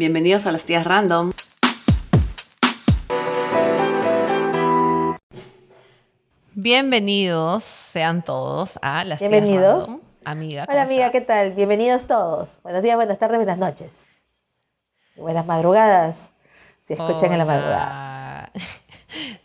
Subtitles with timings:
[0.00, 1.30] Bienvenidos a las tías random.
[6.54, 9.88] Bienvenidos sean todos a las tías Bienvenidos.
[9.88, 10.00] random.
[10.24, 10.62] Amiga.
[10.62, 11.20] Hola ¿cómo amiga, estás?
[11.20, 11.50] ¿qué tal?
[11.50, 12.60] Bienvenidos todos.
[12.62, 14.06] Buenos días, buenas tardes, buenas noches.
[15.16, 16.30] Y buenas madrugadas,
[16.86, 18.50] si escuchan en la madrugada.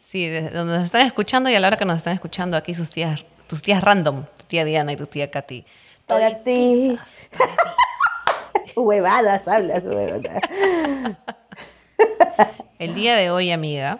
[0.07, 2.73] Sí, desde donde nos están escuchando y a la hora que nos están escuchando aquí
[2.73, 5.65] sus tías, tus tías random, tu tía Diana y tu tía Katy.
[6.07, 6.97] Para ti.
[6.97, 7.27] Toditas.
[8.75, 10.41] Huevadas, hablas, huevadas.
[12.79, 13.99] El día de hoy, amiga,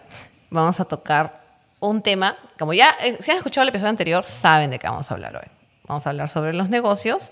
[0.49, 1.41] vamos a tocar
[1.79, 5.09] un tema, como ya, eh, si han escuchado el episodio anterior, saben de qué vamos
[5.09, 5.49] a hablar hoy.
[5.87, 7.31] Vamos a hablar sobre los negocios.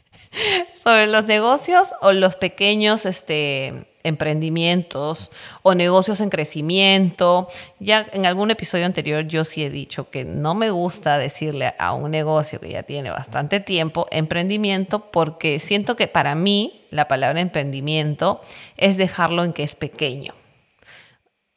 [0.83, 7.47] sobre los negocios o los pequeños este, emprendimientos o negocios en crecimiento.
[7.79, 11.93] Ya en algún episodio anterior yo sí he dicho que no me gusta decirle a
[11.93, 17.39] un negocio que ya tiene bastante tiempo emprendimiento porque siento que para mí la palabra
[17.39, 18.41] emprendimiento
[18.77, 20.33] es dejarlo en que es pequeño.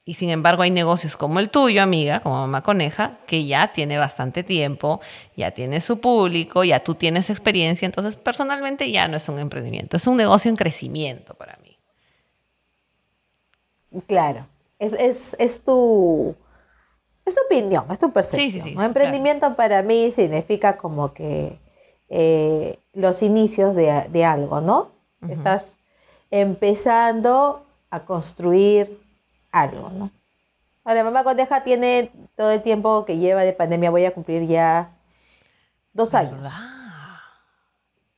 [0.08, 3.98] Y sin embargo hay negocios como el tuyo, amiga, como Mamá Coneja, que ya tiene
[3.98, 5.00] bastante tiempo,
[5.36, 9.96] ya tiene su público, ya tú tienes experiencia, entonces personalmente ya no es un emprendimiento,
[9.96, 11.76] es un negocio en crecimiento para mí.
[14.06, 14.46] Claro,
[14.78, 16.36] es, es, es tu...
[17.24, 18.50] Es tu opinión, es tu percepción.
[18.52, 18.84] Sí, sí, sí, ¿no?
[18.84, 21.58] Emprendimiento para mí significa como que
[22.08, 24.92] eh, los inicios de, de algo, ¿no?
[25.28, 25.72] Estás
[26.30, 29.04] empezando a construir
[29.60, 30.10] algo, ¿no?
[30.84, 34.92] Ahora, Mamá Coneja tiene todo el tiempo que lleva de pandemia, voy a cumplir ya
[35.92, 36.48] dos años.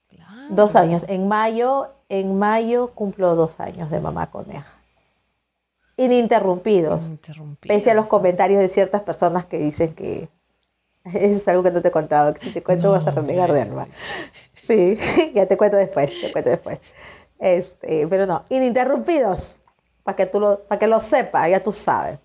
[0.09, 0.35] Claro.
[0.51, 1.05] Dos años.
[1.09, 4.75] En mayo, en mayo cumplo dos años de Mamá Coneja.
[5.97, 7.09] Ininterrumpidos.
[7.09, 7.75] Interrumpido.
[7.75, 10.29] Pese a los comentarios de ciertas personas que dicen que
[11.15, 13.53] eso es algo que no te he contado, que si te cuento vas a renegar
[13.53, 13.89] de alma.
[14.57, 14.99] Sí,
[15.35, 16.81] ya te cuento después, te cuento después.
[17.39, 19.58] Este, pero no, ininterrumpidos,
[20.09, 22.19] para que tú lo, para que lo sepas, ya tú sabes.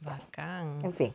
[0.00, 0.78] Bacán.
[0.84, 1.12] En fin.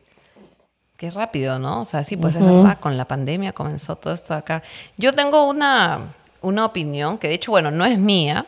[0.98, 1.80] Qué rápido, ¿no?
[1.80, 4.62] O sea, sí, pues es verdad, con la pandemia comenzó todo esto acá.
[4.98, 8.44] Yo tengo una, una opinión que de hecho, bueno, no es mía,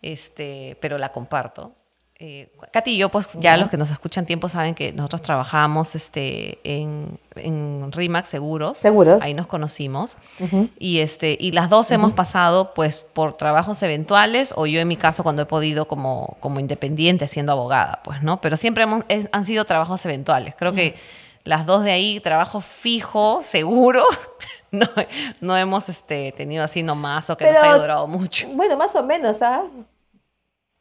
[0.00, 1.72] este, pero la comparto.
[2.20, 5.94] Eh, Katy y yo, pues ya los que nos escuchan tiempo saben que nosotros trabajamos
[5.94, 8.76] este, en, en RIMAX Seguros.
[8.78, 9.22] Seguros.
[9.22, 10.16] Ahí nos conocimos.
[10.80, 14.96] y, este, y las dos hemos pasado pues por trabajos eventuales o yo en mi
[14.96, 18.40] caso cuando he podido como, como independiente siendo abogada, pues, ¿no?
[18.40, 20.56] Pero siempre hemos, es- han sido trabajos eventuales.
[20.58, 20.96] Creo que
[21.44, 24.02] las dos de ahí, trabajo fijo, seguro,
[24.72, 24.88] no,
[25.40, 28.48] no hemos este, tenido así nomás o que nos haya durado mucho.
[28.54, 29.62] Bueno, más o menos, ¿ah?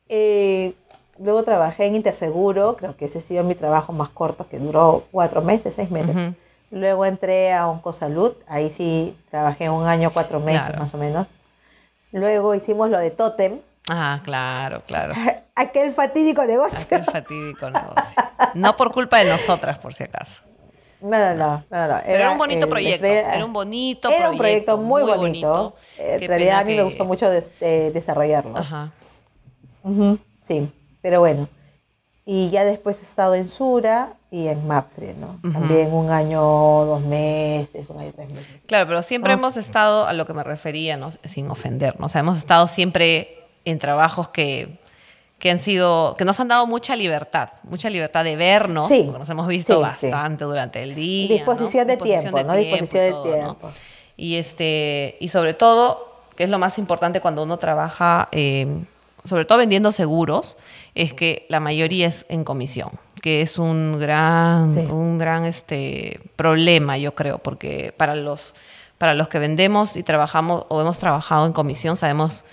[0.10, 0.74] Eh,
[1.20, 5.04] luego trabajé en Interseguro, creo que ese ha sido mi trabajo más corto, que duró
[5.12, 6.16] cuatro meses, seis meses.
[6.16, 6.34] Ujú.
[6.72, 10.80] Luego entré a Oncosalud, ahí sí trabajé un año, cuatro meses Claro.
[10.80, 11.28] más o menos.
[12.12, 15.14] Luego hicimos lo de Totem, Ah, claro, claro.
[15.56, 16.80] aquel fatídico negocio.
[16.98, 18.22] Aquel fatídico negocio.
[18.54, 20.42] No por culpa de nosotras, por si acaso.
[21.00, 22.02] No, no, no, no, no.
[22.04, 23.06] Pero era un bonito proyecto.
[23.06, 25.18] estrella- Era un bonito Era un proyecto muy, bonito.
[25.22, 25.76] bonito.
[26.00, 28.58] En realidad a mí me que- gustó mucho des- eh, desarrollarlo.
[28.58, 28.92] Ajá.
[29.84, 30.70] Ujú, Sí,
[31.08, 31.48] pero bueno.
[32.26, 35.40] Y ya después he estado en Sura y en Mapfre, ¿no?
[35.54, 38.46] También un año, dos meses, un año, tres meses.
[38.66, 39.36] Claro, pero siempre Ah.
[39.36, 41.12] hemos estado a lo que me refería, ¿no?
[41.24, 42.08] sin ofendernos.
[42.08, 44.78] O sea, hemos estado siempre en trabajos que,
[45.40, 49.20] que han sido, que nos han dado mucha libertad, mucha libertad de vernos, Sí, porque
[49.20, 51.30] nos hemos visto sí, bastante durante el día.
[51.30, 51.94] Disposición ¿no?
[51.96, 52.54] de tiempo, ¿no?
[52.56, 53.72] Disposición de todo, tiempo.
[54.18, 58.68] Y este, y sobre todo, que es lo más importante cuando uno trabaja, eh,
[59.28, 60.58] sobre todo vendiendo seguros,
[60.96, 64.80] es que la mayoría es en comisión, que es un gran, Sí.
[64.80, 68.54] un gran este, problema, yo creo, porque para los,
[68.98, 72.44] para los que vendemos y trabajamos o hemos trabajado en comisión, sabemos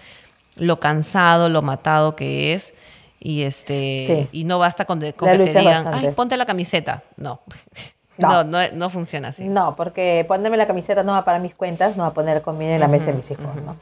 [0.56, 2.74] lo cansado, lo matado que es.
[3.20, 4.40] Y este Sí.
[4.40, 6.08] y no basta con, de- con que te digan, bastante.
[6.08, 7.02] ay, ponte la camiseta.
[7.16, 7.40] No.
[8.16, 8.28] No.
[8.28, 9.48] No, no, no funciona así.
[9.48, 12.74] No, porque ponerme la camiseta no va para mis cuentas, no va a poner comida
[12.74, 13.76] en la mesa de mis hijos, ¿no?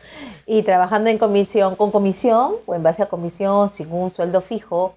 [0.47, 4.94] Y trabajando en comisión, con comisión, o en base a comisión, sin un sueldo fijo,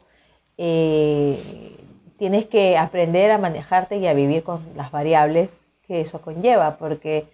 [0.58, 1.78] eh,
[2.18, 5.52] tienes que aprender a manejarte y a vivir con las variables
[5.86, 7.28] que eso conlleva, porque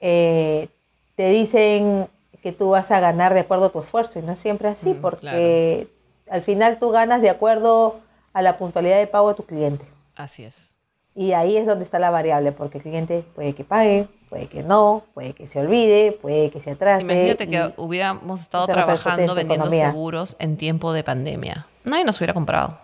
[0.00, 0.68] eh,
[1.16, 2.08] te dicen
[2.42, 4.94] que tú vas a ganar de acuerdo a tu esfuerzo, y no es siempre así,
[4.94, 5.88] porque
[6.30, 8.00] al final tú ganas de acuerdo
[8.32, 9.84] a la puntualidad de pago de tu cliente.
[10.16, 10.69] Así es.
[11.14, 14.62] Y ahí es donde está la variable, porque el cliente puede que pague, puede que
[14.62, 17.02] no, puede que se olvide, puede que se atrase.
[17.02, 19.90] Imagínate y- que hubiéramos estado trabajando vendiendo economía.
[19.90, 21.66] seguros en tiempo de pandemia.
[21.84, 22.78] Nadie nos hubiera comprado.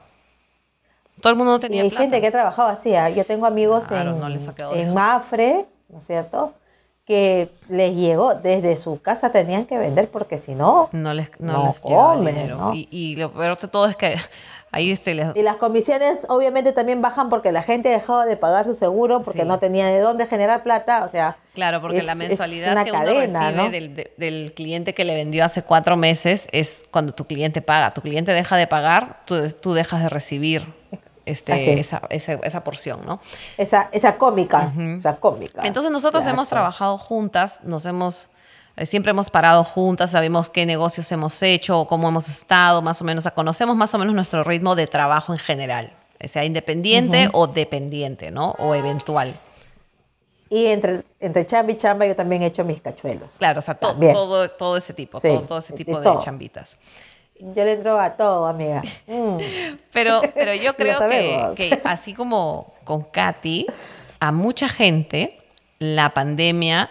[1.20, 2.02] Todo el mundo no y tenía hay plata.
[2.02, 2.94] gente que ha trabajado así.
[2.94, 3.08] ¿ah?
[3.10, 4.92] Yo tengo amigos Claro, en, no en.
[4.94, 6.52] Mafre, ¿no es cierto?
[7.06, 11.52] que les llegó desde su casa tenían que vender porque si no No les, no
[11.52, 12.56] No les comen, dinero.
[12.56, 12.74] ¿no?
[12.74, 14.16] Y, y lo peor de todo es que
[14.72, 18.66] ahí este, les- y las comisiones obviamente también bajan porque la gente dejaba de pagar
[18.66, 19.46] su seguro porque Sí.
[19.48, 22.90] no tenía de dónde generar plata, o sea, Claro, porque es- la mensualidad una que
[22.90, 23.70] uno cadena, recibe ¿no?
[23.70, 27.94] del, de- del cliente que le vendió hace cuatro meses es cuando tu cliente paga.
[27.94, 30.66] Tu cliente deja de pagar, tú, tú dejas de recibir
[31.24, 31.80] este, es.
[31.86, 33.20] esa, esa, esa porción, ¿no?
[33.58, 35.62] esa esa cómica, esa cómica.
[35.64, 36.36] Entonces nosotros Claro.
[36.36, 38.28] hemos trabajado juntas, nos hemos,
[38.84, 43.22] siempre hemos parado juntas, sabemos qué negocios hemos hecho, cómo hemos estado, más o menos,
[43.22, 45.92] o sea, conocemos más o menos nuestro ritmo de trabajo en general,
[46.24, 48.50] sea independiente o dependiente, ¿no?
[48.58, 49.38] O eventual.
[50.48, 53.34] Y entre, entre chamba y chamba yo también he hecho mis cachuelos.
[53.38, 56.20] Claro, o sea, to- todo, todo ese tipo, Sí, todo, todo ese tipo de todo.
[56.22, 56.76] chambitas.
[57.38, 58.82] Yo le entro a todo, amiga.
[59.06, 59.38] Mm.
[59.92, 63.66] Pero, pero yo creo que, que así como con Katy,
[64.20, 65.38] a mucha gente
[65.78, 66.90] la pandemia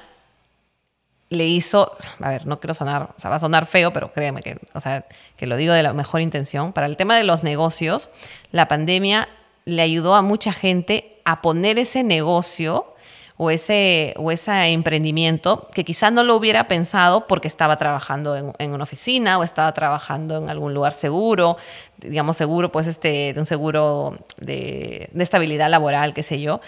[1.36, 4.42] le hizo, a ver, no quiero sonar, o sea, va a sonar feo, pero créeme
[4.42, 5.06] que, o sea,
[5.38, 6.74] que lo digo de la mejor intención.
[6.74, 8.10] Para el tema de los negocios,
[8.52, 9.28] la pandemia
[9.66, 12.96] le ayudó a mucha gente a poner ese negocio
[13.38, 18.72] o ese, o ese emprendimiento que quizá no lo hubiera pensado porque estaba trabajando en,
[18.72, 21.58] una oficina o estaba trabajando en algún lugar seguro,
[21.98, 26.62] digamos seguro, pues este, de un seguro de, de estabilidad laboral, qué sé yo.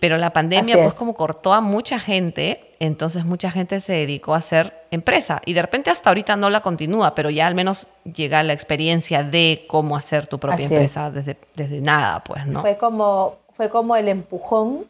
[0.00, 0.94] Pero la pandemia, pues es.
[0.94, 5.40] como cortó a mucha gente, entonces mucha gente se dedicó a hacer empresa.
[5.44, 9.22] Y de repente hasta ahorita no la continúa, pero ya al menos llega la experiencia
[9.22, 12.60] de cómo hacer tu propia Así empresa desde, desde nada, pues, ¿no?
[12.60, 14.86] Fue como, fue como el empujón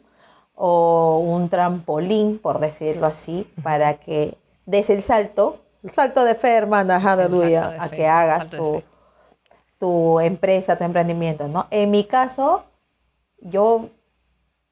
[0.55, 6.51] o un trampolín, por decirlo así, para que des el salto, el salto de fe,
[6.51, 8.83] hermana, aleluya, a que hagas tu,
[9.79, 11.67] tu empresa, tu emprendimiento, ¿no?
[11.71, 12.65] En mi caso,
[13.39, 13.89] yo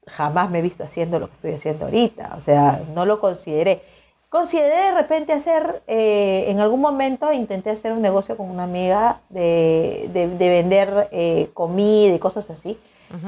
[0.08, 3.82] jamás me he visto haciendo lo que estoy haciendo ahorita, o sea, no lo consideré.
[4.28, 9.20] Consideré de repente hacer, eh, en algún momento intenté hacer un negocio con una amiga
[9.30, 12.78] de, de- de vender eh, comida y cosas así,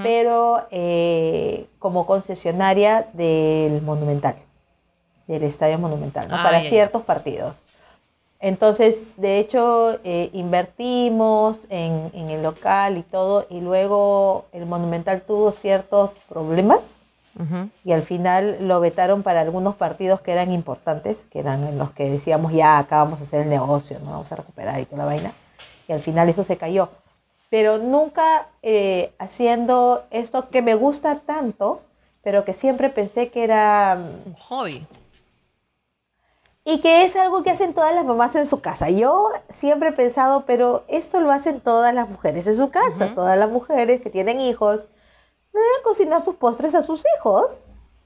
[0.03, 4.35] pero eh, como concesionaria del Monumental,
[5.27, 6.37] del Estadio Monumental, ¿no?
[6.37, 6.69] Ah, para ya, ya.
[6.69, 7.63] ciertos partidos.
[8.41, 15.21] Entonces, de hecho, eh, invertimos en, en el local y todo, y luego el Monumental
[15.23, 16.97] tuvo ciertos problemas
[17.39, 17.69] Ujú.
[17.85, 21.91] y al final lo vetaron para algunos partidos que eran importantes, que eran en los
[21.91, 24.13] que decíamos, ya, acá vamos a hacer el negocio, ¿no?
[24.13, 25.33] Vamos a recuperar y toda la vaina.
[25.87, 26.89] Y al final eso se cayó.
[27.51, 31.83] Pero nunca eh, haciendo esto que me gusta tanto,
[32.23, 34.87] pero que siempre pensé que era Un hobby.
[36.65, 38.91] Y que es algo que hacen todas las mamás en su casa.
[38.91, 43.15] Yo siempre he pensado, pero esto lo hacen todas las mujeres en su casa.
[43.15, 44.85] Todas las mujeres que tienen hijos
[45.53, 47.59] deben cocinar sus postres a sus hijos.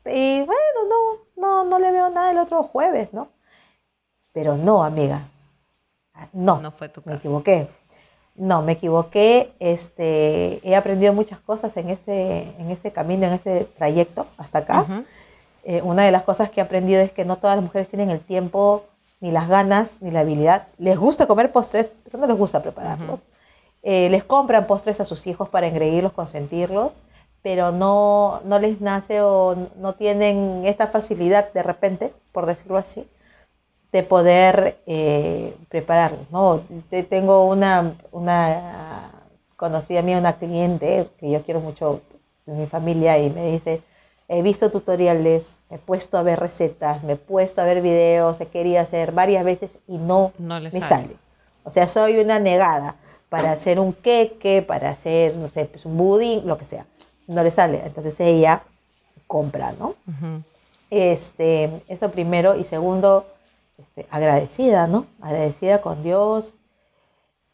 [0.07, 0.59] Y bueno,
[0.89, 3.29] no, no, no le veo nada el otro jueves, ¿no?
[4.33, 5.29] Pero no, amiga.
[6.33, 7.19] No, No fue tu me caso.
[7.19, 7.69] equivoqué.
[8.37, 9.55] No, me equivoqué.
[9.59, 14.83] Este, he aprendido muchas cosas en ese, en ese camino, en ese trayecto hasta acá.
[14.83, 15.05] Ujú.
[15.65, 18.11] Eh, una de las cosas que he aprendido es que no todas las mujeres tienen
[18.11, 18.85] el tiempo,
[19.21, 20.67] ni las ganas, ni la habilidad.
[20.79, 23.21] Les gusta comer postres, pero no les gusta prepararlos.
[23.83, 26.93] Eh, les compran postres a sus hijos para engreírlos, consentirlos,
[27.43, 33.07] pero no, no les nace o no tienen esta facilidad de repente, por decirlo así,
[33.93, 36.31] de poder eh, prepararlos.
[36.31, 36.61] ¿no?
[36.91, 39.11] Te- Tengo una, una
[39.57, 42.01] conocida mía, una cliente que yo quiero mucho
[42.47, 43.83] de mi familia y me dice,
[44.29, 48.41] he visto tutoriales, me he puesto a ver recetas, me he puesto a ver videos,
[48.41, 50.85] he querido hacer varias veces y no, No me sale.
[50.87, 51.17] sale.
[51.65, 52.97] O sea, soy una negada
[53.29, 56.87] para hacer un queque, para hacer, no sé, pues un budín, lo que sea.
[57.27, 57.83] No le sale.
[57.85, 58.63] Entonces ella
[59.27, 59.95] compra, ¿no?
[60.91, 62.57] Este, eso primero.
[62.57, 63.27] Y segundo,
[63.79, 65.07] este, agradecida, ¿no?
[65.21, 66.55] Agradecida con Dios.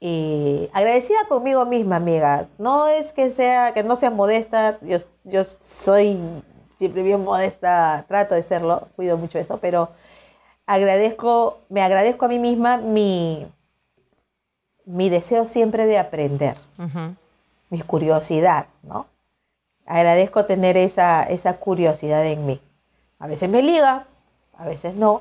[0.00, 2.48] Y agradecida conmigo misma, amiga.
[2.58, 4.78] No es que sea, que no sea modesta.
[4.82, 6.18] Yo, yo soy
[6.80, 9.90] siempre bien modesta, trato de serlo, cuido mucho eso, pero
[10.64, 13.46] agradezco, me agradezco a mí misma mi,
[14.86, 16.56] mi deseo siempre de aprender
[17.68, 19.06] mi curiosidad, ¿no?
[19.84, 22.58] Agradezco tener esa, esa curiosidad en mí.
[23.18, 24.06] A veces me liga,
[24.56, 25.20] a veces no,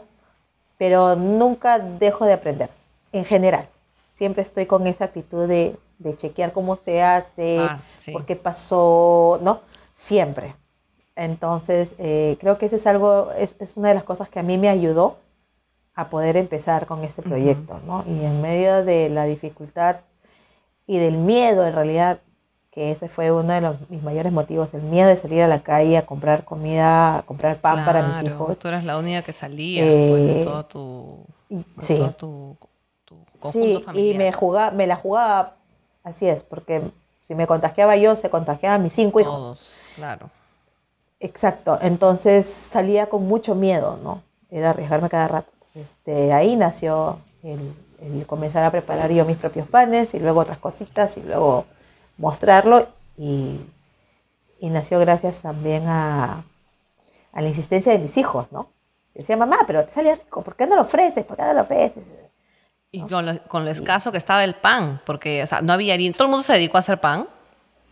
[0.78, 2.70] pero nunca dejo de aprender,
[3.12, 3.68] en general.
[4.12, 8.14] Siempre estoy con esa actitud de, de chequear cómo se hace, Ah, sí.
[8.14, 9.60] por qué pasó, ¿no?
[9.94, 10.56] Siempre.
[11.20, 14.44] Entonces, eh, creo que eso es algo, es, es una de las cosas que a
[14.44, 15.18] mí me ayudó
[15.94, 18.06] a poder empezar con este proyecto, ¿no?
[18.08, 19.98] Y en medio de la dificultad
[20.88, 22.20] y del miedo, en realidad,
[22.72, 25.60] que ese fue uno de los, mis mayores motivos, el miedo de salir a la
[25.60, 28.58] calle a comprar comida, a comprar pan para mis hijos.
[28.58, 31.26] Tú eras la única que salía Eh, de todo tu,
[31.80, 31.98] sí.
[31.98, 32.58] todo tu,
[33.04, 35.56] tu conjunto Sí, y me, jugaba, me la jugaba,
[36.06, 36.82] así es, porque
[37.28, 39.34] si me contagiaba yo, se contagiaban mis cinco hijos.
[39.34, 39.60] Todos,
[39.96, 40.30] claro.
[41.20, 44.24] Exacto, entonces salía con mucho miedo, ¿no?
[44.50, 45.52] Era arriesgarme cada rato.
[45.68, 50.40] Entonces, de ahí nació el, el comenzar a preparar yo mis propios panes y luego
[50.40, 51.66] otras cositas y luego
[52.18, 53.60] mostrarlo y,
[54.60, 56.44] y nació gracias también a,
[57.34, 58.70] a la insistencia de mis hijos, ¿no?
[59.14, 61.26] Decía, mamá, pero te sale rico, ¿por qué no lo ofreces?
[61.26, 62.04] ¿Por qué no lo ofreces?
[62.92, 65.94] Y con lo, con lo escaso que estaba el pan, porque o sea, no había
[65.94, 66.16] harina.
[66.16, 67.28] Todo el mundo se dedicó a hacer pan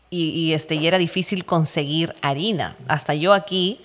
[0.09, 2.75] y, y, este, y era difícil conseguir harina.
[2.87, 3.81] Hasta yo aquí,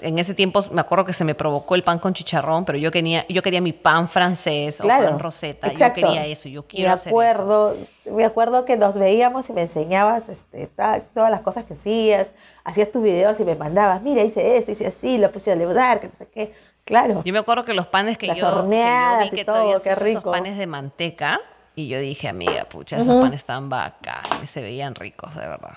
[0.00, 2.90] en ese tiempo me acuerdo que se me provocó el pan con chicharrón, pero yo
[2.90, 5.68] quería, yo quería mi pan francés o pan roseta.
[5.68, 6.00] exacto.
[6.00, 9.62] Yo quería eso, yo quiero me hacer acuerdo, Me acuerdo que nos veíamos y me
[9.62, 10.68] enseñabas este,
[11.14, 12.28] todas las cosas que hacías,
[12.64, 16.00] hacías tus videos y me mandabas, mira, hice esto, hice así, lo puse a leudar,
[16.00, 16.52] que no sé qué.
[16.84, 17.22] Claro.
[17.24, 19.44] Yo me acuerdo que los panes que Las yo, que yo horneadas vi y que
[19.44, 20.30] todo, tú habías qué hecho esos rico.
[20.32, 21.38] panes de manteca
[21.80, 25.74] y yo dije, amiga, pucha, esos panes están bacanes, se veían ricos, de verdad.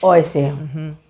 [0.00, 0.50] Hoy sí.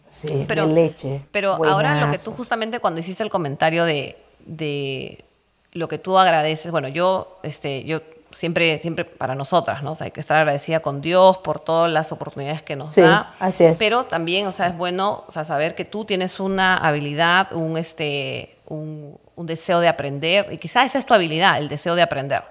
[0.08, 1.22] Sí, Pero- de leche.
[1.30, 5.24] Pero ahora lo que tú justamente cuando hiciste el comentario de, de
[5.72, 8.00] lo que tú agradeces, bueno, yo, este, yo
[8.30, 9.92] siempre, siempre para nosotras, ¿no?
[9.92, 13.00] O sea, hay que estar agradecida con Dios por todas las oportunidades que nos Sí,
[13.00, 13.32] da.
[13.40, 13.78] así es.
[13.78, 17.76] Pero también, o sea, es bueno o sea, saber que tú tienes una habilidad, un,
[17.78, 22.02] este, un, un deseo de aprender, y quizás esa es tu habilidad, el deseo de
[22.02, 22.42] aprender,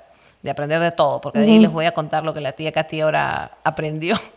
[0.45, 2.71] de aprender de todo, porque de ahí les voy a contar lo que la tía
[2.71, 4.17] Katy ahora aprendió.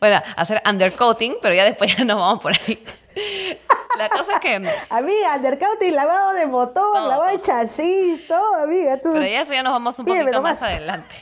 [0.00, 2.82] Bueno, hacer undercoating, pero ya después ya nos vamos por ahí.
[3.96, 4.54] La cosa es que...
[4.90, 7.46] Amiga, undercoating, lavado de motor, Todo, lavado de todo.
[7.46, 8.96] chasis, todo, amiga.
[9.00, 9.10] Tú.
[9.12, 11.14] Pero ya eso ya nos vamos un Pídeme poquito más adelante.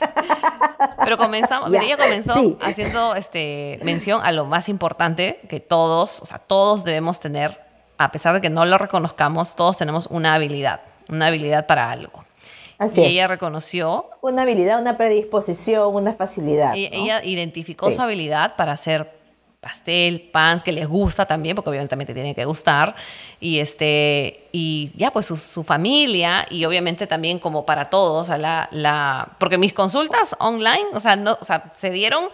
[1.03, 2.57] Pero comenzamos, Ya, pero ella comenzó sí.
[2.61, 7.59] haciendo este mención a lo más importante que todos, o sea, todos debemos tener,
[7.99, 12.25] a pesar de que no lo reconozcamos, todos tenemos una habilidad, una habilidad para algo.
[12.77, 13.09] Así y es.
[13.11, 16.73] ella reconoció, Una habilidad, una predisposición, una facilidad.
[16.75, 17.03] ella, ¿no?
[17.03, 17.95] ella identificó Sí.
[17.95, 19.21] su habilidad para hacer
[19.59, 22.95] pastel, pan, que les gusta también, porque obviamente también te tiene que gustar,
[23.39, 28.25] y este, y ya pues su, su familia, y obviamente también como para todos, o
[28.25, 32.25] sea, la, la, porque mis consultas online, o sea, no, o sea, se dieron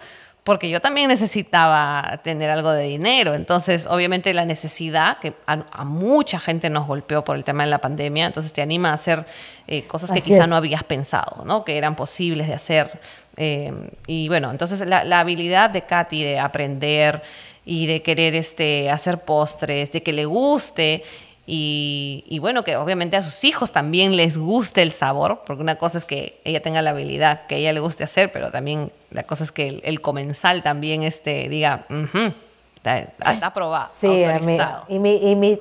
[0.44, 5.84] porque yo también necesitaba tener algo de dinero, entonces obviamente la necesidad, que a, a
[5.84, 9.26] mucha gente nos golpeó por el tema de la pandemia, entonces te anima a hacer
[9.66, 10.48] eh, cosas que quizá es.
[10.48, 11.64] no habías pensado, ¿no?
[11.64, 13.00] Que eran posibles de hacer.
[13.36, 13.72] Eh,
[14.06, 17.22] y bueno, entonces la, la habilidad de Katy de aprender
[17.64, 21.04] y de querer este, hacer postres, de que le guste
[21.52, 25.76] y, y bueno, que obviamente a sus hijos también les guste el sabor, porque una
[25.78, 29.24] cosa es que ella tenga la habilidad que ella le guste hacer, pero también la
[29.24, 32.32] cosa es que el, el comensal también este, diga, "Ujú,
[32.76, 34.84] está, está aprobado, Sí, autorizado.
[34.88, 35.60] Y, mi, y mi,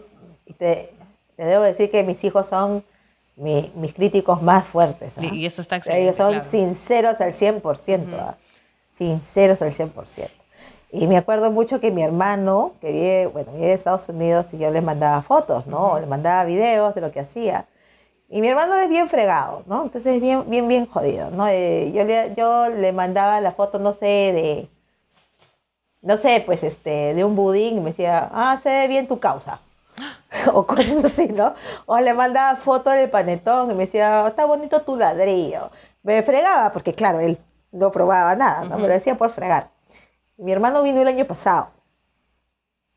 [0.60, 0.93] te,
[1.36, 2.84] te debo decir que mis hijos son
[3.36, 5.13] mi- mis críticos más fuertes.
[5.17, 5.25] ¿ah?
[5.25, 6.75] Y- eso está sea, Ellos excelente, son claro.
[6.75, 8.15] sinceros al 100%.
[8.19, 8.36] ¿ah?
[8.96, 10.29] Sinceros al 100%.
[10.91, 14.58] Y me acuerdo mucho que mi hermano, que vive, bueno, vive en Estados Unidos, y
[14.58, 15.91] yo le mandaba fotos, ¿no?
[15.93, 17.67] O Le mandaba videos de lo que hacía.
[18.27, 19.84] Y mi hermano es bien fregado, ¿no?
[19.84, 21.48] Entonces es bien, bien, bien jodido, ¿no?
[21.48, 24.69] Eh, yo, le, yo le mandaba la foto, no sé, de,
[26.01, 29.19] no sé, pues este, de un budín y me decía, ah, se ve bien tu
[29.19, 29.62] causa.
[30.53, 31.53] o cosas así, ¿no?
[31.86, 35.72] O le mandaba foto del panetón y me decía, está bonito tu ladrillo.
[36.03, 37.38] Me fregaba, porque claro, él
[37.72, 38.77] no probaba nada, ¿no?
[38.77, 39.69] Me lo decía por fregar.
[40.39, 41.69] Mi hermano vino el año pasado.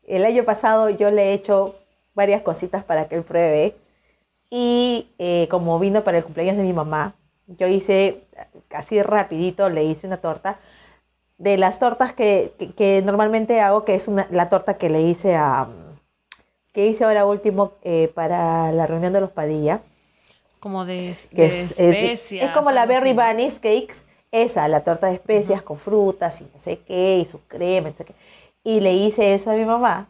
[0.05, 1.75] El año pasado yo le he hecho
[2.13, 3.75] varias cositas para que él pruebe.
[4.49, 7.15] Y eh, como vino para el cumpleaños de mi mamá,
[7.47, 8.23] yo hice,
[8.71, 10.59] así rapidito, le hice una torta.
[11.37, 15.01] De las tortas que, que- que normalmente hago, que es una, la torta que le
[15.01, 15.67] hice a...
[16.71, 19.81] que hice ahora último eh, para la reunión de los Padilla.
[20.59, 23.13] Como de, de es, es- especias, es como la Berry.
[23.13, 23.95] Bunnies Cakes,
[24.33, 27.95] esa, la torta de especias con frutas y no sé qué, y su crema, no
[27.95, 28.15] sé qué.
[28.63, 30.09] Y le hice eso a mi mamá.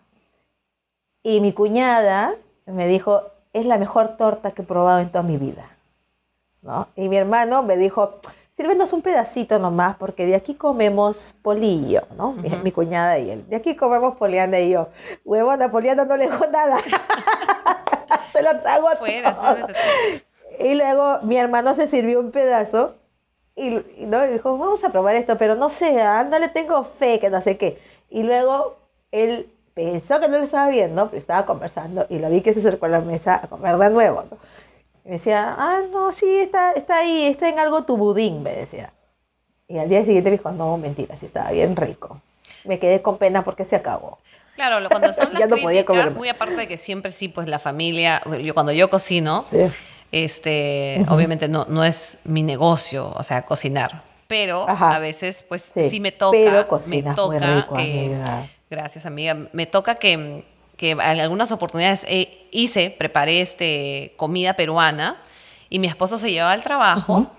[1.22, 5.38] Y mi cuñada me dijo, es la mejor torta que he probado en toda mi
[5.38, 5.70] vida.
[6.62, 6.88] ¿no?
[6.96, 8.20] Y mi hermano me dijo,
[8.56, 12.32] sírvenos un pedacito nomás, porque de aquí comemos polillo, ¿no?
[12.32, 13.46] Mi- mi, cuñada y él.
[13.50, 14.88] De aquí comemos poliana y yo.
[15.26, 16.78] Huevona, poliana no le dejó nada.
[18.32, 19.68] Se lo tragó Fuera, todo.
[20.60, 22.96] Y luego mi hermano se sirvió un pedazo
[23.56, 23.68] y,
[24.04, 26.84] y no, y dijo, vamos a probar esto, pero no sé, ah, no le tengo
[26.84, 27.80] fe, que no sé qué.
[28.10, 28.78] Y luego
[29.12, 32.60] él pensó que no le estaba viendo, pero estaba conversando y lo vi que se
[32.60, 34.24] acercó a la mesa a comer de nuevo.
[34.30, 34.38] ¿no?
[35.06, 38.54] Y me decía, ah, no, sí, está, está ahí, está en algo tu budín, me
[38.56, 38.92] decía.
[39.68, 42.20] Y al día siguiente me dijo, no, mentira, sí estaba bien rico.
[42.66, 44.20] me quedé con pena porque se acabó.
[44.56, 46.16] Claro, cuando son las Ya no podía críticas, más.
[46.16, 49.72] muy aparte de que siempre sí, pues la familia, yo cuando yo cocino, Sí.
[50.14, 54.96] Este, obviamente no, no es mi negocio, o sea, cocinar, pero Ajá.
[54.96, 58.48] a veces pues sí, Sí, me toca, pero me cocinas muy toca, rico, eh, amiga.
[58.70, 60.44] gracias amiga, me toca que,
[60.78, 65.18] que en algunas oportunidades eh, hice, preparé este comida peruana
[65.70, 67.32] y mi esposo se llevaba al trabajo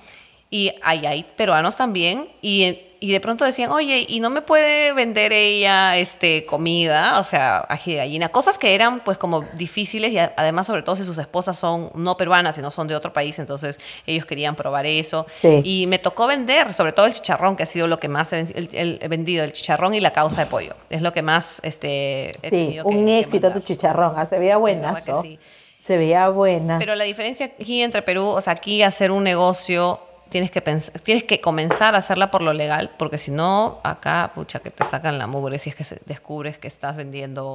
[0.51, 4.93] y ahí hay peruanos también y, y de pronto decían, oye, ¿y no me puede
[4.95, 7.19] vender ella este, comida?
[7.19, 10.97] O sea, ají de gallina, cosas que eran pues como difíciles y además sobre todo
[10.97, 14.87] si sus esposas son no peruanas, sino son de otro país, entonces ellos querían probar
[14.87, 15.27] eso.
[15.37, 15.61] Sí.
[15.65, 18.41] Y me tocó vender, sobre todo el chicharrón, que ha sido lo que más he,
[18.41, 20.75] el- el- he vendido, el chicharrón y la causa de pollo.
[20.89, 23.63] Es lo que más este, he Sí, que- un que éxito tu mandar.
[23.65, 24.15] chicharrón.
[24.17, 25.23] ah, Se veía que buenazo.
[25.23, 25.39] sí.
[25.79, 26.79] Se veía buena.
[26.79, 30.01] Pero la diferencia aquí entre Perú, o sea, aquí hacer un negocio
[30.35, 30.61] tienes que
[31.05, 34.85] tienes que comenzar a hacerla por lo legal, porque si no, acá, pucha, que te
[34.85, 37.53] sacan la mugre si es que descubres que estás vendiendo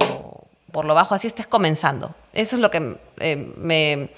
[0.72, 2.14] por lo bajo, así estés comenzando.
[2.32, 4.08] Eso es lo que eh, me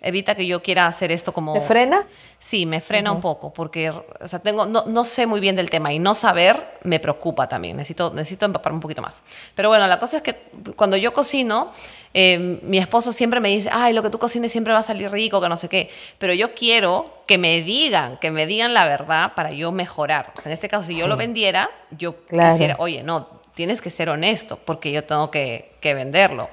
[0.00, 1.54] evita que yo quiera hacer esto como...
[1.54, 2.06] ¿Te frena?
[2.38, 5.68] Sí, me frena un poco porque o sea, tengo, no, no sé muy bien del
[5.68, 7.76] tema y no saber me preocupa también.
[7.76, 9.20] Necesito, necesito empaparme un poquito más.
[9.56, 10.36] Pero bueno, la cosa es que
[10.76, 11.72] cuando yo cocino,
[12.18, 15.10] eh, mi esposo siempre me dice, ay, lo que tú cocines siempre va a salir
[15.10, 15.90] rico, que no sé qué.
[16.16, 20.32] Pero yo quiero que me digan, que me digan la verdad para yo mejorar.
[20.34, 22.52] O sea, en este caso, si yo lo vendiera, yo Claro.
[22.52, 26.48] quisiera, oye, no, tienes que ser honesto porque yo tengo que, que venderlo.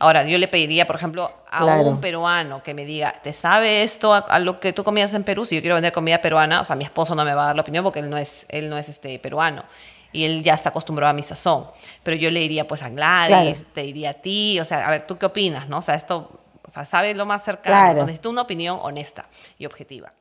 [0.00, 1.82] Ahora, yo le pediría, por ejemplo, a Claro.
[1.82, 5.22] un peruano que me diga, ¿te sabe esto a, a lo que tú comías en
[5.22, 5.46] Perú?
[5.46, 7.54] Si yo quiero vender comida peruana, o sea, mi esposo no me va a dar
[7.56, 9.62] la opinión porque él no es, él no es este, peruano.
[10.14, 11.66] Y él ya está acostumbrado a mi sazón.
[12.02, 13.70] Pero yo le diría, pues, a Gladys, Claro.
[13.74, 15.68] te diría a ti, o sea, a ver, ¿tú qué opinas?
[15.68, 15.78] ¿no?
[15.78, 17.76] O sea, esto, o sea, sabes lo más cercano.
[17.76, 18.00] Claro.
[18.06, 19.28] Necesito una opinión honesta
[19.58, 20.12] y objetiva.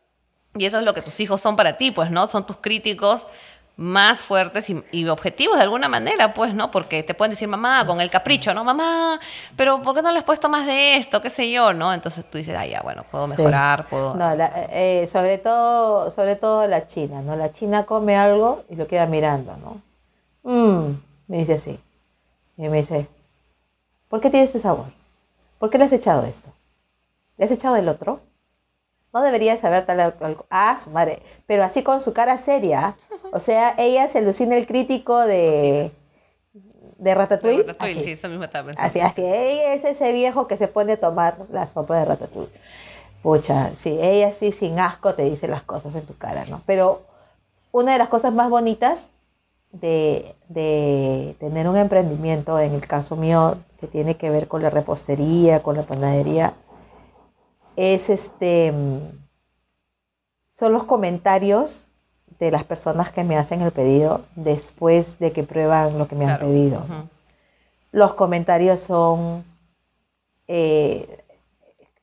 [0.58, 2.28] Y eso es lo que tus hijos son para ti, pues, ¿no?
[2.28, 3.26] Son tus críticos
[3.76, 6.70] más fuertes y, y objetivos de alguna manera, pues, ¿no?
[6.70, 8.64] Porque te pueden decir, mamá, con el capricho, ¿no?
[8.64, 9.20] Mamá,
[9.56, 11.22] pero ¿por qué no le has puesto más de esto?
[11.22, 11.92] ¿Qué sé yo, no?
[11.92, 13.32] Entonces tú dices, ah, ya, bueno, puedo Sí.
[13.32, 14.14] mejorar, puedo...
[14.14, 17.36] No, la- eh, sobre todo, sobre todo la china, ¿no?
[17.36, 19.82] La china come algo y lo queda mirando, ¿no?
[20.44, 21.80] Mm, me dice así.
[22.58, 23.08] Y me dice,
[24.08, 24.86] ¿por qué tiene este sabor?
[25.58, 26.50] ¿Por qué le has echado esto?
[27.38, 28.20] ¿Le has echado el otro?
[29.14, 30.46] No deberías saber tal algo.
[30.50, 31.22] Ah, su madre.
[31.48, 32.96] Pero así con su cara seria.
[33.34, 35.92] O sea, ella se alucina el crítico de,
[37.00, 37.64] de Ratatouille.
[37.64, 38.04] Ratatouille, así.
[38.04, 38.74] sí, eso mismo estaba.
[38.78, 39.22] Así, así.
[39.22, 42.54] Ella es ese viejo que se pone a tomar la sopa de ratatouille.
[43.24, 46.62] Pucha, sí, ella sí sin asco te dice las cosas en tu cara, ¿no?
[46.68, 47.02] Pero
[47.72, 49.08] una de las cosas más bonitas
[49.72, 54.70] de, de tener un emprendimiento, en el caso mío, que tiene que ver con la
[54.70, 56.54] repostería, con la panadería,
[57.78, 59.00] es este mm,
[60.54, 61.88] son los comentarios
[62.44, 66.26] de las personas que me hacen el pedido después de que prueban lo que me
[66.26, 66.48] han Claro.
[66.48, 66.80] pedido.
[66.80, 66.94] Ujú.
[66.94, 67.10] ¿no?
[67.92, 69.46] Los comentarios son
[70.48, 71.24] eh,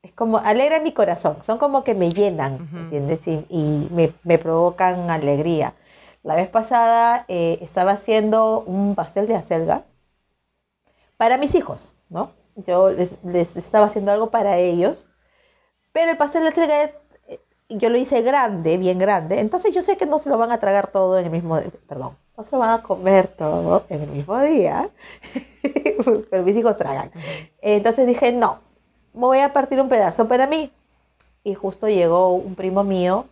[0.03, 2.77] es como alegra mi corazón, son como que me llenan, Ujú.
[2.79, 3.27] ¿entiendes?
[3.27, 5.75] Y, y me, me provocan alegría.
[6.23, 9.85] La vez pasada eh, estaba haciendo un pastel de acelga
[11.19, 12.31] para mis hijos, ¿no?
[12.67, 15.07] Yo les, les estaba haciendo algo para ellos,
[15.93, 16.91] pero el pastel de acelga
[17.71, 20.59] yo lo hice grande, bien grande, entonces yo sé que no se lo van a
[20.59, 24.09] tragar todo en el mismo, perdón, no se lo van a comer todo en el
[24.09, 24.91] mismo día,
[26.31, 27.11] pero mis hijos tragan.
[27.61, 28.59] Entonces dije, no,
[29.13, 30.73] me voy a partir un pedazo para mí.
[31.43, 33.27] Y justo llegó un primo mío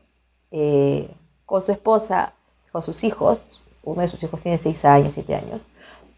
[0.50, 1.08] eh,
[1.46, 2.32] con su esposa,
[2.72, 5.62] con sus hijos, uno de sus hijos tiene seis años, siete años,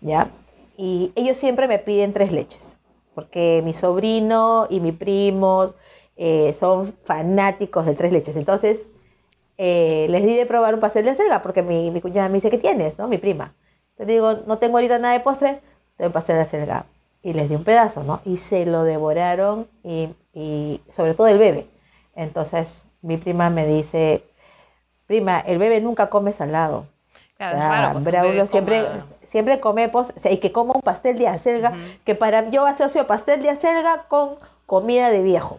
[0.01, 0.29] ¿ya?
[0.77, 2.77] Y ellos siempre me piden tres leches,
[3.15, 5.75] porque mi sobrino y mi primo
[6.21, 8.37] eh, son fanáticos de tres leches.
[8.37, 8.81] Entonces,
[9.59, 12.51] eh, les di de probar un pastel de acelga, porque mi, mi cuñada me dice,
[12.51, 12.99] ¿qué tienes?
[12.99, 13.09] ¿no?
[13.09, 13.55] Mi prima.
[13.91, 15.61] Entonces digo, no tengo ahorita nada de postre,
[15.97, 16.87] te doy un pastel de acelga.
[17.23, 18.21] Y les di un pedazo, ¿no?
[18.25, 21.67] Y se lo devoraron, y, y sobre todo el bebé.
[22.15, 24.25] Entonces, mi prima me dice,
[25.07, 26.87] prima, el bebé nunca come salado.
[27.37, 30.83] Claro, Ah, un Braulio siempre, coma- siempre come pos- o sea, y que coma un
[30.83, 31.73] pastel de acelga,
[32.05, 35.59] que para yo asocio pastel de acelga con comida de viejo.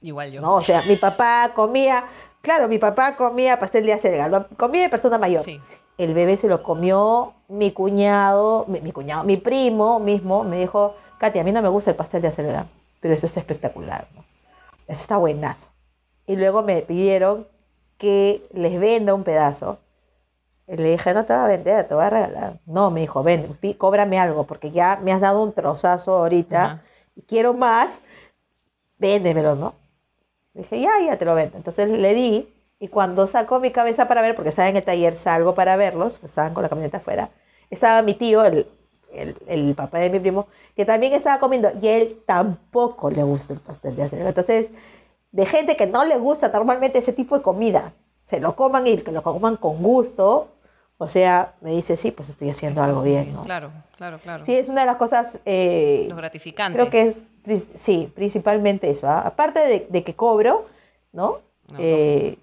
[0.00, 0.40] Igual yo.
[0.40, 0.54] ¿no?
[0.54, 2.04] O sea, mi papá comía,
[2.40, 5.44] claro, mi papá comía pastel de acelga, lo- comía de persona mayor.
[5.44, 5.60] Sí.
[5.98, 10.94] El bebé se lo comió mi cuñado, mi, mi cuñado, mi primo mismo me dijo,
[11.18, 12.66] Katy, a mí no me gusta el pastel de acelga,
[13.00, 14.24] pero esto está espectacular, ¿no?
[14.86, 15.68] Eso está buenazo.
[16.26, 17.46] Y luego me pidieron
[17.98, 19.78] que les venda un pedazo.
[20.66, 22.60] Y le dije, no te va a vender, te voy a regalar.
[22.64, 26.82] No, me dijo, ven, pi- cóbrame algo, porque ya me has dado un trozazo ahorita
[27.16, 27.98] y quiero más,
[28.98, 29.74] véndemelo, ¿no?
[30.54, 31.56] Dije, ya, ya te lo vendo.
[31.56, 35.14] Entonces le di y cuando sacó mi cabeza para ver, porque estaba en el taller,
[35.14, 37.30] salgo para verlos, pues estaban con la camioneta afuera,
[37.68, 38.66] estaba mi tío, el,
[39.12, 43.60] el, papá de mi primo, que también estaba comiendo y él tampoco le gusta el
[43.60, 44.28] pastel de acelga.
[44.28, 44.70] Entonces,
[45.30, 47.92] de gente que no le gusta normalmente ese tipo de comida,
[48.24, 50.48] se lo coman y que lo coman con gusto,
[51.02, 53.44] o sea, me dice, sí, pues estoy haciendo algo bien, ¿no?
[53.44, 54.44] Claro, claro, claro.
[54.44, 55.38] Sí, es una de las cosas...
[55.46, 56.78] Eh, Lo gratificante.
[56.78, 57.22] Creo que es,
[57.74, 59.08] sí, principalmente eso.
[59.08, 59.22] ¿ah?
[59.22, 60.66] Aparte de, de que cobro,
[61.12, 61.38] ¿no?
[61.68, 62.36] No, Eh,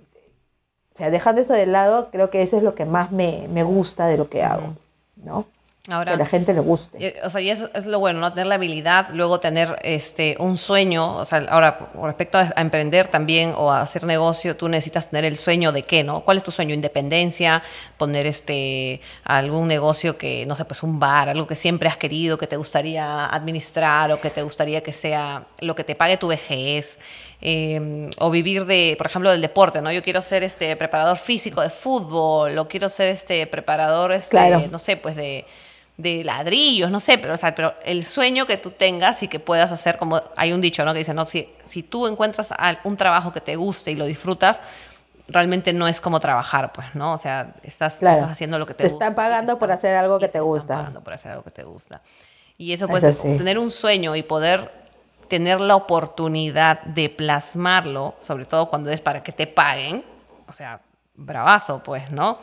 [0.92, 3.62] o sea, dejando eso de lado, creo que eso es lo que más me, me
[3.62, 4.74] gusta de lo que hago,
[5.18, 5.46] ¿no?
[5.90, 6.98] Ahora, que la gente le guste.
[7.02, 8.32] Y, O sea, y eso es lo bueno, ¿no?
[8.34, 11.16] Tener la habilidad, luego tener este un sueño.
[11.16, 15.24] O sea, ahora, respecto a, a emprender también o a hacer negocio, tú necesitas tener
[15.24, 16.22] el sueño de qué, ¿no?
[16.22, 16.74] ¿Cuál es tu sueño?
[16.74, 17.64] Independencia,
[17.98, 22.38] poner este algún negocio que, no sé, pues un bar, algo que siempre has querido,
[22.38, 26.28] que te gustaría administrar o que te gustaría que sea lo que te pague tu
[26.28, 27.00] vejez.
[27.40, 29.92] eh, o vivir de, por ejemplo, del deporte, ¿no?
[29.92, 34.64] Yo quiero ser este preparador físico de fútbol, o quiero ser este preparador, este, Claro.
[34.72, 35.46] no sé, pues de,
[35.98, 39.40] de ladrillos, no sé, pero, o sea, pero el sueño que tú tengas y que
[39.40, 40.94] puedas hacer, como hay un dicho, ¿no?
[40.94, 44.62] Que dice, no, si, si tú encuentras un trabajo que te guste y lo disfrutas,
[45.28, 47.14] realmente no es como trabajar, pues, ¿no?
[47.14, 48.18] O sea, estás, Claro.
[48.18, 49.06] estás haciendo lo que te, Te gusta.
[49.06, 50.76] están pagando por están- hacer algo que te están gusta.
[50.78, 52.02] pagando por hacer algo que te gusta.
[52.60, 53.36] Y eso, Eso pues, sí.
[53.38, 54.72] tener un sueño y poder
[55.28, 60.06] tener la oportunidad de plasmarlo, sobre todo cuando es para que te paguen,
[60.48, 60.80] o sea,
[61.16, 62.38] bravazo, pues, ¿no?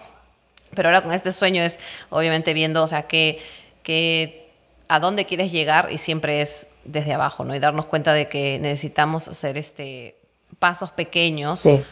[0.74, 1.78] Pero ahora con este sueño es
[2.10, 3.42] obviamente viendo, o sea, que,
[3.82, 4.50] que
[4.88, 7.54] a dónde quieres llegar y siempre es desde abajo, ¿no?
[7.54, 10.16] Y darnos cuenta de que necesitamos hacer este
[10.58, 11.84] pasos pequeños, Sí,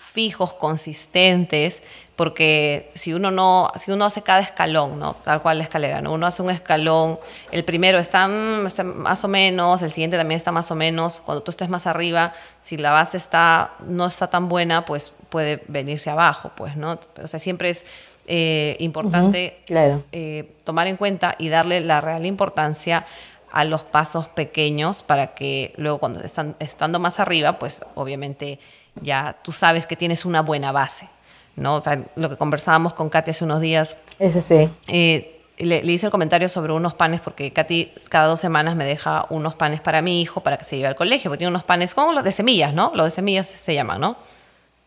[0.00, 1.82] fijos, consistentes,
[2.16, 5.14] porque si uno no, si uno hace cada escalón, ¿no?
[5.16, 6.12] Tal cual la escalera, ¿no?
[6.12, 7.18] Uno hace un escalón,
[7.52, 11.20] el primero está, mm, está más o menos, el siguiente también está más o menos,
[11.20, 15.62] cuando tú estés más arriba, si la base está, no está tan buena, pues puede
[15.68, 16.98] venirse abajo, pues, ¿no?
[17.22, 17.84] O sea, siempre es
[18.26, 20.02] eh, importante claro.
[20.12, 23.06] eh, tomar en cuenta y darle la real importancia
[23.50, 28.58] a los pasos pequeños para que luego cuando están estando más arriba, pues obviamente
[29.00, 31.08] ya tú sabes que tienes una buena base,
[31.56, 31.76] ¿no?
[31.76, 34.68] O sea, lo que conversábamos con Katy hace unos días, Ese sí.
[34.86, 38.84] eh, le, le hice el comentario sobre unos panes porque Katy cada dos semanas me
[38.84, 41.64] deja unos panes para mi hijo para que se lleve al colegio, porque tiene unos
[41.64, 42.92] panes como los de semillas, ¿no?
[42.94, 44.16] Los de semillas se llaman, ¿no?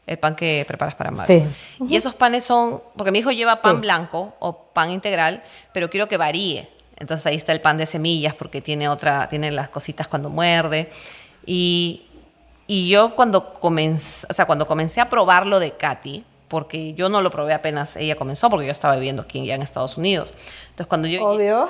[0.06, 1.48] El pan que preparas para madre.
[1.78, 1.86] Sí.
[1.88, 3.82] Y esos panes son, porque mi hijo lleva pan Sí.
[3.82, 6.68] blanco o pan integral, pero quiero que varíe.
[6.98, 10.89] Entonces ahí está el pan de semillas porque tiene otra, tiene las cositas cuando muerde.
[11.46, 12.04] Y,
[12.68, 17.22] y yo cuando comencé, o sea, cuando comencé a probarlo de Katy, porque yo no
[17.22, 20.34] lo probé apenas ella comenzó, porque yo estaba viviendo aquí ya en Estados Unidos.
[20.70, 21.70] Entonces cuando yo Obvio.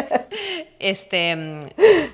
[0.78, 1.60] este,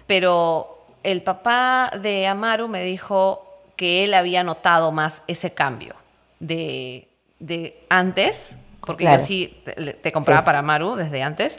[0.07, 3.47] pero el papá de Amaru me dijo
[3.83, 5.97] que él había notado más ese cambio
[6.39, 7.09] de,
[7.41, 8.55] de antes,
[8.87, 9.19] porque Claro.
[9.19, 10.47] yo sí te, te compraba Sí.
[10.47, 11.59] para Amaru desde antes,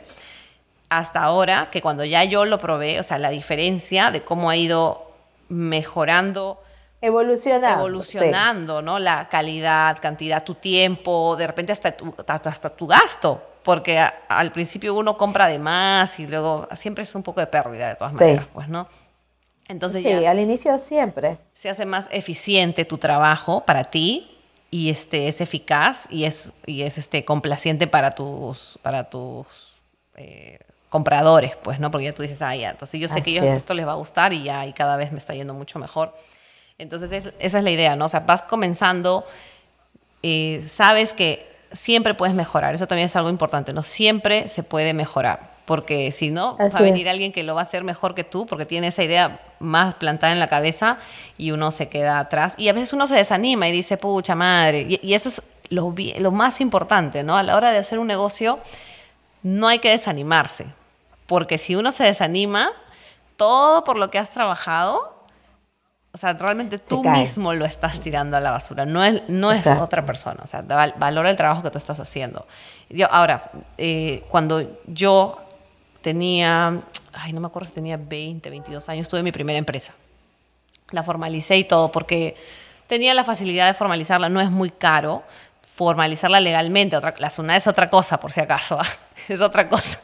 [0.87, 4.55] hasta ahora, que cuando ya yo lo probé, o sea, la diferencia de cómo ha
[4.55, 5.11] ido
[5.49, 6.61] mejorando
[7.01, 7.79] Evolucionando.
[7.79, 8.99] evolucionando, ¿no?
[8.99, 14.13] La calidad, cantidad, tu tiempo, de repente hasta tu, hasta, hasta tu gasto, porque a-
[14.29, 17.95] al principio uno compra de más y luego siempre es un poco de pérdida de
[17.95, 18.19] todas Sí.
[18.19, 18.87] maneras, pues, ¿no?
[19.65, 21.37] Sí, Entonces Sí, ya al inicio siempre.
[21.53, 24.29] se hace más eficiente tu trabajo para ti
[24.71, 29.47] y este es eficaz y es y es este complaciente para tus para tus
[30.15, 31.89] eh, compradores, pues, ¿no?
[31.91, 33.57] Porque ya tú dices, ah, ya, entonces yo sé que ellos es.
[33.57, 36.15] esto les va a gustar y ya y cada vez me está yendo mucho mejor.
[36.77, 38.05] Entonces es- esa es la idea, ¿no?
[38.05, 39.25] O sea, vas comenzando,
[40.21, 43.81] eh, sabes que siempre puedes mejorar, eso también es algo importante, ¿no?
[43.83, 47.13] Siempre se puede mejorar, porque si no, va a venir es.
[47.13, 50.33] alguien que lo va a hacer mejor que tú, porque tiene esa idea más plantada
[50.33, 50.97] en la cabeza
[51.37, 52.55] y uno se queda atrás.
[52.57, 56.31] Y a veces uno se desanima y dice, pucha madre, y, y eso es lo,
[56.31, 57.37] más importante, ¿no?
[57.37, 58.59] A la hora de hacer un negocio,
[59.41, 60.67] no hay que desanimarse,
[61.27, 62.71] porque si uno se desanima,
[63.37, 65.13] todo por lo que has trabajado,
[66.11, 69.59] o sea, realmente tú mismo lo estás tirando a la basura, no es, no es
[69.59, 69.83] Exacto.
[69.83, 72.45] otra persona, o sea, val- valora el trabajo que tú estás haciendo.
[72.89, 75.39] Yo, ahora, eh, cuando yo
[76.03, 76.81] tenía,
[77.13, 79.93] ay, no me acuerdo si tenía 20, 22 años, tuve mi primera empresa.
[80.91, 82.35] La formalicé y todo, porque
[82.85, 85.23] tenía la facilidad de formalizarla, no es muy caro
[85.63, 88.85] formalizarla legalmente, otra, la SUNAT es otra cosa, por si acaso, ¿ah?
[89.27, 89.99] es otra cosa.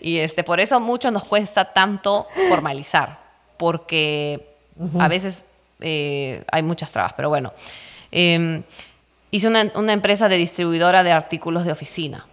[0.00, 3.20] Y este, por eso a muchos nos cuesta tanto formalizar,
[3.56, 4.48] porque
[4.98, 5.44] a veces
[5.80, 7.52] eh, hay muchas trabas, pero bueno.
[8.12, 8.62] Eh,
[9.30, 12.26] hice una, una empresa de distribuidora de artículos de oficina,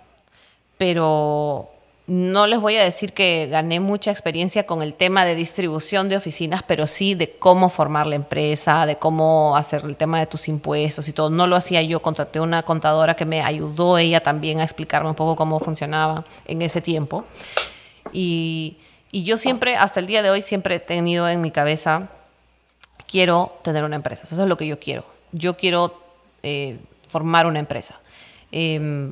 [0.78, 1.72] pero
[2.08, 6.16] no les voy a decir que gané mucha experiencia con el tema de distribución de
[6.16, 10.48] oficinas, pero sí de cómo formar la empresa, de cómo hacer el tema de tus
[10.48, 11.30] impuestos y todo.
[11.30, 15.16] No lo hacía yo, contraté una contadora que me ayudó ella también a explicarme un
[15.16, 17.26] poco cómo funcionaba en ese tiempo.
[18.14, 18.78] Y,
[19.12, 22.08] yo siempre, hasta el día de hoy, siempre he tenido en mi cabeza,
[23.06, 24.24] quiero tener una empresa.
[24.24, 25.04] Eso es lo que yo quiero.
[25.34, 26.02] Yo quiero
[26.42, 26.78] eh,
[27.10, 28.00] formar una empresa.
[28.50, 29.12] Em,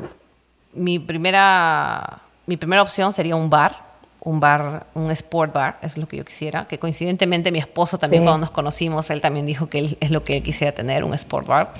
[0.73, 3.85] mi primera mi primera opción sería un bar,
[4.21, 8.23] un bar, un sport bar, es lo que yo quisiera, que coincidentemente mi esposo también
[8.23, 11.47] cuando nos conocimos, él también dijo que él, es lo que quisiera tener, un sport
[11.47, 11.73] bar.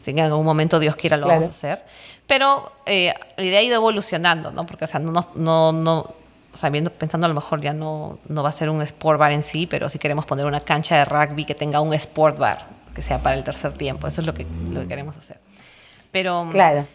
[0.00, 1.84] Así que en algún momento Dios quiera lo vamos a hacer.
[2.26, 4.64] Pero eh, la idea ha ido evolucionando, ¿no?
[4.64, 6.14] Porque, o sea, no, no, no,
[6.54, 9.42] sabiendo, pensando a lo mejor ya no, no va a ser un sport bar en
[9.42, 13.02] sí, pero si queremos poner una cancha de rugby que tenga un sport bar, que
[13.02, 15.38] sea para el tercer tiempo, eso es lo que, lo que queremos hacer.
[16.10, 16.86] Pero, claro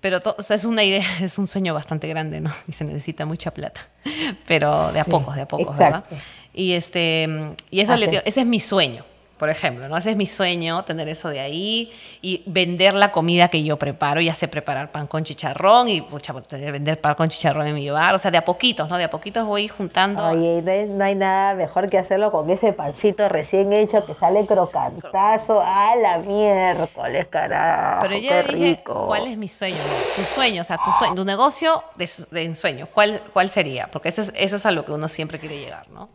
[0.00, 2.50] pero es una idea, es un sueño bastante grande, ¿no?
[2.68, 3.88] Y se necesita mucha plata.
[4.46, 6.04] Pero de a pocos, de a pocos, ¿verdad?
[6.52, 7.28] Y este
[7.70, 9.04] y eso le, ese es mi sueño
[9.40, 9.96] por ejemplo, ¿no?
[9.96, 14.20] Ese es mi sueño, tener eso de ahí y vender la comida que yo preparo.
[14.20, 18.14] Ya sé preparar pan con chicharrón y pucha, vender pan con chicharrón en mi bar.
[18.14, 18.98] O sea, de a poquitos, ¿no?
[18.98, 20.28] De a poquitos voy juntando.
[20.28, 25.62] Oye, no hay nada mejor que hacerlo con ese pancito recién hecho que sale crocantazo.
[25.64, 28.02] ¡A la miércoles, carajo!
[28.02, 29.06] Pero qué rico.
[29.06, 29.78] ¿Cuál es mi sueño?
[30.16, 32.88] Tu sueño, o sea, tu sueño, tu negocio de, ensueño.
[32.92, 33.86] ¿Cuál, ¿Cuál sería?
[33.90, 36.10] Porque eso es, eso es a lo que uno siempre quiere llegar, ¿no?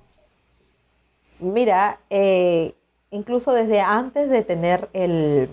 [1.39, 2.75] Mira, eh,
[3.15, 5.49] incluso desde antes de tener el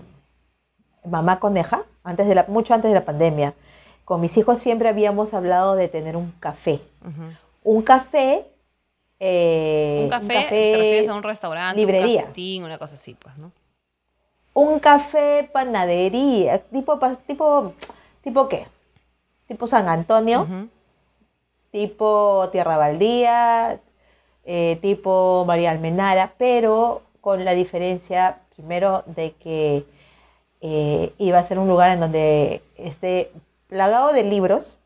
[1.05, 3.55] mamá coneja, antes de la, mucho antes de la pandemia,
[4.05, 6.81] con mis hijos siempre habíamos hablado de tener un café.
[7.63, 8.47] Un café.
[9.21, 12.27] Eh, un café, un café a un restaurante, librería.
[12.59, 13.53] un una cosa así, pues, ¿no?
[14.55, 17.73] Un café panadería, tipo, tipo,
[18.23, 18.67] tipo qué?
[19.47, 20.47] Tipo San Antonio,
[21.71, 23.81] tipo Tierra Baldía,
[24.45, 29.87] eh, tipo María Almenara, pero con la diferencia, primero, de que
[30.61, 33.31] eh, iba a ser un lugar en donde esté
[33.69, 34.81] plagado de libros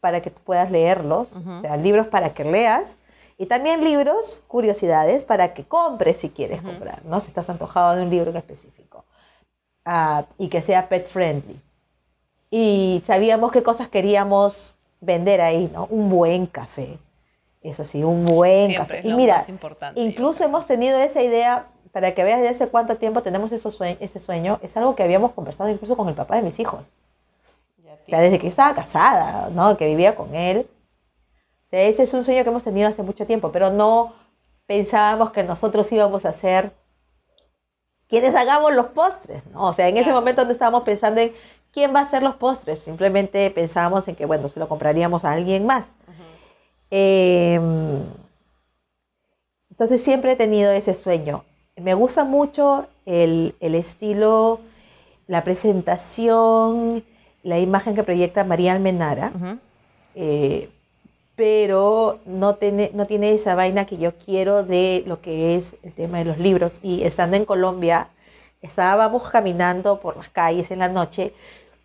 [0.00, 2.98] para que tú puedas leerlos, o sea, libros para que leas,
[3.38, 7.20] y también libros, curiosidades, para que compres si quieres comprar, ¿no?
[7.20, 9.04] Si estás antojado de un libro en específico.
[9.84, 11.60] Ah, y que sea pet friendly.
[12.50, 15.86] Y sabíamos qué cosas queríamos vender ahí, ¿no?
[15.86, 16.98] Un buen café.
[17.62, 19.02] Eso sí, un buen café.
[19.04, 19.44] y mira,
[19.94, 21.66] incluso hemos tenido esa idea
[21.96, 23.70] para que veas de hace cuánto tiempo tenemos ese
[24.20, 26.92] sueño, es algo que habíamos conversado incluso con el papá de mis hijos.
[27.78, 29.78] o sea, desde que yo estaba casada, ¿no?
[29.78, 30.68] Que vivía con él.
[31.70, 34.12] ese es un sueño que hemos tenido hace mucho tiempo, pero no
[34.66, 36.70] pensábamos que nosotros íbamos a ser
[38.10, 39.68] quienes hagamos los postres, ¿no?
[39.68, 41.32] O sea, en ese momento no estábamos pensando en
[41.72, 45.32] quién va a hacer los postres, simplemente pensábamos en que, bueno, se lo compraríamos a
[45.32, 45.94] alguien más.
[46.90, 48.02] Em,
[49.70, 51.42] entonces siempre he tenido ese sueño
[51.76, 54.60] me gusta mucho el, estilo,
[55.26, 57.04] la presentación,
[57.42, 59.32] la imagen que proyecta María Almenara,
[60.14, 60.70] eh,
[61.36, 65.92] pero no tiene, no tiene esa vaina que yo quiero de lo que es el
[65.92, 66.80] tema de los libros.
[66.82, 68.08] Y estando en Colombia,
[68.62, 71.34] estábamos caminando por las calles en la noche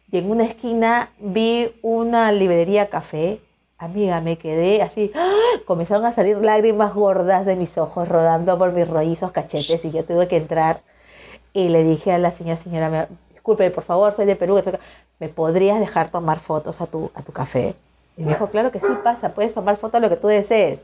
[0.10, 3.42] y en una esquina vi una librería café
[3.82, 5.34] Amiga, me quedé así, ¡ah!
[5.66, 10.06] comenzaron a salir lágrimas gordas de mis ojos rodando por mis rollizos cachetes y yo
[10.06, 10.84] tuve que entrar
[11.52, 14.62] y le dije a la señora, señora, disculpe, por favor, soy de Perú,
[15.18, 17.74] ¿me podrías dejar tomar fotos a tu, a tu café?
[18.18, 20.84] Y me dijo, claro que sí, pasa, puedes tomar fotos a lo que tú desees.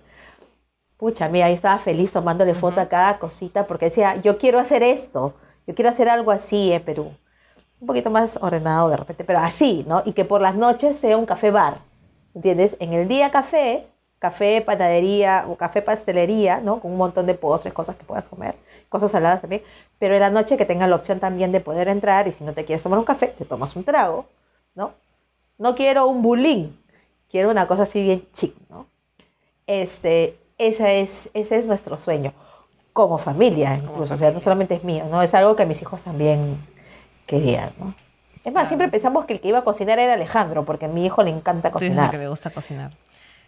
[0.97, 4.81] Pucha, mira, ahí estaba feliz tomándole foto a cada cosita porque decía, yo quiero hacer
[4.81, 5.36] esto,
[5.67, 7.12] yo quiero hacer algo así en Perú.
[7.79, 10.01] Un poquito más ordenado de repente, pero así, ¿no?
[10.03, 11.86] Y que por las noches sea un café bar
[12.38, 12.78] ¿entiendes?
[12.80, 13.88] En el día café,
[14.19, 16.80] café, panadería o café pastelería, ¿no?
[16.80, 18.56] Con un montón de postres, cosas que puedas comer,
[18.89, 19.63] cosas saladas también.
[19.97, 22.54] Pero en la noche que tengas la opción también de poder entrar y si no
[22.54, 24.28] te quieres tomar un café, te tomas un trago,
[24.76, 24.93] ¿no?
[25.58, 26.80] No quiero un bulín,
[27.28, 28.86] quiero una cosa así bien chic, ¿no?
[29.65, 32.34] Este, ese es, ese es nuestro sueño,
[32.93, 35.23] como familia incluso, o sea, no solamente es mío, ¿no?
[35.23, 36.58] Es algo que mis hijos también
[37.26, 37.95] querían, ¿no?
[38.47, 41.05] Es más, siempre pensamos que el que iba a cocinar era Alejandro, porque a mi
[41.05, 42.10] hijo le encanta cocinar.
[42.10, 42.91] que me gusta cocinar.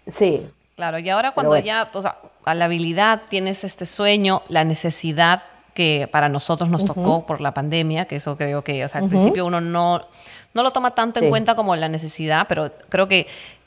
[0.06, 0.46] Sí.
[0.76, 5.44] Claro, y ahora cuando ya, o sea, a la habilidad tienes este sueño, la necesidad
[5.74, 9.08] que para nosotros nos tocó por la pandemia, que eso creo que, o sea, al
[9.08, 10.06] principio uno no,
[10.54, 13.26] no lo toma tanto en cuenta como la necesidad, pero creo que,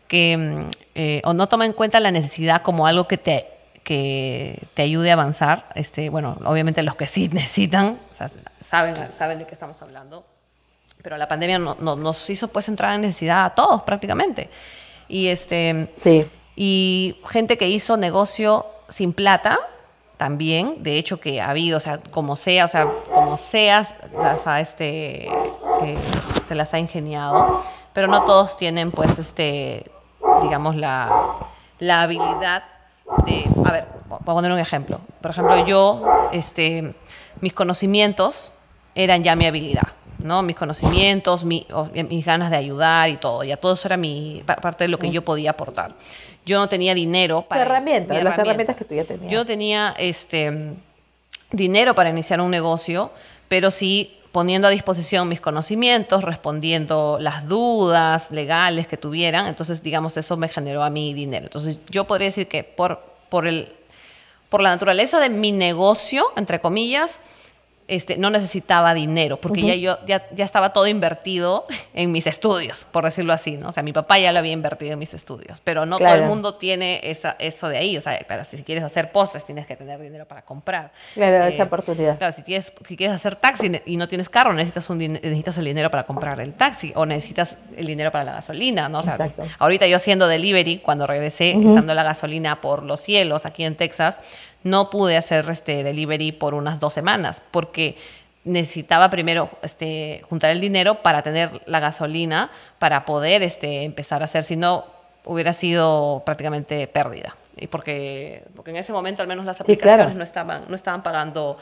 [0.09, 3.47] que eh, o no toma en cuenta la necesidad como algo que te,
[3.85, 5.71] que te ayude a avanzar.
[5.77, 8.31] Este, bueno, obviamente los que sí necesitan, o sea,
[8.63, 10.27] saben, saben de qué estamos hablando
[11.03, 14.49] pero la pandemia nos hizo pues entrar en necesidad a todos prácticamente.
[15.09, 16.27] Y este Sí.
[16.57, 19.59] y gente que hizo negocio sin plata
[20.17, 24.47] también, de hecho que ha habido, o sea, como sea, o sea, como seas, las
[24.47, 25.99] ha, este, eh,
[26.47, 29.91] se las ha ingeniado, pero no todos tienen, pues, este,
[30.43, 31.11] digamos, la,
[31.81, 32.63] la habilidad
[33.27, 35.01] de, a ver, voy a poner un ejemplo.
[35.21, 36.95] Por ejemplo, yo, este,
[37.41, 38.53] mis conocimientos
[38.95, 39.89] eran ya mi habilidad.
[40.23, 40.43] ¿No?
[40.43, 43.45] Mis conocimientos, mi- o- mis ganas de ayudar y todo.
[43.45, 45.95] Ya todo eso era mi, pa- parte de lo que yo podía aportar.
[46.45, 47.63] Yo no tenía dinero para...
[47.63, 48.43] herramienta, mi las herramienta.
[48.43, 49.31] herramientas que tú ya tenías.
[49.33, 50.73] Yo tenía este,
[51.51, 53.11] dinero para iniciar un negocio,
[53.49, 59.47] pero sí poniendo a disposición mis conocimientos, respondiendo las dudas legales que tuvieran.
[59.47, 61.45] Entonces, digamos, eso me generó a mí dinero.
[61.47, 63.71] Entonces, yo podría decir que por, por, el,
[64.49, 67.21] por la naturaleza de mi negocio, entre comillas,
[67.89, 72.87] este, no necesitaba dinero, porque ya yo ya, ya estaba todo invertido en mis estudios,
[72.91, 73.69] por decirlo así, ¿no?
[73.69, 76.25] O sea, mi papá ya lo había invertido en mis estudios, pero no todo el
[76.25, 77.97] mundo tiene esa, eso de ahí.
[77.97, 80.93] O sea, para, si quieres hacer postres, tienes que tener dinero para comprar.
[81.15, 82.19] Claro, esa oportunidad.
[82.19, 85.65] Claro, si, tienes, si quieres hacer taxi y no tienes carro, necesitas, un, necesitas el
[85.65, 89.01] dinero para comprar el taxi o necesitas el dinero para la gasolina, ¿no?
[89.01, 89.43] O sea, Exacto.
[89.59, 94.21] ahorita yo haciendo delivery, cuando regresé, estando la gasolina por los cielos aquí en Texas,
[94.65, 97.97] no pude hacer este delivery por unas dos semanas porque
[98.45, 104.25] necesitaba primero este, juntar el dinero para tener la gasolina para poder este, empezar a
[104.25, 104.85] hacer, si no
[105.25, 107.37] hubiera sido prácticamente pérdida.
[107.57, 110.19] Y porque, porque en ese momento al menos las Sí, aplicaciones claro.
[110.19, 111.57] no estaban, no estaban pagando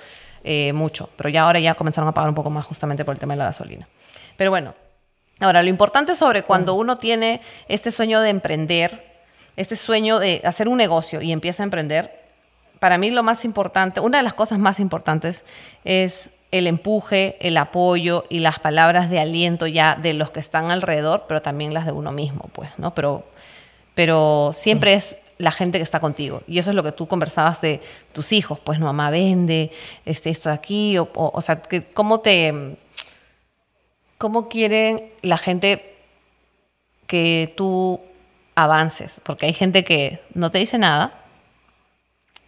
[0.45, 3.19] eh, mucho, pero ya ahora ya comenzaron a pagar un poco más justamente por el
[3.21, 3.87] tema de la gasolina.
[4.37, 4.75] Pero bueno,
[5.41, 9.05] ahora lo importante sobre cuando uno tiene este sueño de emprender,
[9.57, 12.19] este sueño de hacer un negocio y empieza a emprender,
[12.81, 15.45] para mí lo más importante, una de las cosas más importantes
[15.85, 20.71] es el empuje, el apoyo y las palabras de aliento ya de los que están
[20.71, 22.93] alrededor, pero también las de uno mismo, pues, ¿no?
[22.95, 23.25] Pero,
[23.95, 26.43] pero siempre es la gente que está contigo.
[26.49, 27.81] Y eso es lo que tú conversabas de
[28.12, 29.71] tus hijos, pues, no, mamá vende
[30.05, 32.77] este, esto aquí, o, o, o sea, que, ¿cómo te...
[34.19, 35.97] ¿Cómo quieren la gente
[37.07, 38.01] que tú
[38.55, 39.19] avances?
[39.25, 41.19] Porque hay gente que no te dice nada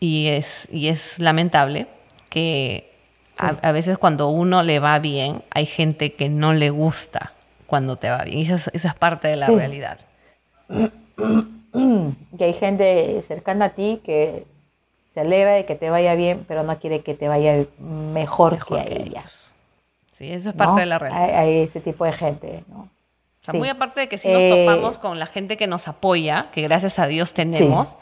[0.02, 1.86] y es, y es lamentable
[2.28, 2.90] que
[3.38, 7.32] a, a veces cuando uno le va bien, hay gente que no le gusta
[7.66, 8.38] cuando te va bien.
[8.38, 9.54] Y eso es, eso es parte de la Sí.
[9.54, 9.98] realidad.
[12.38, 14.44] que hay gente cercana a ti que
[15.14, 18.66] se alegra de que te vaya bien, pero no quiere que te vaya mejor, Mejor
[18.66, 19.20] que a que ella.
[19.20, 19.54] ellos.
[20.10, 20.64] Sí, eso es ¿no?
[20.64, 21.22] parte de la realidad.
[21.24, 22.80] Hay, hay ese tipo de gente, ¿no?
[22.80, 22.88] O
[23.44, 23.58] sea, Sí.
[23.58, 26.62] muy aparte de que si nos Eh, topamos con la gente que nos apoya, que
[26.62, 27.96] gracias a Dios tenemos,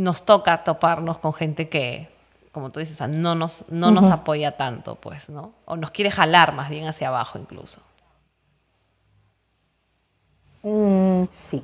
[0.00, 2.08] nos toca toparnos con gente que,
[2.52, 5.52] como tú dices, o sea, no, nos, no nos apoya tanto, pues, ¿no?
[5.66, 7.80] O nos quiere jalar más bien hacia abajo incluso.
[10.62, 11.62] Mm, sí.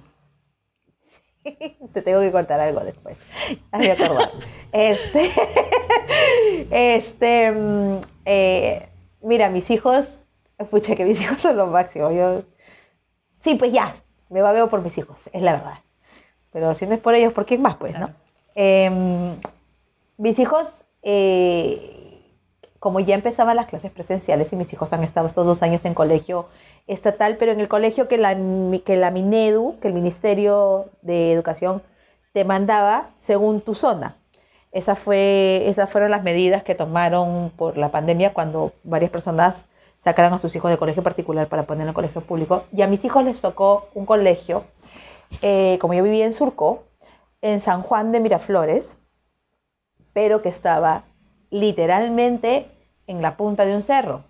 [1.93, 3.17] Te tengo que contar algo después.
[3.73, 4.29] Ya me acordé.
[4.73, 5.31] Este,
[6.71, 8.89] este, mm, eh,
[9.23, 10.07] mira, mis hijos,
[10.71, 12.13] pucha, que mis hijos son lo máximo.
[12.13, 12.43] Yo,
[13.41, 13.95] sí, pues ya,
[14.29, 15.79] me va veo por mis hijos, es la verdad.
[16.53, 18.26] Pero si no es por ellos, ¿por quién más, pues, no?
[18.57, 19.37] Em,
[20.17, 20.67] mis hijos,
[21.03, 22.23] eh,
[22.81, 25.93] como ya empezaban las clases presenciales y mis hijos han estado estos dos años en
[25.93, 26.49] colegio
[26.87, 28.35] estatal, pero en el colegio que la,
[28.85, 31.83] que la Minedu, que el Ministerio de Educación
[32.33, 34.17] te mandaba según tu zona.
[34.73, 39.67] Esa fue, esas fueron las medidas que tomaron por la pandemia cuando varias personas
[39.99, 42.65] sacaron a sus hijos de colegio particular para poner en colegio público.
[42.73, 44.65] Y a mis hijos les tocó un colegio,
[45.43, 46.86] eh, como yo vivía en Surco,
[47.53, 48.97] en San Juan de Miraflores,
[50.13, 51.05] pero que estaba
[51.51, 52.69] literalmente
[53.07, 54.25] en la punta de un cerro,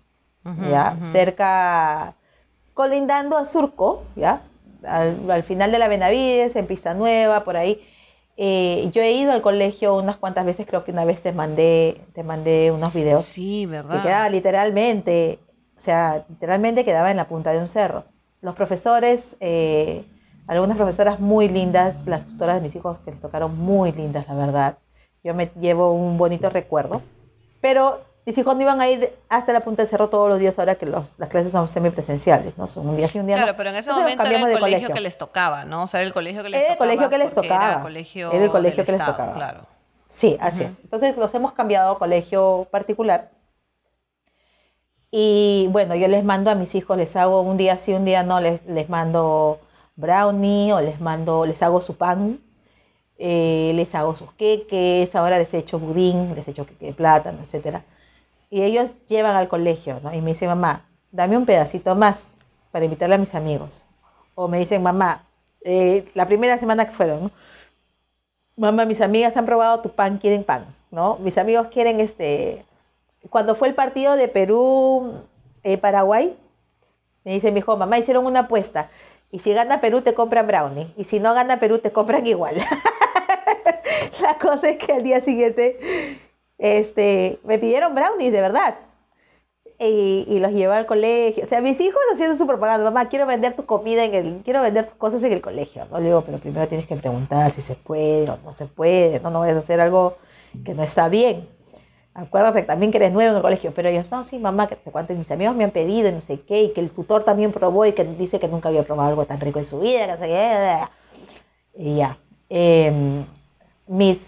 [0.69, 0.97] ¿ya?
[0.99, 2.15] Cerca,
[2.73, 4.41] colindando a Surco, ¿ya?
[4.83, 7.81] Al, al final de la Benavides, en Pista Nueva, por ahí.
[8.37, 12.01] Eh, yo he ido al colegio unas cuantas veces, creo que una vez te mandé,
[12.13, 13.25] te mandé unos videos.
[13.25, 14.03] Sí, Que ¿verdad?
[14.03, 15.39] quedaba literalmente,
[15.75, 18.03] o sea, literalmente quedaba en la punta de un cerro.
[18.41, 20.05] Los profesores, eh,
[20.47, 24.33] algunas profesoras muy lindas, las tutoras de mis hijos que les tocaron muy lindas, la
[24.35, 24.77] verdad.
[25.23, 27.01] Yo me llevo un bonito recuerdo.
[27.61, 30.57] Pero mis hijos no iban a ir hasta la punta del cerro todos los días
[30.59, 32.67] ahora que los- las clases son semipresenciales, ¿no?
[32.67, 33.57] Son un día sí, un día Claro, no.
[33.57, 35.83] pero en ese Entonces momento era el colegio, de que les tocaba, ¿no?
[35.83, 36.89] O sea, era el colegio que les Era el tocaba.
[36.91, 37.81] colegio que les porque Era el tocaba.
[37.83, 39.33] colegio, Era el colegio que les Estado, tocaba.
[39.33, 39.61] Claro.
[40.05, 40.79] Sí, así es.
[40.83, 43.31] Entonces los hemos cambiado a colegio particular.
[45.11, 48.23] Y bueno, yo les mando a mis hijos, les hago un día sí, un día
[48.23, 49.59] no, les, les mando
[49.97, 52.39] brownie o les mando, les hago su pan,
[53.17, 56.93] eh, les hago sus queques, ahora les he hecho budín, les he hecho queque de
[56.93, 57.83] plátano, etcétera.
[58.49, 60.13] Y ellos llevan al colegio, ¿no?
[60.13, 62.29] Y me dicen, mamá, dame un pedacito más
[62.71, 63.83] para invitarle a mis amigos.
[64.35, 65.23] O me dicen, mamá,
[65.65, 67.31] eh, la primera semana que fueron, ¿no?
[68.55, 71.17] Mamá, mis amigas han probado tu pan, quieren pan, ¿no?
[71.17, 72.65] Mis amigos quieren este...
[73.29, 76.37] Cuando fue el partido de Perú-Paraguay,
[77.23, 78.89] me dice mi hijo, mamá, hicieron una apuesta.
[79.31, 80.93] Y si gana Perú, te compran brownie.
[80.97, 82.55] Y si no gana Perú, te compran igual.
[84.21, 86.19] la cosa es que al día siguiente
[86.57, 88.75] este, me pidieron brownies, de verdad.
[89.79, 91.43] Y, los llevé al colegio.
[91.43, 92.83] O sea, mis hijos haciendo su propaganda.
[92.83, 94.41] Mamá, quiero vender tu comida en el...
[94.43, 95.85] Quiero vender tus cosas en el colegio.
[95.91, 99.19] No le digo, pero primero tienes que preguntar si se puede o no se puede.
[99.19, 100.17] No, no vayas a hacer algo
[100.65, 101.47] que no está bien.
[102.17, 103.71] Acuérdate también que eres nuevo en el colegio.
[103.73, 105.13] Pero ellos, no, sí, mamá, que no sé cuánto.
[105.13, 106.63] mis amigos me han pedido no sé qué.
[106.63, 109.39] Y que el tutor también probó y que dice que nunca había probado algo tan
[109.39, 110.05] rico en su vida.
[110.05, 110.79] Que no sé qué.
[111.75, 112.17] Y ya.
[112.49, 113.23] Eh,
[113.87, 114.19] mis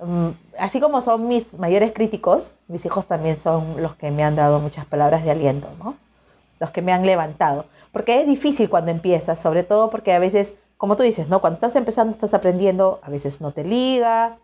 [0.00, 4.36] Mm, así como son mis mayores críticos, mis hijos también son los que me han
[4.36, 5.96] dado muchas palabras de aliento, ¿no?
[6.60, 7.66] Los que me han levantado.
[7.92, 11.40] Porque es difícil cuando empiezas, sobre todo porque a veces, como tú dices, ¿no?
[11.40, 14.38] Cuando estás empezando, estás aprendiendo, a veces no te liga,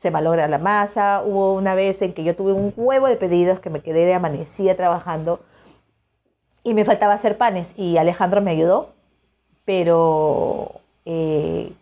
[0.00, 1.22] se malogra la masa.
[1.22, 4.14] Hubo una vez en que yo tuve un huevo de pedidos que me quedé de
[4.14, 5.40] amanecida trabajando
[6.64, 8.94] y me faltaba hacer panes y Alejandro me ayudó,
[9.66, 11.74] pero eh,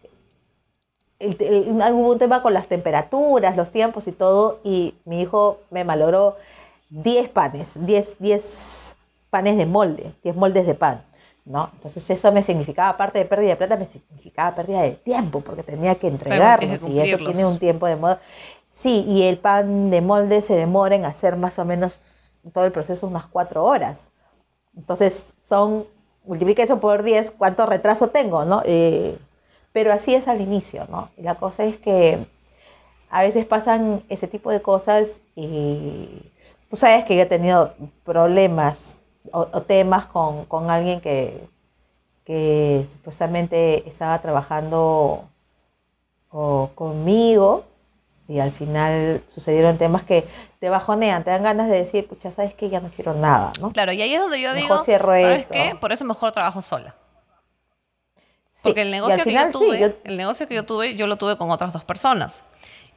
[1.21, 6.37] hubo un tema con las temperaturas, los tiempos y todo, y mi hijo me malogró
[6.91, 8.97] 10 panes, 10, 10
[9.31, 11.05] panes de molde, 10 moldes de pan.
[11.49, 11.71] ¿No?
[11.75, 15.63] Entonces eso me significaba, aparte de pérdida de plata, me significaba pérdida de tiempo, porque
[15.63, 18.21] tenía que entregarlos y eso tiene un tiempo de moda.
[18.69, 22.01] Sí, y el pan de molde se demora en hacer más o menos
[22.53, 24.13] todo el proceso unas 4 horas.
[24.77, 25.87] Entonces son,
[26.25, 28.45] multiplica eso por 10, ¿cuánto retraso tengo?
[28.45, 28.63] ¿no?
[28.67, 29.19] Eh,
[29.73, 31.09] pero así es al inicio, ¿no?
[31.17, 32.27] Y la cosa es que
[33.11, 36.31] a veces pasan ese tipo de cosas y
[36.69, 37.75] tú sabes que yo he tenido
[38.05, 38.98] problemas
[39.33, 41.41] o, temas con, con alguien que,
[42.25, 45.25] que, supuestamente estaba trabajando
[46.31, 47.65] o, conmigo
[48.29, 50.27] y al final sucedieron temas que
[50.61, 53.73] te bajonean, te dan ganas de decir, pucha, sabes que ya no quiero nada, ¿no?
[53.73, 55.77] Claro, y ahí es donde yo digo, ¿sabes qué?
[55.81, 56.95] Por eso mejor trabajo sola.
[58.63, 61.51] Porque el negocio que yo tuve, el negocio que yo tuve, yo lo tuve con
[61.51, 62.43] otras dos personas.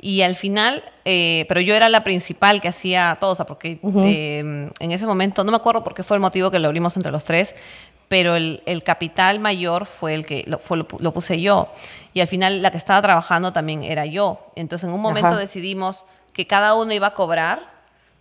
[0.04, 3.80] Y al final, eh, pero yo era la principal que hacía todo, o sea, porque
[3.84, 6.98] eh, en ese momento, no me acuerdo por qué fue el motivo que lo abrimos
[6.98, 7.54] entre los tres,
[8.08, 11.70] pero el, el capital mayor fue el que lo, fue, lo, puse yo.
[12.16, 14.52] Y al final la que estaba trabajando también era yo.
[14.56, 17.72] Entonces en un momento decidimos que cada uno iba a cobrar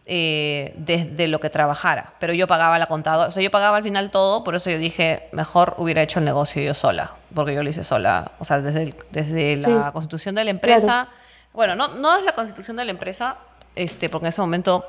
[0.06, 3.82] eh, desde lo que trabajara, pero yo pagaba la contadora, o sea, yo pagaba al
[3.82, 7.62] final todo, por eso yo dije, mejor hubiera hecho el negocio yo sola, porque yo
[7.62, 11.08] lo hice sola, o sea, desde, desde la constitución de la empresa,
[11.52, 13.36] bueno, no, no es la constitución de la empresa,
[13.74, 14.84] este, porque en ese momento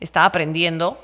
[0.00, 0.98] estaba aprendiendo,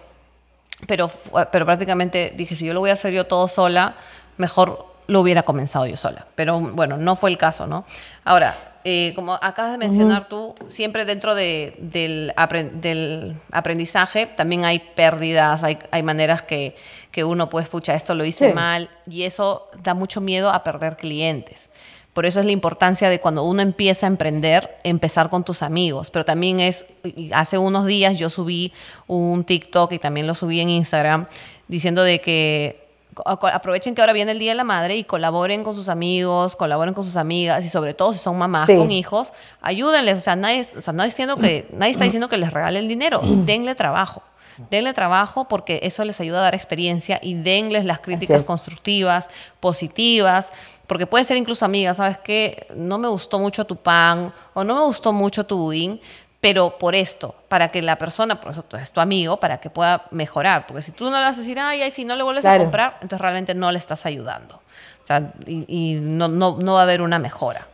[0.87, 1.11] pero,
[1.51, 3.97] pero prácticamente dije, si yo lo voy a hacer yo todo sola,
[4.37, 7.85] mejor lo hubiera comenzado yo sola, pero bueno, no fue el caso, ¿no?
[8.25, 12.35] Ahora, eh, como acabas de mencionar tú, siempre dentro de, del,
[12.75, 16.77] del, aprendizaje también hay pérdidas, hay, hay maneras que,
[17.11, 20.97] que, uno puede escuchar, esto lo hice mal, y eso da mucho miedo a perder
[20.99, 21.71] clientes.
[22.15, 26.11] Por eso es la importancia de cuando uno empieza a emprender, empezar con tus amigos.
[26.11, 26.87] Pero también es,
[27.33, 28.73] hace unos días yo subí
[29.09, 31.27] un TikTok y también lo subí en Instagram,
[31.67, 32.85] diciendo de que
[33.25, 36.95] aprovechen que ahora viene el Día de la Madre y colaboren con sus amigos, colaboren
[36.95, 40.19] con sus amigas y sobre todo si son mamás con hijos, ayúdenles.
[40.19, 43.21] O sea, nadie, o sea, nadie, diciendo que, nadie está diciendo que les regalen dinero,
[43.25, 44.23] denle trabajo.
[44.71, 50.53] Denle trabajo porque eso les ayuda a dar experiencia y denles las críticas constructivas, positivas,
[50.87, 52.67] porque puede ser incluso amigas, ¿sabes qué?
[52.75, 56.01] No me gustó mucho tu pan o no me gustó mucho tu budín,
[56.41, 60.05] pero por esto, para que la persona, por eso es tu amigo, para que pueda
[60.11, 60.67] mejorar.
[60.67, 62.59] Porque si tú no le vas a decir, ay, ay, si no le vuelves a
[62.59, 64.57] comprar, entonces realmente no le estás ayudando.
[65.03, 67.67] O sea, y, no, no, no, va a haber una mejora.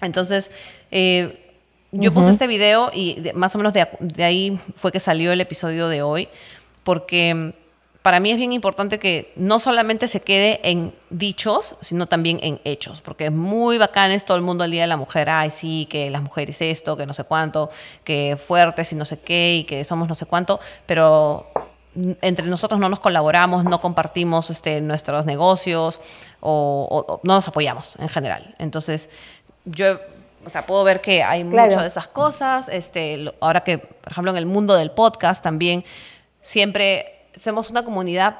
[0.00, 0.50] Entonces,
[0.90, 1.52] eh,
[1.92, 5.42] yo puse este video y más o menos de, de ahí fue que salió el
[5.42, 6.28] episodio de hoy,
[6.84, 7.54] porque
[8.04, 12.60] para mí es bien importante que no solamente se quede en dichos, sino también en
[12.64, 15.50] hechos, porque es muy bacán es todo el mundo al Día de la Mujer, ay,
[15.50, 17.70] sí, que las mujeres esto, que no sé cuánto,
[18.04, 21.46] que fuertes y no sé qué, y que somos no sé cuánto, pero
[22.20, 25.98] entre nosotros no nos colaboramos, no compartimos este, nuestros negocios
[26.40, 28.54] o, no nos apoyamos en general.
[28.58, 29.08] Entonces,
[29.64, 29.98] yo
[30.44, 32.68] o sea, puedo ver que hay muchas de esas cosas.
[32.68, 35.86] Este, ahora que, por ejemplo, en el mundo del podcast también
[36.42, 38.36] siempre somos una comunidad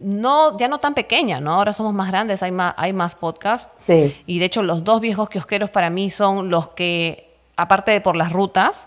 [0.00, 1.54] no, ya no tan pequeña, ¿no?
[1.54, 3.72] Ahora somos más grandes, hay más, hay más podcasts.
[3.84, 4.16] Sí.
[4.26, 8.16] Y de hecho, los dos viejos kiosqueros para mí son los que, aparte de por
[8.16, 8.86] las rutas,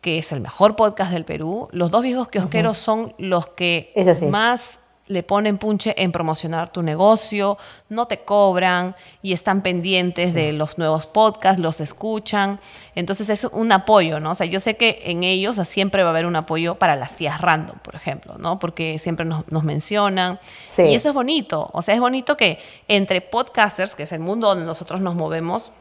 [0.00, 3.92] que es el mejor podcast del Perú, los dos viejos kiosqueros son los que
[4.30, 4.80] más
[5.10, 7.58] le ponen punche en promocionar tu negocio,
[7.88, 12.60] no te cobran y están pendientes de los nuevos podcasts, los escuchan.
[12.94, 14.30] Entonces es un apoyo, ¿no?
[14.30, 17.16] O sea, yo sé que en ellos siempre va a haber un apoyo para las
[17.16, 18.60] tías random, por ejemplo, ¿no?
[18.60, 20.38] Porque siempre nos, nos mencionan.
[20.76, 20.82] Sí.
[20.82, 21.70] Y eso es bonito.
[21.72, 25.72] O sea, es bonito que entre podcasters, que es el mundo donde nosotros nos movemos,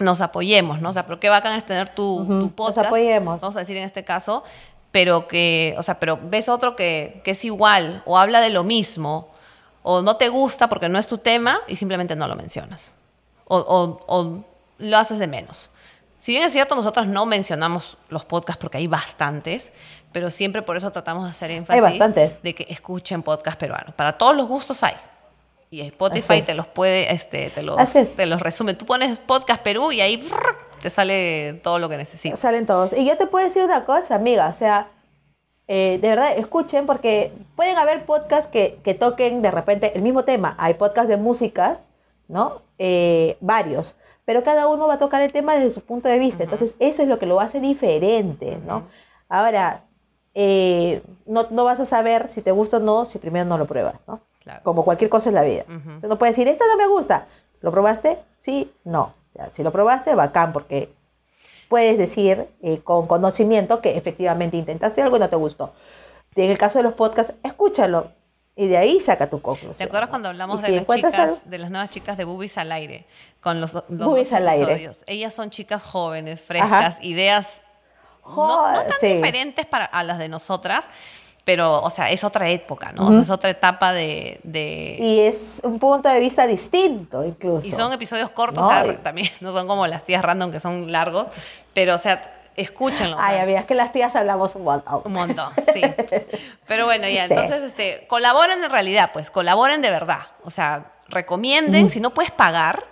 [0.00, 0.88] nos apoyemos, ¿no?
[0.88, 2.86] O sea, pero qué bacán es tener tu, tu nos podcast.
[2.88, 3.40] apoyemos.
[3.40, 4.42] Vamos a decir en este caso,
[4.94, 8.62] pero que, o sea, pero ves otro que, que es igual o habla de lo
[8.62, 9.28] mismo
[9.82, 12.92] o no te gusta porque no es tu tema y simplemente no lo mencionas.
[13.46, 14.44] O, o- o
[14.78, 15.68] lo haces de menos.
[16.20, 19.72] Si bien es cierto, nosotros no mencionamos los podcasts porque hay bastantes,
[20.12, 22.40] pero siempre por eso tratamos de hacer énfasis bastantes.
[22.44, 23.96] de que escuchen podcast peruanos.
[23.96, 24.94] Para todos los gustos hay.
[25.70, 26.46] Y Spotify es.
[26.46, 27.76] te los puede, este, te los,
[28.14, 28.74] te los resume.
[28.74, 32.38] Tú pones podcast Perú y ahí brrr, te sale todo lo que necesitas.
[32.38, 32.92] Salen todos.
[32.92, 34.88] Y yo te puedo decir una cosa, amiga, o sea,
[35.66, 40.24] eh, de verdad, escuchen porque pueden haber podcasts que, que toquen de repente el mismo
[40.24, 40.54] tema.
[40.58, 41.78] Hay podcasts de música,
[42.28, 42.60] ¿no?
[42.76, 43.96] Eh, varios.
[44.26, 46.44] Pero cada uno va a tocar el tema desde su punto de vista.
[46.44, 48.82] Entonces, eso es lo que lo hace diferente, ¿no?
[49.30, 49.84] Ahora,
[50.34, 53.64] eh, no, no vas a saber si te gusta o no si primero no lo
[53.64, 54.20] pruebas, ¿no?
[54.42, 54.60] Claro.
[54.62, 55.64] Como cualquier cosa en la vida.
[56.02, 57.26] Tú no puedes decir, esta no me gusta.
[57.62, 58.18] ¿Lo probaste?
[58.36, 59.14] Sí, no.
[59.34, 60.92] O sea, si lo probaste, bacán, porque
[61.68, 65.72] puedes decir eh, con conocimiento que efectivamente intentaste algo y no te gustó.
[66.36, 68.12] En el caso de los podcasts, escúchalo
[68.56, 69.76] y de ahí saca tu conclusión.
[69.76, 70.10] ¿Te acuerdas ¿no?
[70.10, 73.06] cuando hablamos de si las chicas, algo- de las nuevas chicas de Boobies al aire?
[73.40, 74.64] Con los, los Boobies dos al aire.
[74.72, 75.04] episodios.
[75.08, 77.62] Ellas son chicas jóvenes, frescas, ideas
[78.24, 79.14] no, tan sí.
[79.16, 80.88] diferentes para, a las de nosotras,
[81.44, 83.06] pero, o sea, es otra época, ¿no?
[83.08, 84.40] O sea, es otra etapa de...
[84.44, 87.66] de Y es un punto de vista distinto incluso.
[87.66, 90.60] y son episodios cortos, No, o sea, también no son como las tías random que
[90.60, 91.28] son largos,
[91.74, 93.16] pero, o sea, escúchenlo.
[93.18, 95.02] Ay, amiga, es que las tías hablamos un montón.
[95.04, 95.82] Un montón, sí.
[96.68, 97.32] Pero bueno, ya, Sí.
[97.34, 100.20] entonces, este, colaboren en realidad, pues, colaboren de verdad.
[100.44, 102.84] O sea, recomienden, si no puedes pagar,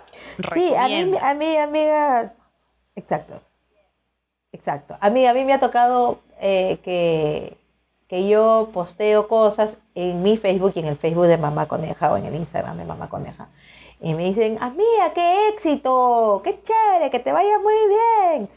[0.53, 2.33] Sí, a mí, a mí, amiga,
[2.95, 3.41] exacto,
[4.51, 4.97] exacto.
[4.99, 7.57] A mí, a mí me ha tocado eh, que,
[8.13, 12.17] que yo posteo cosas en mi Facebook y en el Facebook de Mamá Coneja o
[12.17, 13.47] en el Instagram de Mamá Coneja.
[13.99, 18.49] Y me dicen, amiga, qué éxito, qué chévere, que te vaya muy bien.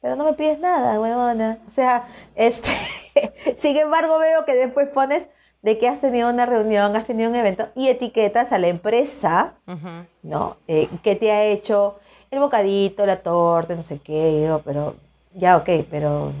[0.00, 1.60] Pero no me pides nada, huevona.
[1.68, 2.72] O sea, este,
[3.56, 5.28] sin embargo veo que después pones
[5.62, 9.54] de que has tenido una reunión, has tenido un evento y etiquetas a la empresa.
[10.24, 10.56] ¿no?
[10.66, 12.00] Eh, ¿Qué te ha hecho
[12.32, 14.44] el bocadito, la torta, no sé qué?
[14.44, 14.96] Yo, pero,
[15.34, 16.32] ya, ok, pero,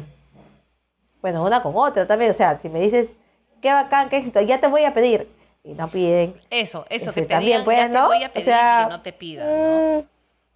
[1.22, 3.14] bueno, una con otra también, o sea, si me dices,
[3.60, 5.28] qué bacán, qué éxito, ya te voy a pedir,
[5.64, 6.34] y no piden.
[6.50, 8.06] Eso, eso, Este, que te también digan, puedes, ya te ¿no?
[8.06, 9.98] voy a O pedir sea, y que no te pidan, ¿no?
[10.00, 10.04] mm,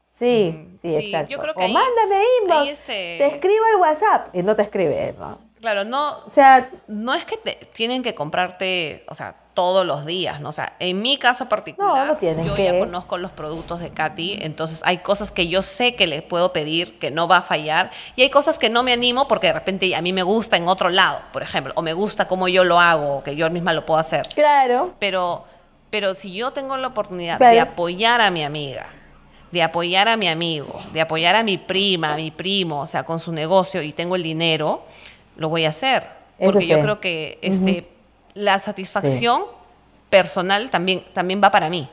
[0.08, 0.78] Sí, Ujú.
[0.82, 1.30] sí, Sí, exacto.
[1.30, 4.54] yo creo que o ahí- mándame inbox, ahí este- te escribo el WhatsApp, y no
[4.54, 5.38] te escribe, ¿no?
[5.60, 10.06] Claro, no, O sea, no es que te, tienen que comprarte, o sea, todos los
[10.06, 10.48] días, ¿no?
[10.48, 12.64] O sea, en mi caso particular, No, yo que.
[12.64, 16.52] ya conozco los productos de Katy, entonces hay cosas que yo sé que le puedo
[16.52, 19.52] pedir, que no va a fallar, y hay cosas que no me animo porque de
[19.52, 22.64] repente a mí me gusta en otro lado, por ejemplo, o me gusta cómo yo
[22.64, 24.26] lo hago, o que yo misma lo puedo hacer.
[24.34, 25.44] claro, Pero,
[25.90, 27.52] pero si yo tengo la oportunidad Claro.
[27.54, 28.86] de apoyar a mi amiga,
[29.50, 33.02] de apoyar a mi amigo, de apoyar a mi prima, a mi primo, o sea,
[33.04, 34.82] con su negocio y tengo el dinero,
[35.36, 36.04] lo voy a hacer.
[36.42, 37.86] Porque yo creo que este,
[38.34, 39.42] la satisfacción
[40.10, 41.88] personal también, también va para mí.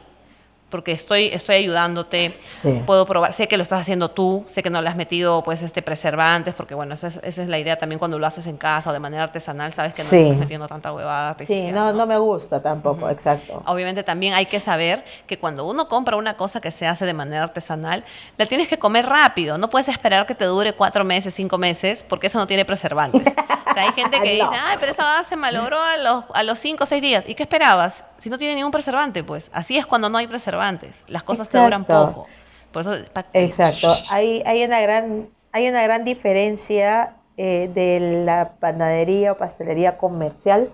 [0.70, 2.82] Porque estoy, estoy ayudándote, Sí.
[2.86, 5.62] puedo probar, sé que lo estás haciendo tú, sé que no le has metido pues
[5.64, 8.58] este preservantes, porque bueno, esa es, esa es la idea también cuando lo haces en
[8.58, 10.24] casa o de manera artesanal, sabes que no le Sí.
[10.26, 13.64] estás metiendo tanta huevada sí, no, no me gusta tampoco, exacto.
[13.66, 17.14] Obviamente también hay que saber que cuando uno compra una cosa que se hace de
[17.14, 18.04] manera artesanal,
[18.38, 19.58] la tienes que comer rápido.
[19.58, 23.24] No puedes esperar que te dure cuatro meses, cinco meses, porque eso no tiene preservantes.
[23.28, 24.50] O sea, hay gente que No.
[24.52, 27.24] dice, ay, pero esa se malogró a los, a los cinco o seis días.
[27.28, 28.04] ¿Y qué esperabas?
[28.20, 29.50] Si no tiene ningún preservante, pues.
[29.54, 31.04] Así es cuando no hay preservantes.
[31.08, 32.28] Las cosas te duran poco.
[32.72, 33.94] Por eso, pa- Exacto.
[34.10, 40.70] Hay, hay, una, gran, hay una gran diferencia eh, de la panadería o pastelería comercial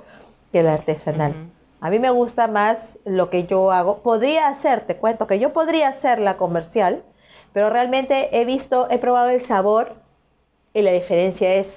[0.51, 1.33] que la artesanal.
[1.81, 3.99] A mí me gusta más lo que yo hago.
[3.99, 7.03] Podría hacer, te cuento que yo podría hacer la comercial,
[7.53, 9.95] pero realmente he visto, he probado el sabor
[10.73, 11.67] y la diferencia es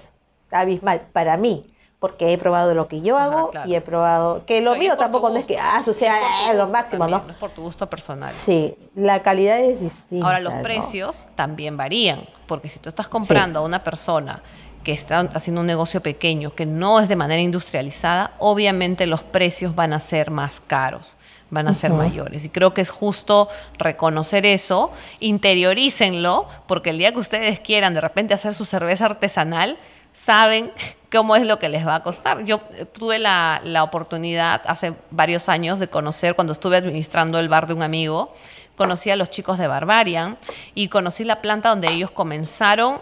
[0.50, 1.66] abismal para mí.
[1.98, 3.68] Porque he probado lo que yo Ajá, hago claro.
[3.68, 6.16] y he probado que lo mío tampoco no es que ah, eso sea
[6.48, 7.26] eh, lo máximo, también, ¿no?
[7.26, 8.30] No es por tu gusto personal.
[8.30, 10.24] Sí, la calidad es distinta.
[10.24, 10.62] Ahora, los ¿no?
[10.62, 14.42] precios también varían, porque si tú estás comprando a una persona
[14.84, 19.74] que está haciendo un negocio pequeño, que no es de manera industrializada, obviamente los precios
[19.74, 21.16] van a ser más caros,
[21.50, 22.44] van a ser mayores.
[22.44, 24.90] Y creo que es justo reconocer eso,
[25.20, 29.76] interiorícenlo, porque el día que ustedes quieran de repente hacer su cerveza artesanal,
[30.22, 30.72] saben
[31.12, 32.44] cómo es lo que les va a costar.
[32.44, 37.48] Yo eh, tuve la, la oportunidad hace varios años de conocer, cuando estuve administrando el
[37.48, 38.34] bar de un amigo,
[38.76, 40.36] conocí a los chicos de Barbarian
[40.74, 43.00] y conocí la planta donde ellos comenzaron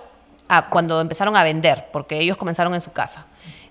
[0.48, 3.26] a, cuando empezaron a vender, porque ellos comenzaron en su casa.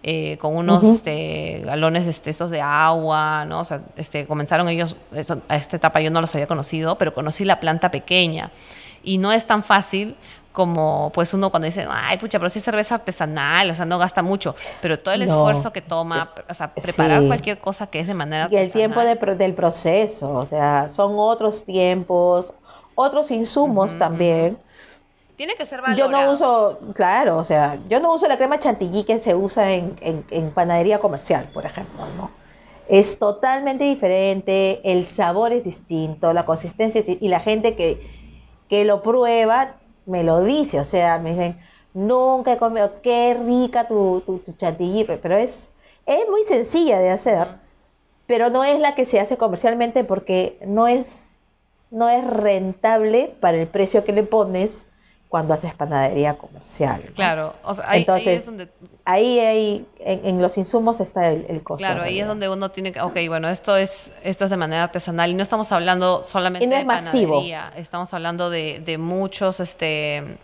[0.07, 3.61] eh, con unos este, galones este, esos de agua, ¿no?
[3.61, 7.11] O sea, este, comenzaron ellos, eso- a esta etapa yo no los había conocido, pero
[7.15, 8.51] conocí la planta pequeña.
[9.03, 10.15] Y no es tan fácil
[10.55, 13.99] como pues uno cuando dice, ay, pucha, pero si es cerveza artesanal, o sea, no
[13.99, 15.33] gasta mucho, pero todo el No.
[15.47, 17.27] esfuerzo que toma, o sea, preparar Sí.
[17.27, 18.65] cualquier cosa que es de manera Y artesanal.
[18.65, 22.53] el tiempo de del proceso, o sea, son otros tiempos,
[22.95, 24.57] otros insumos también.
[25.35, 26.27] Tiene que ser Yo valorado.
[26.27, 29.95] no uso, claro, o sea, yo no uso la crema chantilly que se usa en,
[29.99, 32.31] en- en panadería comercial, por ejemplo, ¿no?
[32.87, 37.99] Es totalmente diferente, el sabor es distinto, la consistencia es y la gente que,
[38.69, 39.75] que lo prueba
[40.05, 41.57] me lo dice, o sea, me dicen,
[41.93, 44.53] nunca he comido, qué rica tu, tu, tu
[45.21, 45.73] pero es,
[46.05, 47.47] es muy sencilla de hacer,
[48.27, 51.37] pero no es la que se hace comercialmente porque no es,
[51.91, 54.87] no es rentable para el precio que le pones
[55.35, 57.01] cuando haces panadería comercial.
[57.09, 57.13] ¿no?
[57.13, 58.69] Claro, o sea, ahí, ahí Entonces, es donde
[59.03, 61.79] Ahí hay, en, en los insumos está el, el costo.
[61.79, 64.83] Claro, ahí es donde uno tiene que, ok, bueno, esto es, esto es de manera
[64.83, 67.33] artesanal y no estamos hablando solamente Y no de es masivo.
[67.33, 70.37] panadería, estamos hablando de, de muchos, este,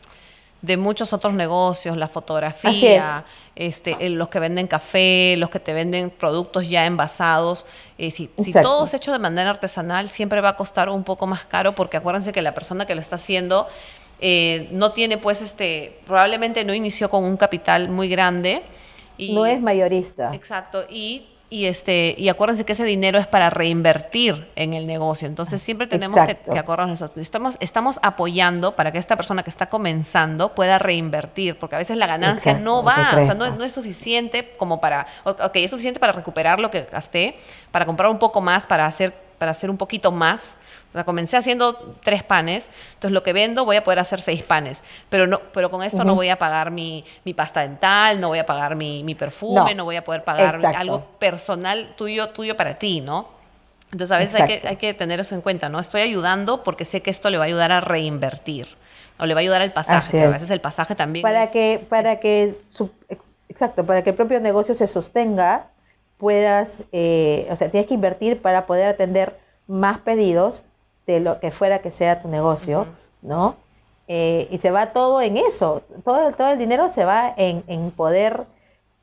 [0.62, 3.24] de muchos otros negocios, la fotografía,
[3.56, 7.66] este, el- los que venden café, los que te venden productos ya envasados.
[7.98, 8.28] Eh, si,
[8.62, 11.98] todo es hecho de manera artesanal, siempre va a costar un poco más caro porque
[11.98, 13.68] acuérdense que la persona que lo está haciendo
[14.22, 18.62] eh, no tiene, pues, este, probablemente no inició con un capital muy grande.
[19.18, 20.32] Y, No es mayorista.
[20.34, 25.28] Exacto, y, y, este, y acuérdense que ese dinero es para reinvertir en el negocio.
[25.28, 26.54] Entonces siempre tenemos que, Exacto.
[26.54, 27.20] que acordarnos eso.
[27.20, 31.98] Estamos, estamos apoyando para que esta persona que está comenzando pueda reinvertir, porque a veces
[31.98, 35.52] la ganancia Exacto, no va, o sea, no, es- no es suficiente como para, ok,
[35.56, 37.36] es suficiente para recuperar lo que gasté,
[37.72, 40.56] para comprar un poco más, para hacer, para hacer un poquito más.
[40.92, 44.44] O sea, comencé haciendo tres panes, entonces lo que vendo voy a poder hacer seis
[44.44, 48.28] panes, pero no, pero con esto no voy a pagar mi, mi pasta dental, no
[48.28, 50.78] voy a pagar mi, mi perfume, no, No, voy a poder pagar exacto.
[50.80, 53.30] algo personal tuyo, tuyo para ti, ¿no?
[53.92, 54.70] Entonces a veces hay que, Exacto.
[54.70, 55.80] hay que tener eso en cuenta, ¿no?
[55.80, 58.68] Estoy ayudando porque sé que esto le va a ayudar a reinvertir
[59.18, 60.32] o le va a ayudar al pasaje, a es.
[60.34, 62.92] veces el pasaje también Para es- que, para que su-
[63.50, 65.68] exacto, para que el propio negocio se sostenga,
[66.22, 70.64] puedas, eh, o sea, tienes que invertir para poder atender más pedidos
[71.08, 72.86] de lo que fuera que sea tu negocio,
[73.24, 73.56] ¿no?
[74.08, 77.90] Eh, y se va todo en eso, todo, todo el dinero se va en, en
[77.90, 78.46] poder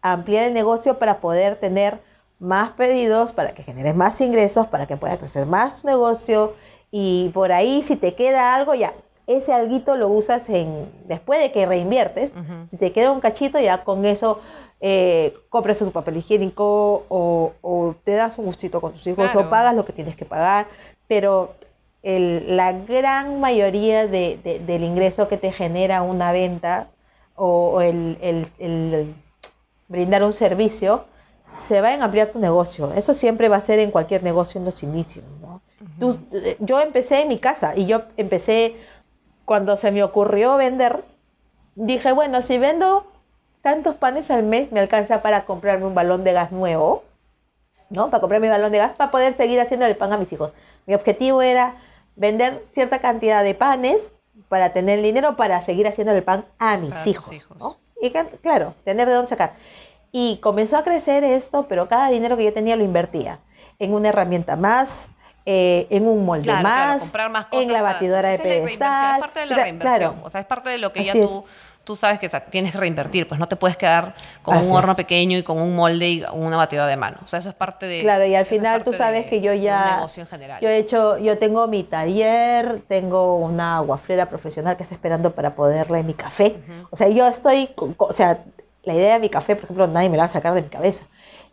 [0.00, 1.98] ampliar el negocio para poder tener
[2.38, 6.54] más pedidos, para que generes más ingresos, para que pueda crecer más tu negocio.
[6.92, 8.94] Y por ahí si te queda algo ya,
[9.28, 12.32] ese alguito lo usas en después de que reinviertes,
[12.68, 14.40] si te queda un cachito ya con eso
[14.80, 19.46] eh, compras tu papel higiénico o, o te das un gustito con tus hijos Claro.
[19.46, 20.66] o pagas lo que tienes que pagar,
[21.08, 21.54] pero
[22.02, 26.88] el- la gran mayoría de- de- del ingreso que te genera una venta
[27.34, 29.14] o, o el, el- el
[29.88, 31.04] brindar un servicio
[31.56, 32.92] se va en ampliar tu negocio.
[32.94, 35.24] Eso siempre va a ser en cualquier negocio en los inicios.
[35.40, 35.60] ¿no?
[35.98, 38.76] Tú- eh, yo empecé en mi casa y yo empecé
[39.48, 41.04] cuando se me ocurrió vender.
[41.74, 43.06] Dije, bueno, si vendo
[43.62, 47.02] tantos panes al mes, me alcanza para comprarme un balón de gas nuevo.
[47.88, 48.10] ¿no?
[48.10, 50.52] Para comprar mi balón de gas, para poder seguir haciendo el pan a mis hijos.
[50.86, 51.76] Mi objetivo era
[52.14, 54.10] vender cierta cantidad de panes
[54.50, 57.32] para tener dinero para seguir haciendo el pan a mis Para hijos.
[57.32, 57.58] hijos.
[57.58, 57.78] ¿no?
[58.02, 58.10] Y
[58.42, 59.54] claro, tener de dónde sacar.
[60.12, 63.38] Y comenzó a crecer esto, pero cada dinero que yo tenía lo invertía
[63.78, 65.08] en una herramienta más,
[65.50, 69.14] eh, en un molde Claro, claro, más, comprar más cosas en la batidora de pedestal.
[69.14, 69.98] Es parte de la reinversión.
[69.98, 70.14] claro.
[70.22, 71.44] O sea, es parte de lo que ya tú,
[71.84, 73.26] tú sabes que o sea, tienes que reinvertir.
[73.26, 74.96] Pues no te puedes quedar con Así un horno es.
[74.98, 77.16] pequeño y con un molde y una batidora de mano.
[77.24, 78.00] O sea, eso es parte de.
[78.02, 80.60] Claro, y al final tú sabes de- que yo ya, negocio en general.
[80.60, 85.54] yo he hecho, yo tengo mi taller, tengo una guaflera profesional que está esperando para
[85.54, 86.56] poderle mi café.
[86.90, 88.40] O sea, yo estoy, o sea,
[88.82, 90.68] la idea de mi café, por ejemplo, nadie me la va a sacar de mi
[90.68, 91.04] cabeza.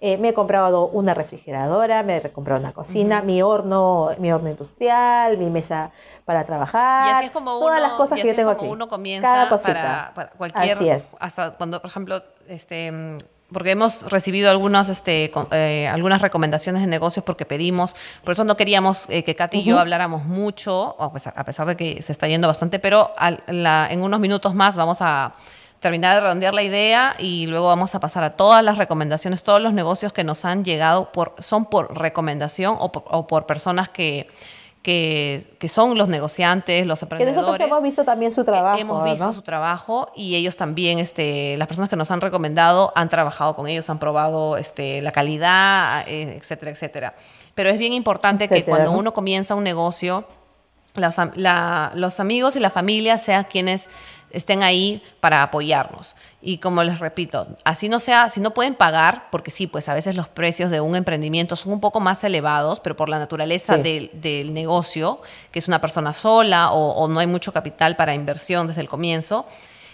[0.01, 4.49] Eh, me he comprado una refrigeradora, me he comprado una cocina, mi horno, mi horno
[4.49, 5.91] industrial, mi mesa
[6.25, 8.51] para trabajar, Y así es como todas uno, las cosas y que yo es tengo
[8.57, 8.73] como aquí.
[8.73, 9.73] uno comienza Cada cosita.
[9.73, 11.07] para, para cualquier Así es.
[11.19, 12.91] hasta cuando por ejemplo este
[13.53, 18.57] porque hemos recibido algunas este eh, algunas recomendaciones de negocios porque pedimos por eso no
[18.57, 22.11] queríamos eh, que Katy y yo habláramos mucho a pesar, a pesar de que se
[22.11, 25.33] está yendo bastante pero al- la- en unos minutos más vamos a
[25.85, 29.61] terminar de redondear la idea y luego vamos a pasar a todas las recomendaciones, todos
[29.61, 33.87] los negocios que nos han llegado por, son por recomendación o por, o por personas
[33.89, 34.27] que,
[34.81, 37.35] que, que son los negociantes, los Que emprendedores.
[37.41, 38.79] nosotros hemos visto también su trabajo.
[38.79, 39.33] Hemos visto ¿no?
[39.33, 43.67] su trabajo y ellos también, este, las personas que nos han recomendado han trabajado con
[43.67, 47.13] ellos, han probado este, la calidad, eh, etcétera, etcétera.
[47.53, 48.97] Pero es bien importante que cuando ¿no?
[48.97, 50.25] uno comienza un negocio,
[50.95, 53.89] la fam- la- los amigos y la familia sean quienes
[54.35, 56.15] estén ahí para apoyarnos.
[56.41, 59.93] Y como les repito, así no sea, si no pueden pagar, porque sí, pues a
[59.93, 63.75] veces los precios de un emprendimiento son un poco más elevados, pero por la naturaleza
[63.77, 63.81] Sí.
[63.81, 65.21] del, del negocio,
[65.51, 68.87] que es una persona sola o, o no hay mucho capital para inversión desde el
[68.89, 69.45] comienzo,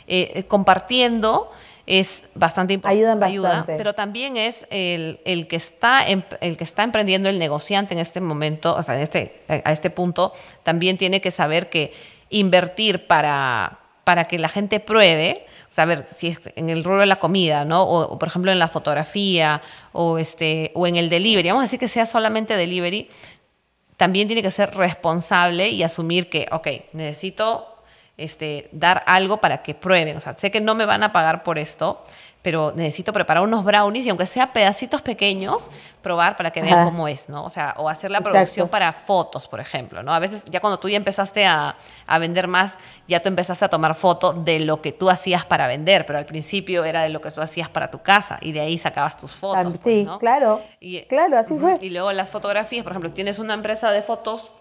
[0.07, 1.51] eh, eh, compartiendo
[1.87, 2.97] es bastante importante.
[2.99, 3.75] Ayudan bastante.
[3.75, 7.99] pero también es el, el que está em- el que está emprendiendo el negociante en
[7.99, 10.31] este momento, o sea, en este, a este punto,
[10.63, 11.93] también tiene que saber que
[12.29, 17.17] invertir para, para que la gente pruebe, saber si es en el rubro de la
[17.17, 17.83] comida, ¿no?
[17.83, 19.61] O, o, por ejemplo en la fotografía
[19.93, 23.09] o este o en el delivery, vamos a decir que sea solamente delivery,
[24.01, 27.71] también tiene que ser responsable y asumir que, ok, necesito
[28.17, 30.17] este, dar algo para que prueben.
[30.17, 32.03] O sea, sé que no me van a pagar por esto,
[32.41, 35.69] pero necesito preparar unos brownies y aunque sea pedacitos pequeños,
[36.01, 36.85] probar para que vean Ajá.
[36.85, 37.43] cómo es, ¿no?
[37.43, 38.33] O sea, o hacer la Exacto.
[38.35, 40.11] producción para fotos, por ejemplo, ¿no?
[40.11, 41.75] A veces ya cuando tú ya empezaste a,
[42.07, 45.67] a vender más, ya tú empezaste a tomar fotos de lo que tú hacías para
[45.67, 48.61] vender, pero al principio era de lo que tú hacías para tu casa y de
[48.61, 49.77] ahí sacabas tus fotos.
[49.79, 50.17] Pues, sí, ¿no?
[50.17, 50.61] claro.
[50.79, 51.77] Y- claro, así fue.
[51.81, 54.51] Y luego las fotografías, por ejemplo, tienes una empresa de fotos,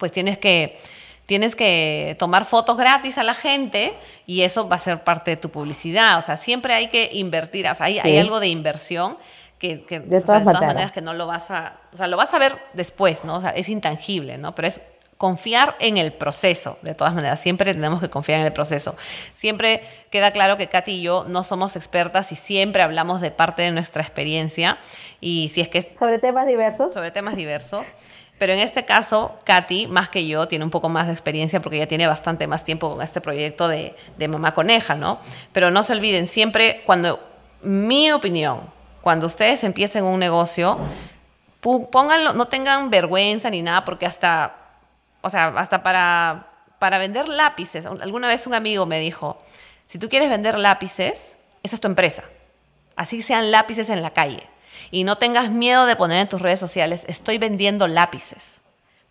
[0.00, 0.80] pues tienes que
[1.26, 3.94] tienes que tomar fotos gratis a la gente
[4.26, 6.18] y eso va a ser parte de tu publicidad.
[6.18, 8.18] O sea, siempre hay que invertir, o sea, hay, hay Sí.
[8.18, 9.16] algo de inversión
[9.58, 10.66] que, que, De o sea, todas maneras.
[10.68, 13.36] maneras que no lo vas a, o sea, lo vas a ver después, ¿no?
[13.36, 14.54] O sea, es intangible, ¿no?
[14.54, 14.80] Pero es
[15.16, 18.94] confiar en el proceso, de todas maneras, siempre tenemos que confiar en el proceso.
[19.32, 23.62] Siempre queda claro que Katy y yo no somos expertas y siempre hablamos de parte
[23.62, 24.76] de nuestra experiencia
[25.20, 26.92] y si es que Sobre temas diversos.
[26.92, 27.86] sobre temas diversos.
[28.38, 31.78] Pero en este caso, Katy, más que yo, tiene un poco más de experiencia porque
[31.78, 35.20] ya tiene bastante más tiempo con este proyecto de, de Mamá Coneja, ¿no?
[35.52, 37.20] Pero no se olviden, siempre cuando,
[37.62, 38.60] mi opinión,
[39.00, 40.78] cuando ustedes empiecen un negocio,
[41.60, 44.56] pónganlo, no tengan vergüenza ni nada porque hasta,
[45.22, 49.38] o sea, hasta para, para vender lápices, alguna vez un amigo me dijo,
[49.86, 52.24] si tú quieres vender lápices, esa es tu empresa
[52.96, 54.48] así sean lápices en la calle.
[54.94, 58.60] Y no tengas miedo de poner en tus redes sociales, estoy vendiendo lápices.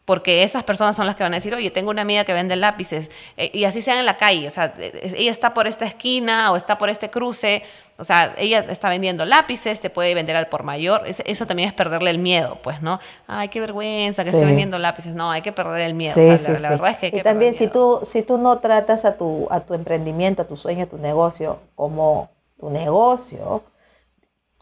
[0.05, 2.55] Porque esas personas son las que van a decir, oye, tengo una amiga que vende
[2.55, 3.11] lápices.
[3.36, 4.47] Eh, y así sean en la calle.
[4.47, 7.63] O sea, eh, ella está por esta esquina o está por este cruce.
[7.97, 11.03] O sea, ella está vendiendo lápices, te puede vender al por mayor.
[11.05, 12.99] Es- eso también es perderle el miedo, pues, ¿no?
[13.27, 14.38] Ay, qué vergüenza que Sí.
[14.38, 15.13] esté vendiendo lápices.
[15.15, 16.15] No, hay que perder el miedo.
[16.15, 17.99] Sí, O sea, sí, la, verdad es que hay y que también perder si miedo.
[17.99, 20.97] tú, si tú no tratas a tu, a tu emprendimiento, a tu sueño, a tu
[20.97, 22.29] negocio como
[22.59, 23.63] tu negocio,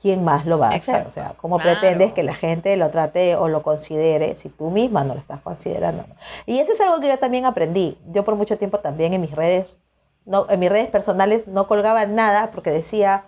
[0.02, 1.06] ¿quién más lo va a hacer?
[1.06, 1.80] O sea, ¿cómo Claro.
[1.80, 5.42] pretendes que la gente lo trate o lo considere si tú misma no lo estás
[5.42, 6.04] considerando?
[6.46, 7.98] Y eso es algo que yo también aprendí.
[8.12, 9.78] Yo por mucho tiempo también en mis redes,
[10.26, 13.26] no, en mis redes personales no colgaba nada porque decía,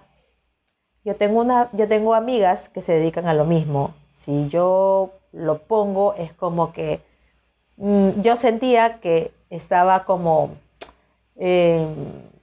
[1.06, 3.94] yo tengo, una, yo tengo amigas que se dedican a lo mismo.
[4.10, 7.02] Si yo lo pongo es como que
[7.78, 10.52] mm, yo sentía que estaba como
[11.36, 11.86] eh,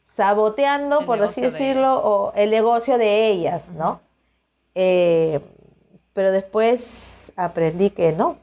[0.06, 4.00] saboteando, El por así de decirlo, o el negocio de ellas, ¿no?
[4.82, 5.40] Eh,
[6.14, 8.38] pero después aprendí que no,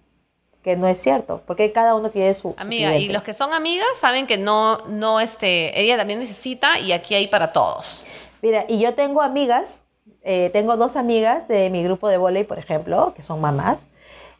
[0.61, 2.51] que no es cierto, porque cada uno tiene su...
[2.51, 3.13] su Amiga, y cliente.
[3.13, 7.27] los que son amigas saben que no, no, este, ella también necesita y aquí hay
[7.27, 8.03] para todos.
[8.43, 9.83] Mira, y yo tengo amigas,
[10.21, 13.79] eh, tengo dos amigas de mi grupo de volei, por ejemplo, que son mamás,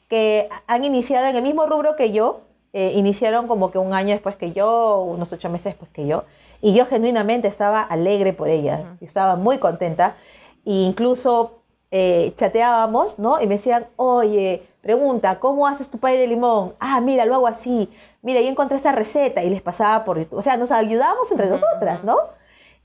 [0.08, 2.41] que han iniciado en el mismo rubro que yo,
[2.74, 6.26] eh, iniciaron como que un año después que yo, unos ocho meses después que yo,
[6.62, 10.16] y yo genuinamente estaba alegre por ellas, yo estaba muy contenta,
[10.64, 11.57] e incluso
[11.92, 13.42] eh, chateábamos, ¿no?
[13.42, 16.76] Y me decían, oye, pregunta, ¿cómo haces tu pay de limón?
[16.80, 17.90] Ah, mira, lo hago así,
[18.22, 21.48] mira, yo encontré esta receta y les pasaba por YouTube, o sea, nos ayudábamos entre
[21.50, 22.16] nosotras, ¿no?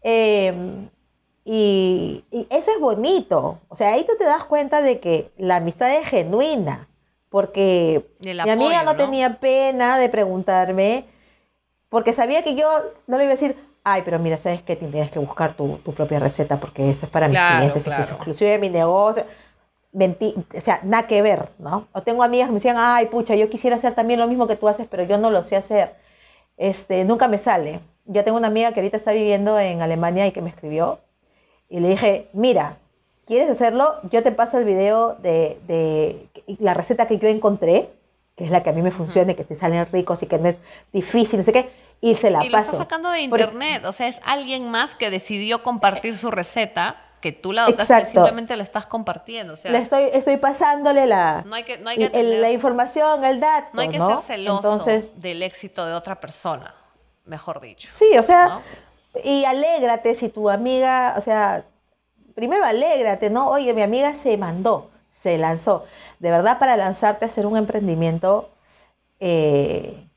[0.02, 0.88] Eh,
[1.44, 3.58] y, y eso es bonito.
[3.68, 6.88] O sea, ahí tú te das cuenta de que la amistad es genuina.
[7.32, 8.94] Porque mi amiga ¿no?
[8.94, 11.06] tenía pena de preguntarme,
[11.88, 12.68] porque sabía que yo
[13.06, 14.76] no le iba a decir, ay, pero mira, ¿sabes qué?
[14.76, 18.02] Tienes que buscar tu, tu propia receta porque eso es para mis Claro, clientes, esto
[18.02, 18.14] es claro.
[18.16, 19.24] exclusivo de mi negocio.
[19.92, 21.88] Menti- o sea, nada que ver, ¿no?
[21.92, 24.56] O tengo amigas que me decían, ay, pucha, yo quisiera hacer también lo mismo que
[24.56, 25.94] tú haces, pero yo no lo sé hacer.
[26.56, 27.80] Este, nunca me sale.
[28.06, 31.00] Yo tengo una amiga que ahorita está viviendo en Alemania y que me escribió
[31.68, 32.78] y le dije, mira,
[33.26, 33.94] ¿quieres hacerlo?
[34.10, 36.28] Yo te paso el video de, de
[36.58, 37.90] la receta que yo encontré,
[38.36, 40.38] que es la que a mí me funciona y que te salen ricos y que
[40.38, 40.60] no es
[40.92, 41.70] difícil, no sé qué,
[42.02, 42.72] y se la y lo paso.
[42.72, 46.96] está sacando de Porque- internet, o sea, es alguien más que decidió compartir su receta
[47.22, 48.10] que tú la adoptaste, Exacto.
[48.20, 49.52] simplemente la estás compartiendo.
[49.52, 53.22] O sea, estoy, estoy pasándole la, no hay que, no hay que tener- la información,
[53.24, 53.68] el dato.
[53.74, 54.08] no hay que ¿no?
[54.20, 56.74] ser celoso Entonces, del éxito de otra persona,
[57.24, 57.88] mejor dicho.
[57.94, 58.62] sí, o sea, ¿no?
[59.22, 61.64] y alégrate si tu amiga, o sea,
[62.34, 63.48] primero alégrate, ¿no?
[63.50, 65.84] Oye, mi amiga se mandó, se lanzó.
[66.18, 68.50] De verdad, para lanzarte a hacer un emprendimiento
[69.20, 70.08] eh,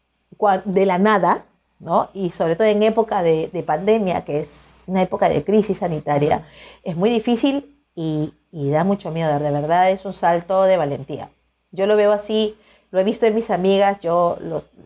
[0.65, 1.45] de la nada,
[1.79, 2.09] ¿no?
[2.13, 6.47] Y sobre todo en época de, de pandemia, que es una época de crisis sanitaria,
[6.83, 9.37] es muy difícil y, da mucho miedo.
[9.39, 11.29] De verdad, es un salto de valentía.
[11.71, 12.57] Yo lo veo así,
[12.91, 14.37] lo he visto en mis amigas, yo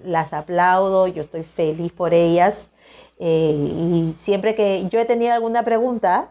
[0.03, 2.69] las aplaudo, yo estoy feliz por ellas.
[3.19, 6.29] eh, y siempre que yo he tenido alguna pregunta,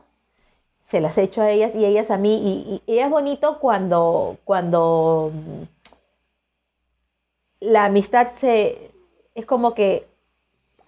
[0.82, 2.36] se las he hecho a ellas y ellas a mí.
[2.36, 5.62] Y, y- y es bonito cuando, cuando mm,
[7.61, 8.92] la amistad se,
[9.34, 10.06] es como que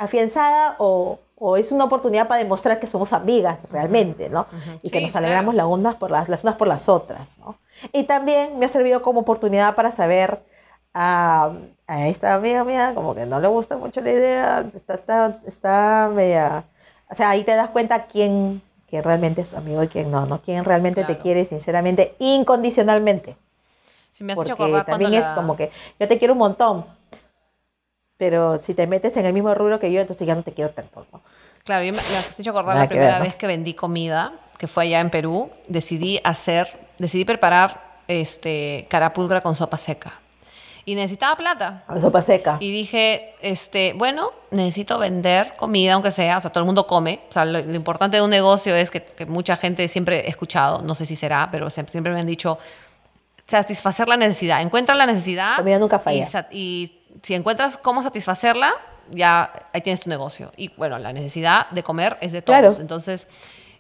[0.01, 4.46] afianzada o, o es una oportunidad para demostrar que somos amigas realmente, ¿no?
[4.82, 7.57] Y que Sí, nos alegramos las unas por las, las unas por las otras, ¿no?
[7.92, 10.40] Y también me ha servido como oportunidad para saber
[10.94, 11.53] a,
[11.86, 16.11] a esta amiga mía como que no le gusta mucho la idea, está, está, está
[16.12, 16.64] media...
[17.11, 20.40] O sea, ahí te das cuenta quién, quién realmente es amigo y quién no, ¿no?
[20.42, 21.22] Quién realmente te Claro.
[21.22, 23.36] quiere sinceramente, incondicionalmente.
[24.12, 26.38] Si me has Porque hecho acordar también es la- como que yo te quiero un
[26.38, 26.86] montón,
[28.20, 30.70] pero si te metes en el mismo rubro que yo, entonces ya no te quiero
[30.72, 31.22] tanto, ¿no?
[31.64, 33.24] Claro, yo me, me has hecho acordar Nada la primera ver, ¿no?
[33.24, 36.68] vez que vendí comida, que fue allá en Perú, decidí hacer,
[36.98, 40.20] decidí preparar este carapulcra con sopa seca.
[40.84, 41.84] Y necesitaba plata.
[41.86, 42.58] A la sopa seca.
[42.60, 47.20] Y dije, este, bueno, necesito vender comida, aunque sea, o sea, todo el mundo come.
[47.30, 50.28] O sea, lo, lo importante de un negocio es que, que mucha gente siempre he
[50.28, 52.58] escuchado, no sé si será, pero siempre, siempre me han dicho,
[53.46, 54.62] satisfacer la necesidad.
[54.62, 55.56] Encuentra la necesidad.
[55.56, 56.48] Comida nunca falla.
[56.50, 58.74] Y, y si encuentras cómo satisfacerla,
[59.11, 60.52] ya ahí tienes tu negocio.
[60.56, 62.58] Y bueno, la necesidad de comer es de todos.
[62.58, 62.76] Claro.
[62.80, 63.26] Entonces,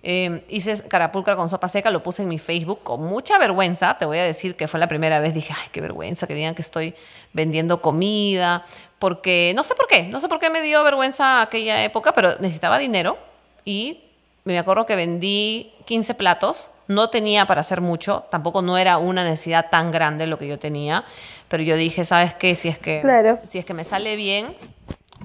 [0.02, 3.96] eh, hice carapulcra con sopa seca, lo puse en mi Facebook con mucha vergüenza.
[3.98, 5.34] Te voy a decir que fue la primera vez.
[5.34, 6.94] Dije, ay, qué vergüenza que digan que estoy
[7.32, 8.64] vendiendo comida.
[8.98, 12.38] Porque no sé por qué, no sé por qué me dio vergüenza aquella época, pero
[12.38, 13.16] necesitaba dinero
[13.64, 14.04] y
[14.44, 16.70] me acuerdo que vendí 15 platos.
[16.86, 20.58] No tenía para hacer mucho, tampoco no era una necesidad tan grande lo que yo
[20.58, 21.04] tenía,
[21.50, 22.54] pero yo dije, ¿sabes qué?
[22.54, 23.40] Si es que, Claro.
[23.44, 24.56] si es que me sale bien,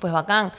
[0.01, 0.51] pues bacán.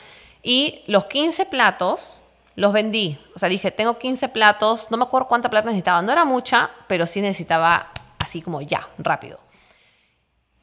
[0.45, 2.21] Y los 15 platos
[2.55, 3.19] los vendí.
[3.35, 6.01] O sea, dije, tengo 15 platos, no me acuerdo cuánta plata necesitaba.
[6.03, 7.89] No era mucha, pero sí necesitaba
[8.21, 9.41] así como ya, rápido.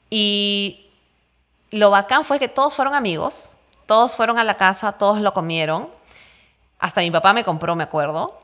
[0.09, 0.87] Y
[1.71, 3.51] lo bacán fue que todos fueron amigos,
[3.85, 5.89] todos fueron a la casa, todos lo comieron.
[6.79, 8.39] Hasta mi papá me compró, me acuerdo.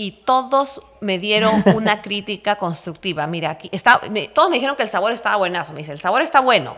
[0.00, 3.26] Y todos me dieron una crítica constructiva.
[3.26, 5.74] Mira, aquí está, me- todos me dijeron que el sabor estaba buenazo.
[5.74, 6.74] Me dice, el sabor está bueno.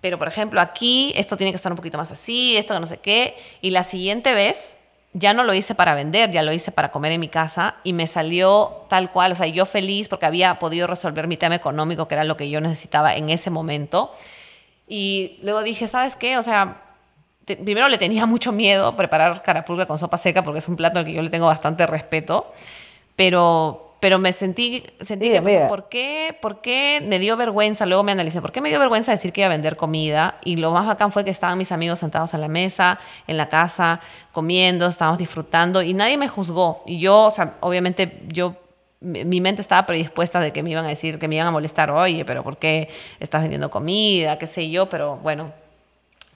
[0.00, 2.86] Pero, por ejemplo, aquí esto tiene que estar un poquito más así, esto que no
[2.86, 3.36] sé qué.
[3.60, 4.78] Y la siguiente vez
[5.12, 7.92] ya no lo hice para vender, ya lo hice para comer en mi casa y
[7.92, 9.32] me salió tal cual.
[9.32, 12.48] O sea, yo feliz porque había podido resolver mi tema económico, que era lo que
[12.48, 14.14] yo necesitaba en ese momento.
[14.86, 16.38] Y luego dije, ¿sabes qué?
[16.38, 16.80] O sea,
[17.48, 20.76] te- primero le tenía mucho miedo a preparar carapulcra con sopa seca porque es un
[20.76, 22.52] plato al que yo le tengo bastante respeto,
[23.16, 25.66] pero, pero me sentí, sentí Sí, que.
[25.68, 27.84] ¿por qué, ¿por qué me dio vergüenza?
[27.86, 30.36] Luego me analicé, ¿por qué me dio vergüenza decir que iba a vender comida?
[30.44, 33.48] Y lo más bacán fue que estaban mis amigos sentados a la mesa, en la
[33.48, 34.00] casa,
[34.32, 36.82] comiendo, estábamos disfrutando y nadie me juzgó.
[36.86, 38.54] Y yo, o sea, obviamente yo
[39.00, 41.90] mi mente estaba predispuesta de que me iban a decir, que me iban a molestar,
[41.92, 42.88] oye, pero ¿por qué
[43.20, 44.38] estás vendiendo comida?
[44.38, 44.88] ¿Qué sé yo?
[44.88, 45.52] Pero bueno,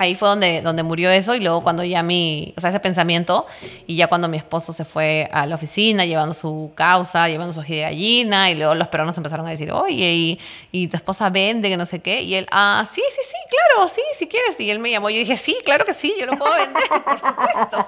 [0.03, 3.47] ahí fue donde, donde murió eso y luego cuando ya mi, o sea, ese pensamiento
[3.87, 7.61] y ya cuando mi esposo se fue a la oficina llevando su causa, llevando su
[7.61, 10.41] ají de gallina y luego los peruanos empezaron a decir, oye, y,
[10.71, 13.89] y tu esposa vende, que no sé qué, y él, ah, sí, sí, sí, claro,
[13.89, 16.27] sí, si quieres, y él me llamó y yo dije, sí, claro que sí, yo
[16.27, 17.87] lo puedo vender, por supuesto.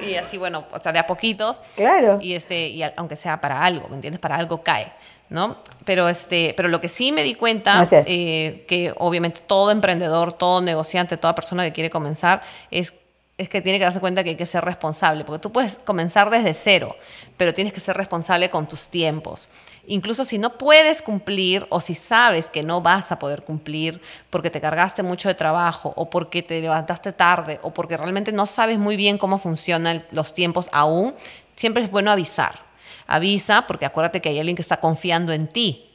[0.00, 2.18] Y así, bueno, o sea, de a poquitos, Claro.
[2.20, 4.92] y este y aunque sea para algo me entiendes para algo cae
[5.34, 10.32] no pero este pero lo que sí me di cuenta eh, que obviamente todo emprendedor
[10.32, 12.94] todo negociante toda persona que quiere comenzar es
[13.36, 16.30] es que tiene que darse cuenta que hay que ser responsable, porque tú puedes comenzar
[16.30, 16.96] desde cero,
[17.36, 19.48] pero tienes que ser responsable con tus tiempos.
[19.86, 24.50] Incluso si no puedes cumplir o si sabes que no vas a poder cumplir porque
[24.50, 28.78] te cargaste mucho de trabajo o porque te levantaste tarde o porque realmente no sabes
[28.78, 31.14] muy bien cómo funcionan los tiempos aún,
[31.56, 32.63] siempre es bueno avisar.
[33.06, 35.90] Avisa porque acuérdate que hay alguien que está confiando en ti.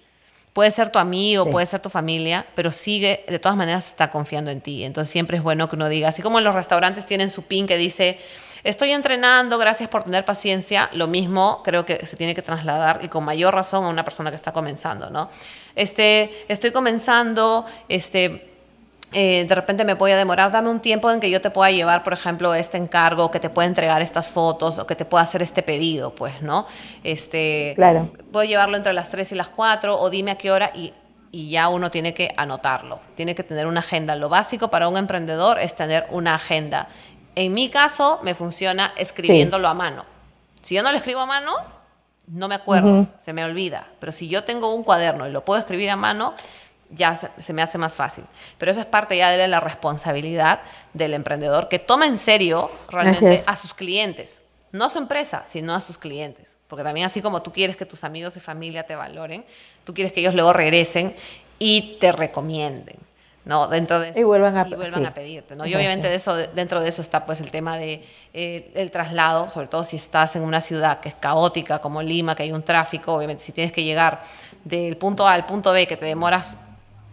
[0.54, 1.52] Puede ser tu amigo, Sí.
[1.52, 4.84] puede ser tu familia, pero sigue, de todas maneras está confiando en ti.
[4.84, 7.68] Entonces siempre es bueno que uno diga, así como en los restaurantes tienen su pin
[7.68, 8.20] que dice,
[8.64, 13.08] estoy entrenando, gracias por tener paciencia, lo mismo creo que se tiene que trasladar y
[13.08, 15.30] con mayor razón a una persona que está comenzando, ¿no?
[15.76, 18.49] Este, estoy comenzando, este,
[19.12, 21.72] eh, de repente me voy a demorar, dame un tiempo en que yo te pueda
[21.72, 25.24] llevar, por ejemplo, este encargo, que te pueda entregar estas fotos o que te pueda
[25.24, 26.68] hacer este pedido, pues, ¿no?
[27.04, 28.12] Este, claro.
[28.32, 30.94] Voy a llevarlo entre las 3 y las 4 o dime a qué hora y,
[31.32, 34.16] y ya uno tiene que anotarlo, tiene que tener una agenda.
[34.16, 36.90] Lo básico para un emprendedor es tener una agenda.
[37.36, 40.06] En mi caso, me funciona escribiéndolo a mano.
[40.62, 41.54] Si yo no lo escribo a mano,
[42.28, 43.88] no me acuerdo, se me olvida.
[44.00, 46.36] Pero si yo tengo un cuaderno y lo puedo escribir a mano,
[46.92, 48.24] ya se, me hace más fácil.
[48.58, 50.62] Pero eso es parte ya de la responsabilidad
[50.94, 54.42] del emprendedor que toma en serio realmente a sus clientes.
[54.72, 56.56] No a su empresa, sino a sus clientes.
[56.68, 59.46] Porque también así como tú quieres que tus amigos y familia te valoren,
[59.84, 61.16] tú quieres que ellos luego regresen
[61.58, 62.98] y te recomienden.
[63.46, 63.68] ¿no?
[63.68, 65.66] Dentro de y vuelvan a, a pedirte, ¿no?
[65.66, 69.50] Y obviamente de eso, dentro de eso está pues el tema de eh, el traslado,
[69.50, 72.62] sobre todo si estás en una ciudad que es caótica como Lima, que hay un
[72.62, 74.22] tráfico, obviamente si tienes que llegar
[74.64, 76.58] del punto A al punto B, que te demoras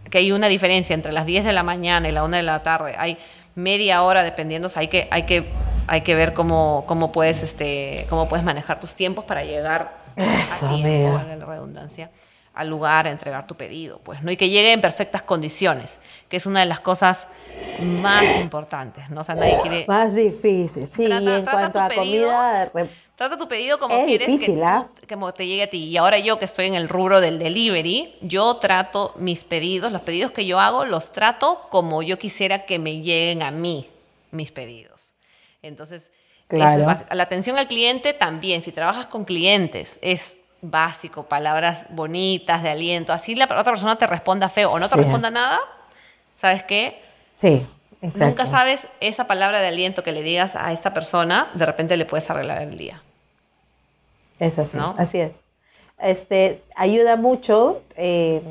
[0.09, 2.63] que hay una diferencia entre las 10 de la mañana y la 1 de la
[2.63, 3.17] tarde, hay
[3.55, 5.45] media hora dependiendo, hay que, hay que,
[5.87, 10.67] hay que ver cómo, cómo, puedes, este, cómo puedes manejar tus tiempos para llegar Eso,
[10.67, 12.11] a tiempo, la redundancia,
[12.53, 14.31] al lugar a entregar tu pedido, pues, ¿no?
[14.31, 15.99] Y que llegue en perfectas condiciones,
[16.29, 17.27] que es una de las cosas
[17.81, 19.21] más importantes, ¿no?
[19.21, 19.85] O sea, nadie quiere...
[19.87, 22.71] Más difícil, sí, en cuanto a comida
[23.17, 24.87] Trata tu pedido como quieres que, ¿ah?
[25.35, 25.85] te llegue a ti.
[25.85, 30.03] Y ahora yo que estoy en el rubro del delivery, yo trato mis pedidos, los
[30.03, 33.87] pedidos que yo hago, los trato como yo quisiera que me lleguen a mí
[34.29, 35.13] mis pedidos.
[35.63, 36.11] Entonces,
[36.49, 43.13] la atención al cliente también, si trabajas con clientes, es básico, palabras bonitas, de aliento.
[43.13, 45.59] Así la otra persona te responda feo o no te responda nada,
[46.35, 47.01] ¿sabes qué?
[47.33, 47.65] Sí.
[48.01, 52.05] Nunca sabes esa palabra de aliento que le digas a esa persona, de repente le
[52.05, 53.01] puedes arreglar el día.
[54.39, 55.43] Es así, así es.
[55.97, 57.81] Este, ayuda mucho.
[57.95, 58.41] Eh,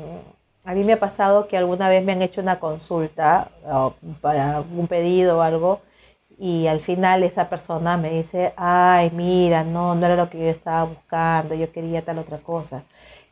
[0.65, 3.49] a mí me ha pasado que alguna vez me han hecho una consulta
[4.19, 5.81] para un pedido o algo
[6.37, 10.49] y al final esa persona me dice, ay, mira, no, no era lo que yo
[10.49, 12.83] estaba buscando, yo quería tal otra cosa.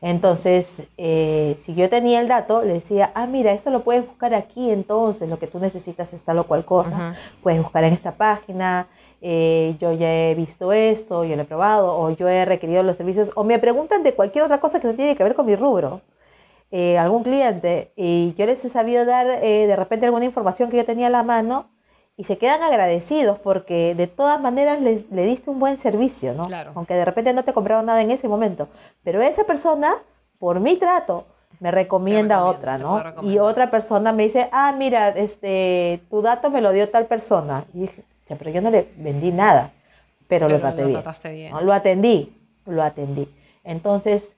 [0.02, 4.34] Entonces, eh, si yo tenía el dato, le decía, ah, mira, esto lo puedes buscar
[4.34, 8.12] aquí, entonces lo que tú necesitas es tal o cual cosa, puedes buscar en esta
[8.12, 8.88] página,
[9.22, 12.98] eh, yo ya he visto esto, yo lo he probado, o yo he requerido los
[12.98, 15.56] servicios, o me preguntan de cualquier otra cosa que no tiene que ver con mi
[15.56, 16.02] rubro,
[16.70, 20.76] eh, algún cliente, y yo les he sabido dar eh, de repente alguna información que
[20.76, 21.70] yo tenía a la mano,
[22.16, 26.48] y se quedan agradecidos porque de todas maneras le, le diste un buen servicio, ¿no?
[26.74, 28.68] Aunque de repente no te compraron nada en ese momento,
[29.04, 29.94] pero esa persona,
[30.38, 31.26] por mi trato,
[31.60, 33.02] me recomienda otra, ¿no?
[33.22, 37.64] Y otra persona me dice, ah, mira, este, tu dato me lo dio tal persona.
[37.72, 39.72] Y dije, pero yo no le vendí nada,
[40.28, 41.02] pero, lo traté bien.
[41.64, 42.36] Lo atendí,
[42.66, 43.28] lo atendí.
[43.64, 44.32] Entonces,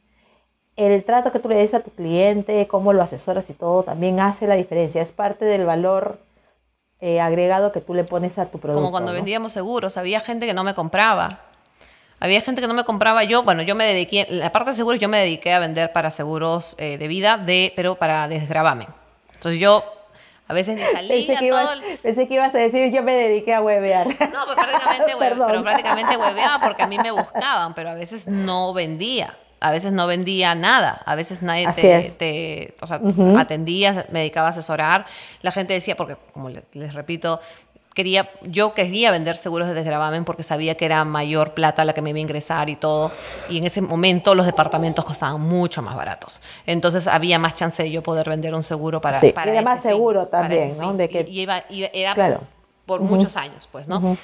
[0.76, 4.20] el trato que tú le des a tu cliente, cómo lo asesoras y todo, también
[4.20, 5.02] hace la diferencia.
[5.02, 6.20] Es parte del valor
[7.00, 8.80] eh, agregado que tú le pones a tu producto.
[8.80, 11.40] Como cuando vendíamos seguros, había gente que no me compraba.
[12.20, 13.22] Había gente que no me compraba.
[13.22, 16.10] Yo, bueno, yo me dediqué, la parte de seguros, yo me dediqué a vender para
[16.10, 18.88] seguros eh, de vida, de, pero para desgravamen.
[19.34, 19.84] Entonces yo
[20.48, 23.54] a veces ni salía pensé que, ibas, pensé que ibas a decir yo me dediqué
[23.54, 24.08] a huevear.
[24.08, 25.12] No, pues prácticamente,
[25.46, 29.36] pero prácticamente hueveaba porque a mí me buscaban, pero a veces no vendía.
[29.60, 31.66] A veces no vendía nada, a veces nadie
[32.16, 33.00] te, o sea,
[33.38, 35.06] atendía, me dedicaba a asesorar.
[35.42, 37.40] La gente decía, porque como les repito,
[37.98, 42.00] quería, yo quería vender seguros de desgravamen porque sabía que era mayor plata la que
[42.00, 43.10] me iba a ingresar y todo.
[43.50, 46.40] Y en ese momento los departamentos costaban mucho más baratos.
[46.64, 49.18] Entonces había más chance de yo poder vender un seguro para.
[49.18, 50.94] Sí, era más seguro también, ¿no?
[50.94, 51.26] De que...
[51.28, 52.40] y, iba, era
[52.86, 54.16] por, muchos años, pues, ¿no?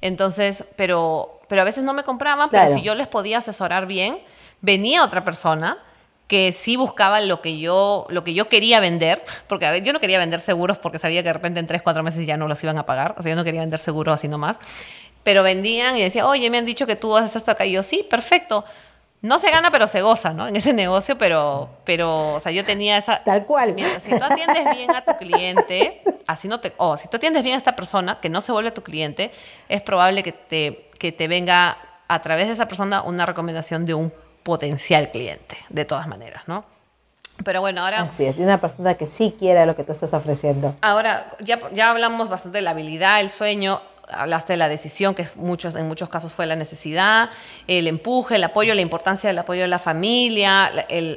[0.00, 4.18] Entonces, pero, pero a veces no me compraban, pero si yo les podía asesorar bien,
[4.60, 5.78] venía otra persona
[6.30, 9.92] que sí buscaban lo que yo, lo que yo quería vender, porque a ver, yo
[9.92, 12.46] no quería vender seguros porque sabía que de repente en tres, cuatro meses ya no
[12.46, 14.56] los iban a pagar, o sea, yo no quería vender seguros así nomás,
[15.24, 17.82] pero vendían y decían, oye, me han dicho que tú haces esto acá, y yo,
[17.82, 18.64] sí, perfecto.
[19.22, 20.48] No se gana, pero se goza, ¿no?
[20.48, 23.22] En ese negocio, pero, pero, o sea, yo tenía esa...
[23.22, 23.74] Tal cual.
[23.74, 26.72] Mira, si tú atiendes bien a tu cliente, así no te...
[26.78, 29.30] O si tú atiendes bien a esta persona, que no se vuelve tu cliente,
[29.68, 31.76] es probable que te, que te venga
[32.08, 34.10] a través de esa persona una recomendación de un
[34.42, 36.64] potencial cliente, de todas maneras, ¿no?
[37.44, 38.02] Pero bueno, ahora...
[38.02, 40.74] Así es, una persona que sí quiere lo que tú estás ofreciendo.
[40.82, 43.80] Ahora, ya, ya hablamos bastante de la habilidad, el sueño,
[44.12, 47.30] hablaste de la decisión, que muchos, en muchos casos fue la necesidad,
[47.66, 50.70] el empuje, el apoyo, la importancia del apoyo de la familia,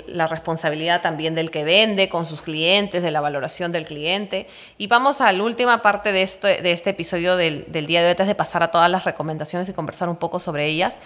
[0.07, 4.47] la, responsabilidad también del que vende con sus clientes, de la valoración del cliente.
[4.77, 8.07] Y vamos a la última parte de, esto, de este episodio del, del día de
[8.07, 10.97] hoy, antes de pasar a todas las recomendaciones y conversar un poco sobre ellas.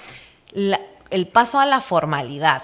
[0.52, 0.80] La,
[1.10, 2.64] el paso a la formalidad.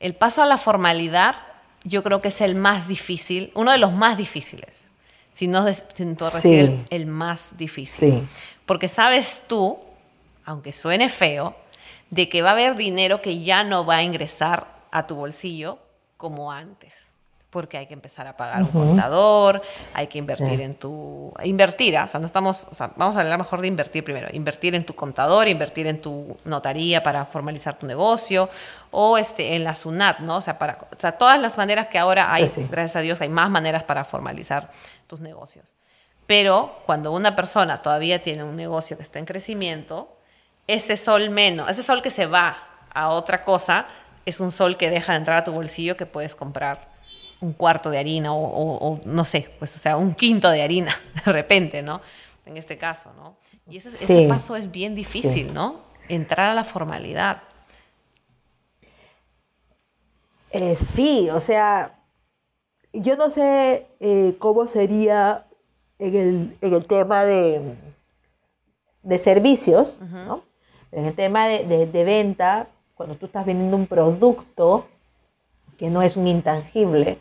[0.00, 1.36] El paso a la formalidad
[1.84, 4.84] yo creo que es el más difícil, uno de los más difíciles.
[5.32, 6.50] sino recibir Sí.
[6.58, 8.10] el, el más difícil.
[8.12, 8.28] Sí.
[8.66, 9.78] Porque sabes tú,
[10.44, 11.54] aunque suene feo,
[12.10, 15.78] de que va a haber dinero que ya no va a ingresar a tu bolsillo
[16.16, 17.07] como antes.
[17.50, 19.62] Porque hay que empezar a pagar un contador,
[19.94, 21.32] hay que invertir en tu...
[21.42, 22.04] Invertir, ¿ah?
[22.04, 22.66] o sea, no estamos...
[22.70, 24.28] o sea, vamos a hablar mejor de invertir primero.
[24.32, 28.50] Invertir en tu contador, invertir en tu notaría para formalizar tu negocio,
[28.90, 30.36] o este, en la SUNAT, ¿no?
[30.36, 32.66] O sea, para, o sea, todas las maneras que ahora hay, sí.
[32.70, 34.70] gracias a Dios, hay más maneras para formalizar
[35.06, 35.74] tus negocios.
[36.26, 40.18] Pero cuando una persona todavía tiene un negocio que está en crecimiento,
[40.66, 42.58] ese sol menos, ese sol que se va
[42.92, 43.86] a otra cosa,
[44.26, 46.87] es un sol que deja de entrar a tu bolsillo que puedes comprar
[47.40, 50.62] un cuarto de harina o, o- o no sé, pues o sea, un quinto de
[50.62, 52.00] harina de repente, ¿no?
[52.46, 53.36] En este caso, ¿no?
[53.68, 55.52] Y ese, ese paso es bien difícil, Sí.
[55.52, 55.80] ¿no?
[56.08, 57.42] Entrar a la formalidad.
[60.50, 61.98] Eh, sí, o sea,
[62.94, 65.46] yo no sé eh, cómo sería
[65.98, 67.74] en el, en el tema de,
[69.02, 70.42] de servicios, ¿no?
[70.90, 74.88] En el tema de, de- de venta, cuando tú estás vendiendo un producto
[75.76, 77.18] que no es un intangible,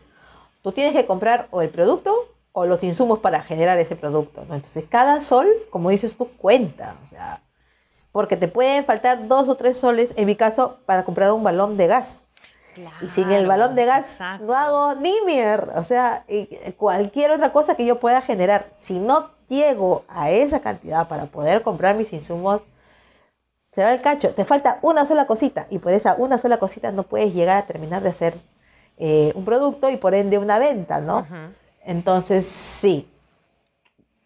[0.67, 4.55] tú tienes que comprar o el producto o los insumos para generar ese producto, ¿no?
[4.55, 7.39] Entonces, cada sol, como dices tú, cuenta, o sea,
[8.11, 11.77] porque te pueden faltar dos o tres soles, en mi caso, para comprar un balón
[11.77, 12.17] de gas.
[13.01, 14.45] Y sin el balón de gas exacto.
[14.45, 15.79] no hago ni mierda.
[15.79, 16.25] O sea,
[16.75, 21.61] cualquier otra cosa que yo pueda generar, si no llego a esa cantidad para poder
[21.61, 22.61] comprar mis insumos,
[23.71, 24.33] se va el cacho.
[24.33, 27.65] Te falta una sola cosita y por esa una sola cosita no puedes llegar a
[27.65, 28.33] terminar de hacer
[28.97, 31.25] eh, un producto y por ende una venta, ¿no?
[31.85, 33.07] Entonces, sí.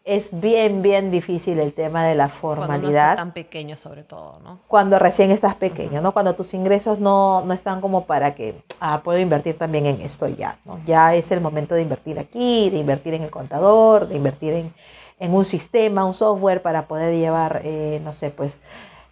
[0.04, 4.02] Es bien, bien difícil el tema de la Cuando no formalidad estás tan pequeño sobre
[4.02, 4.60] todo, ¿no?
[4.68, 6.12] cuando recién estás pequeño, ¿no?
[6.12, 10.28] Cuando tus ingresos no, no están como para que, ah, puedo invertir también en esto
[10.28, 10.80] ya, ¿no?
[10.88, 14.74] Ya es el momento de invertir aquí, de invertir en el contador, de invertir en,
[15.20, 18.54] en un sistema, un software para poder llevar, eh, no sé, pues,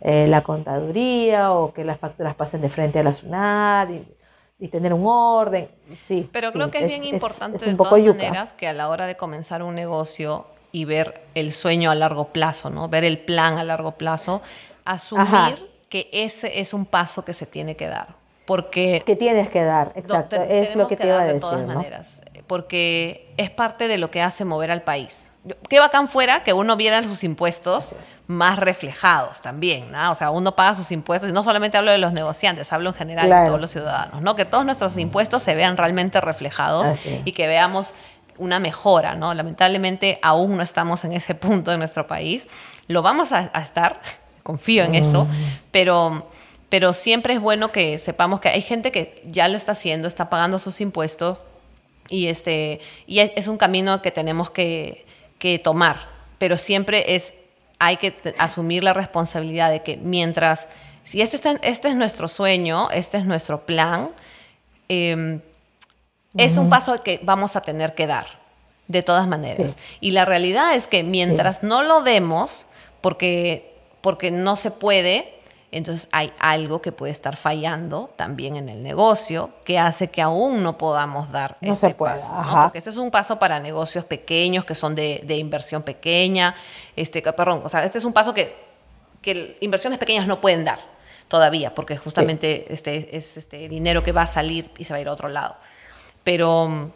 [0.01, 4.07] eh, la contaduría o que las facturas pasen de frente a la SUNAT y,
[4.60, 5.70] y tener un orden,
[6.05, 6.30] sí.
[6.34, 8.24] Pero sí, creo que es, bien importante es de un poco todas yuca.
[8.26, 12.26] maneras que a la hora de comenzar un negocio y ver el sueño a largo
[12.26, 12.89] plazo, ¿no?
[12.89, 14.41] Ver el plan a largo plazo,
[14.86, 15.51] asumir Ajá.
[15.88, 18.16] que ese es un paso que se tiene que dar.
[18.45, 21.34] Porque Que tienes que dar, exacto, te- es lo que te iba a dar de
[21.36, 21.74] decir, todas ¿no?
[21.76, 25.30] maneras, porque es parte de lo que hace mover al país.
[25.70, 27.93] Qué bacán fuera que uno viera sus impuestos
[28.30, 30.11] más reflejados también, ¿no?
[30.11, 32.95] O sea, uno paga sus impuestos, y no solamente hablo de los negociantes, hablo en
[32.95, 34.36] general de todos los ciudadanos, ¿no?
[34.36, 37.91] Que todos nuestros impuestos se vean realmente reflejados y que veamos
[38.38, 39.34] una mejora, ¿no?
[39.34, 42.47] Lamentablemente aún no estamos en ese punto en nuestro país.
[42.88, 43.99] Lo vamos a, a estar,
[44.43, 45.25] confío en eso,
[45.71, 46.30] pero,
[46.69, 50.30] pero siempre es bueno que sepamos que hay gente que ya lo está haciendo, está
[50.30, 51.39] pagando sus impuestos
[52.09, 55.07] y, este, y es, es un camino que tenemos que,
[55.39, 57.34] que tomar, pero siempre es,
[57.80, 60.67] hay que asumir la responsabilidad de que mientras,
[61.03, 64.09] si este, está- este es nuestro sueño, este es nuestro plan,
[64.89, 65.39] eh,
[66.38, 68.27] es un paso que vamos a tener que dar,
[68.88, 69.71] de todas maneras.
[69.71, 69.77] Sí.
[70.01, 72.65] Y la realidad es que mientras no lo demos,
[73.01, 75.34] porque, porque no se puede,
[75.72, 80.63] entonces hay algo que puede estar fallando también en el negocio que hace que aún
[80.63, 82.32] no podamos dar No este se puede, paso.
[82.32, 82.63] ¿no?
[82.63, 86.55] Porque este es un paso para negocios pequeños que son de, de inversión pequeña.
[86.95, 88.55] Este, perdón, o sea, este es un paso que,
[89.22, 90.80] que inversiones pequeñas no pueden dar
[91.28, 95.01] todavía, porque justamente este, es este dinero que va a salir y se va a
[95.01, 95.55] ir a otro lado.
[96.24, 96.91] Pero,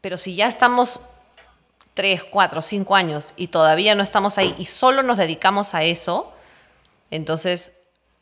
[0.00, 1.00] pero si ya estamos
[1.94, 6.33] tres, cuatro, cinco años y todavía no estamos ahí y solo nos dedicamos a eso,
[7.10, 7.72] entonces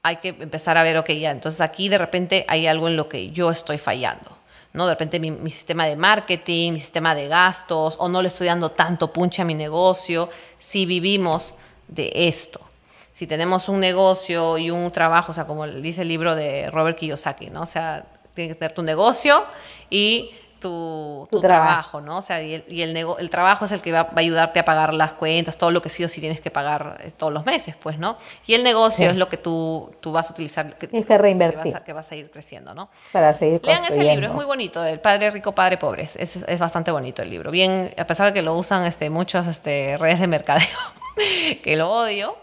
[0.02, 3.08] hay que empezar a ver, ok, ya, entonces aquí de repente hay algo en lo
[3.08, 4.36] que yo estoy fallando.
[4.72, 4.86] ¿no?
[4.86, 8.70] De repente mi, sistema de marketing, mi sistema de gastos, o no le estoy dando
[8.70, 11.54] tanto punche a mi negocio, si vivimos
[11.88, 12.60] de esto.
[13.12, 16.98] Si tenemos un negocio y un trabajo, o sea, como dice el libro de Robert
[16.98, 17.62] Kiyosaki, ¿no?
[17.62, 19.44] O sea, tienes que tener tu negocio
[19.90, 20.30] y
[20.62, 21.66] tu, Tu tu trabajo.
[21.68, 22.18] trabajo, ¿no?
[22.18, 24.20] O sea, y el, y el, nego- el trabajo es el que va, va a
[24.20, 27.10] ayudarte a pagar las cuentas, todo lo que sí o sí tienes que pagar eh,
[27.16, 28.16] todos los meses, pues, ¿no?
[28.46, 29.10] Y el negocio Sí.
[29.10, 31.72] es lo que tú, tú vas a utilizar, que, Tienes que reinvertir.
[31.72, 32.88] vas a, que vas a ir creciendo, ¿no?
[33.12, 36.08] para seguir Lean ese libro, es muy bonito, El Padre Rico, Padre Pobre.
[36.14, 37.50] Es, bastante bonito el libro.
[37.50, 40.66] Bien, a pesar de que lo usan este, muchas este, redes de mercadeo,
[41.62, 42.36] que lo odio.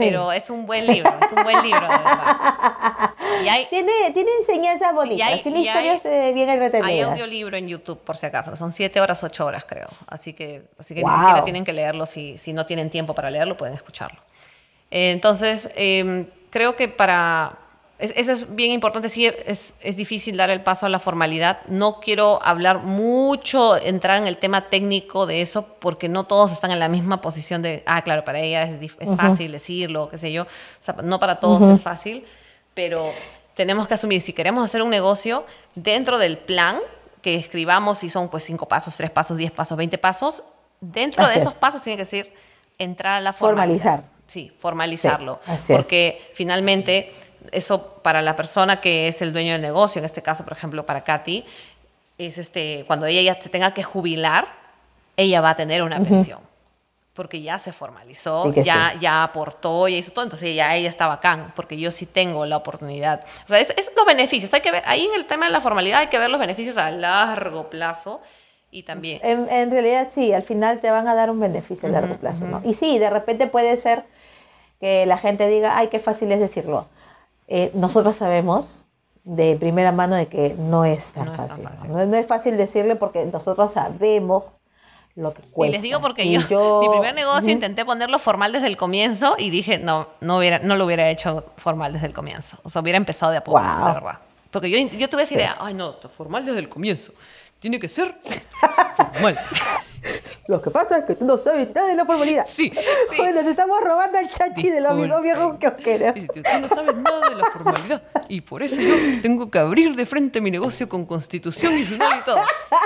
[0.00, 2.36] Pero es un buen libro, es un buen libro, de verdad.
[3.44, 7.10] Y hay, Tiene, tiene enseñanzas bonitas, hay- tiene y hay- historias eh, bien hay entretenidas.
[7.12, 9.86] audiolibro en YouTube, por si acaso, son siete horas, ocho horas, creo.
[10.08, 11.10] Así que, así que Wow.
[11.12, 12.04] ni siquiera tienen que leerlo.
[12.06, 14.20] Si, si no tienen tiempo para leerlo, pueden escucharlo.
[14.90, 17.56] Eh, entonces, eh, creo que para
[18.00, 19.08] es- eso es bien importante.
[19.08, 21.60] Sí, es, es difícil dar el paso a la formalidad.
[21.68, 26.70] No quiero hablar mucho, entrar en el tema técnico de eso, porque no todos están
[26.70, 30.32] en la misma posición de, ah, claro, para ella es, es fácil decirlo, qué sé
[30.32, 30.42] yo.
[30.44, 30.46] O
[30.80, 32.24] sea, no para todos es fácil,
[32.74, 33.12] pero
[33.54, 35.44] tenemos que asumir, si queremos hacer un negocio
[35.74, 36.78] dentro del plan
[37.22, 40.42] que escribamos, si son pues cinco pasos, tres pasos, diez pasos, veinte pasos,
[40.80, 41.42] dentro Así de es.
[41.42, 42.32] esos pasos tiene que ser
[42.78, 43.78] entrar a la formalidad.
[43.82, 44.20] Formalizar.
[44.26, 45.40] Sí, formalizarlo.
[45.44, 45.76] Sí, así es.
[45.78, 47.12] porque finalmente
[47.52, 50.86] eso para la persona que es el dueño del negocio, en este caso, por ejemplo,
[50.86, 51.44] para Katy,
[52.18, 54.48] es este, cuando ella ya se tenga que jubilar,
[55.16, 56.40] ella va a tener una pensión.
[57.14, 59.00] Porque ya se formalizó, Sí ya, sí.
[59.00, 62.56] ya aportó, ya hizo todo, entonces ya ella está bacán, porque yo sí tengo la
[62.56, 63.24] oportunidad.
[63.44, 65.60] O sea, es, es los beneficios, hay que ver, ahí en el tema de la
[65.60, 68.20] formalidad hay que ver los beneficios a largo plazo
[68.70, 69.20] y también...
[69.22, 72.46] En, en realidad sí, al final te van a dar un beneficio a largo plazo,
[72.46, 72.62] ¿no?
[72.64, 74.04] Y sí, de repente puede ser
[74.78, 76.86] que la gente diga, ay, qué fácil es decirlo.
[77.52, 78.86] Eh, nosotros sabemos
[79.24, 81.64] de primera mano de que no es tan No es tan fácil.
[81.64, 81.94] ¿no?
[81.94, 82.14] fácil.
[82.14, 84.60] Es fácil decirle porque nosotros sabemos
[85.16, 85.70] lo que cuesta.
[85.70, 89.50] Y les digo porque yo, mi primer negocio intenté ponerlo formal desde el comienzo y
[89.50, 92.56] dije, no, no, hubiera, no lo hubiera hecho formal desde el comienzo.
[92.62, 94.18] O sea, hubiera empezado de a poco, la verdad.
[94.52, 97.12] Porque yo, yo tuve esa idea, ay no, formal desde el comienzo.
[97.58, 98.16] Tiene que ser
[99.12, 99.38] formal.
[100.46, 102.46] Lo que pasa es que tú no sabes nada de la formalidad.
[102.48, 103.16] Sí, sí.
[103.18, 106.14] Bueno, te estamos robando el chachi de los dos viejos kiosqueros.
[106.14, 108.02] Dice, tú no sabes nada de la formalidad.
[108.28, 111.94] Y por eso yo tengo que abrir de frente mi negocio con constitución y su
[111.94, 112.38] y todo.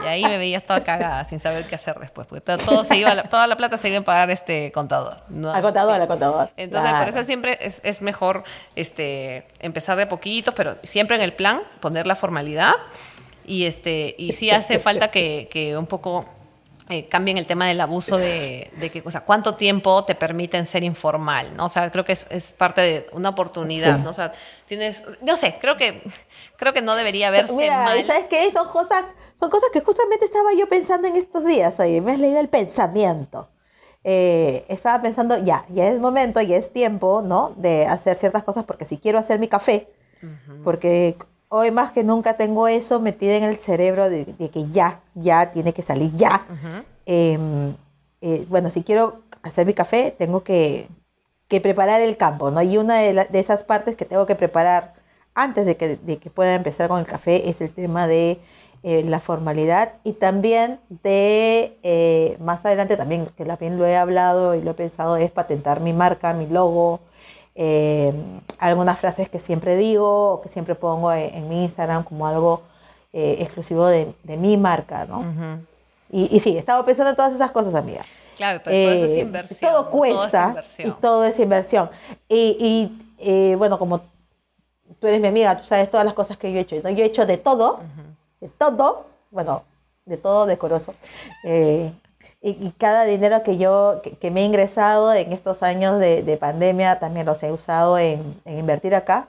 [0.03, 2.27] Y ahí me veías toda cagada sin saber qué hacer después.
[2.27, 5.19] Porque todo, se iba, toda la plata se iba a pagar este contador.
[5.29, 5.51] ¿no?
[5.53, 6.01] Al contador, Sí.
[6.03, 6.51] al contador.
[6.57, 7.07] Entonces, Claro.
[7.07, 8.43] por eso siempre es, es mejor
[8.77, 12.73] este, empezar de poquitos, pero siempre en el plan poner la formalidad.
[13.45, 16.25] Y, este, y sí hace falta que, que un poco
[16.91, 20.67] eh, cambien el tema del abuso de, de que, o sea, cuánto tiempo te permiten
[20.67, 21.67] ser informal, ¿no?
[21.67, 24.03] O sea, creo que es, es parte de una oportunidad, Sí.
[24.05, 24.11] ¿no?
[24.11, 24.33] O sea,
[24.67, 26.03] tienes, no sé, creo que,
[26.57, 28.05] creo que no debería verse Mira, mal.
[28.05, 28.51] ¿sabes qué?
[28.53, 29.05] Son cosas,
[29.39, 31.81] son cosas que justamente estaba yo pensando en estos días.
[31.81, 33.49] Oye, me has leído el pensamiento.
[34.07, 37.55] Eh, estaba pensando, ya, ya es momento, ya es tiempo, ¿no?
[37.57, 39.89] De hacer ciertas cosas, porque si quiero hacer mi café,
[40.63, 41.17] porque
[41.49, 45.53] hoy más que nunca tengo eso metido en el cerebro de, de que ya, ya
[45.53, 46.47] tiene que salir ya.
[47.07, 47.75] Em,
[48.21, 50.89] eh, bueno, si quiero hacer mi café, tengo que,
[51.49, 52.63] que preparar el campo, ¿no?
[52.63, 54.95] Y una de, la- de esas partes que tengo que preparar
[55.35, 58.41] antes de que, de que pueda empezar con el café es el tema de
[58.83, 64.55] eh, la formalidad y también de, eh, más adelante también, que también lo he hablado
[64.55, 67.01] y lo he pensado, es patentar mi marca, mi logo,
[67.55, 68.13] eh,
[68.59, 72.63] algunas frases que siempre digo o que siempre pongo en, en mi Instagram como algo
[73.13, 75.21] eh, exclusivo de, de mi marca, ¿no?
[75.21, 75.65] Ujú.
[76.11, 78.03] Y, y sí, he estado pensando en todas esas cosas, amiga.
[78.37, 79.71] Claro, pero todo eso es Eh, inversión.
[79.73, 80.49] Todo cuesta es y
[80.83, 80.97] inversión.
[81.01, 81.91] todo es inversión.
[82.29, 84.01] Y, y, eh, bueno, como
[85.01, 86.77] tú eres mi amiga, tú sabes todas las cosas que yo he hecho.
[86.83, 86.91] ¿no?
[86.91, 87.81] Yo he hecho de todo,
[88.41, 89.63] de todo, bueno,
[90.05, 90.95] de todo decoroso.
[91.45, 91.93] Eh,
[92.45, 96.23] y, y cada dinero que yo, que, que me he ingresado en estos años de,
[96.23, 99.29] de pandemia, también los he usado en, en invertir acá.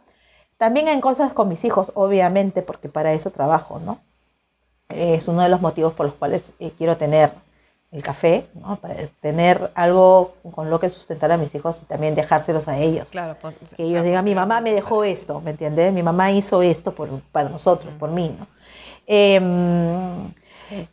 [0.58, 4.00] También en cosas con mis hijos, obviamente, porque para eso trabajo, ¿no?
[4.90, 7.32] es uno de los motivos por los cuales eh, quiero tener
[7.92, 8.76] el café, ¿no?
[8.76, 13.10] Para tener algo con lo que sustentar a mis hijos y también dejárselos a ellos.
[13.10, 15.94] Claro, pues, Que ellos claro, digan, mi mamá me dejó esto, ¿me entiendes?
[15.94, 18.48] Mi mamá hizo esto por, para nosotros, por mí, ¿no?
[19.08, 20.34] Em,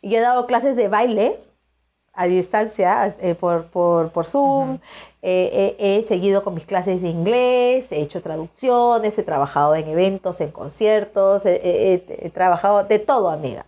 [0.01, 1.39] yo he dado clases de baile
[2.13, 4.77] a distancia eh, por, por, por Zoom,
[5.21, 9.87] eh, he, he seguido con mis clases de inglés, he hecho traducciones, he trabajado en
[9.87, 13.65] eventos, en conciertos, he, trabajado de todo, amiga,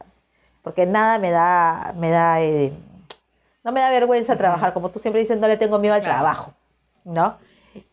[0.62, 2.72] porque nada me da, me da, eh,
[3.64, 6.16] no me da vergüenza trabajar, como tú siempre dices, no le tengo miedo al Claro.
[6.20, 6.54] trabajo,
[7.04, 7.38] ¿no?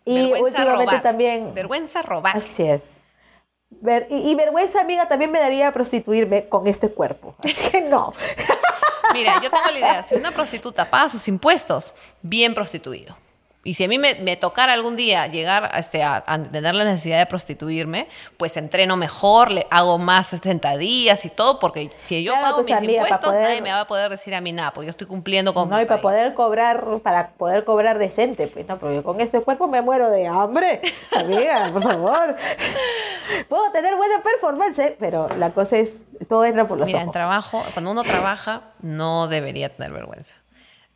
[0.05, 1.03] Y Vergüenza últimamente robar.
[1.03, 1.55] también...
[1.55, 2.37] Vergüenza robar.
[2.37, 2.99] Así es.
[3.81, 7.35] Ver- y, y vergüenza, amiga, también me daría prostituirme con este cuerpo.
[7.39, 8.13] Así que no.
[9.13, 13.17] Mira, yo tengo la idea, si una prostituta paga sus impuestos, bien prostituido.
[13.65, 16.75] Y si a mí me, me tocara algún día llegar a, este, a, a tener
[16.75, 22.25] la necesidad de prostituirme, pues entreno mejor, le hago más sentadillas y todo, porque si
[22.25, 24.41] yo Claro, pago pues, mis amiga, impuestos, poder- nadie me va a poder decir a
[24.41, 26.03] mí nada, porque yo estoy cumpliendo con No, mi y para país.
[26.03, 30.27] poder cobrar, para poder cobrar decente, pues no, porque con este cuerpo me muero de
[30.27, 30.81] hambre.
[31.17, 32.35] Amiga, por favor.
[33.49, 34.97] Puedo tener buena performance, ¿eh?
[34.99, 37.13] pero la cosa es, todo entra por los Mira, en ojos.
[37.13, 40.35] trabajo, cuando uno trabaja, no debería tener vergüenza.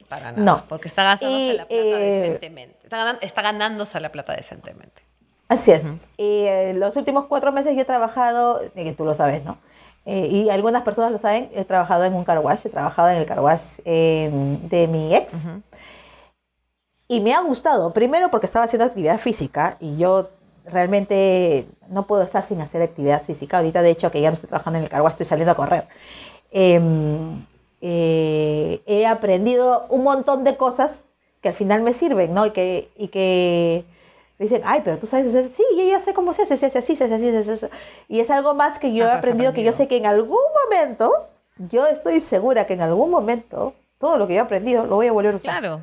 [0.09, 0.43] Para nada.
[0.43, 0.65] No.
[0.69, 2.78] Porque está gastándose Y, la plata eh, decentemente.
[3.20, 5.03] Está, ganándose la plata decentemente.
[5.49, 6.07] Así es.
[6.16, 9.59] Y eh, los últimos cuatro meses yo he trabajado, que tú lo sabes, ¿no?
[10.07, 13.19] Eh, y algunas personas lo saben, he trabajado en un car wash, he trabajado en
[13.19, 14.31] el car wash eh,
[14.62, 15.49] de mi ex.
[17.09, 20.31] Y me ha gustado, primero porque estaba haciendo actividad física y yo
[20.65, 23.59] realmente no puedo estar sin hacer actividad física.
[23.59, 25.89] Ahorita, de hecho, que ya no estoy trabajando en el cargo, estoy saliendo a correr.
[26.53, 27.41] Em,
[27.81, 31.05] eh, he aprendido un montón de cosas
[31.40, 32.47] que al final me sirven, ¿no?
[32.47, 33.85] Y que, y que
[34.39, 36.78] dicen, ay, pero tú sabes hacer, sí, yo ya sé cómo se hace, se hace
[36.78, 37.66] así, se hace así, se hace así.
[38.09, 39.73] Y es algo más que yo Ah, he pues, aprendido, que yo aprendido.
[39.73, 41.12] sé que en algún momento,
[41.59, 45.07] yo estoy segura que en algún momento, todo lo que yo he aprendido lo voy
[45.07, 45.61] a volver a usar.
[45.61, 45.77] Claro.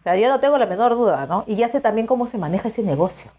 [0.00, 1.44] O sea, yo no tengo la menor duda, ¿no?
[1.46, 3.30] Y ya sé también cómo se maneja ese negocio.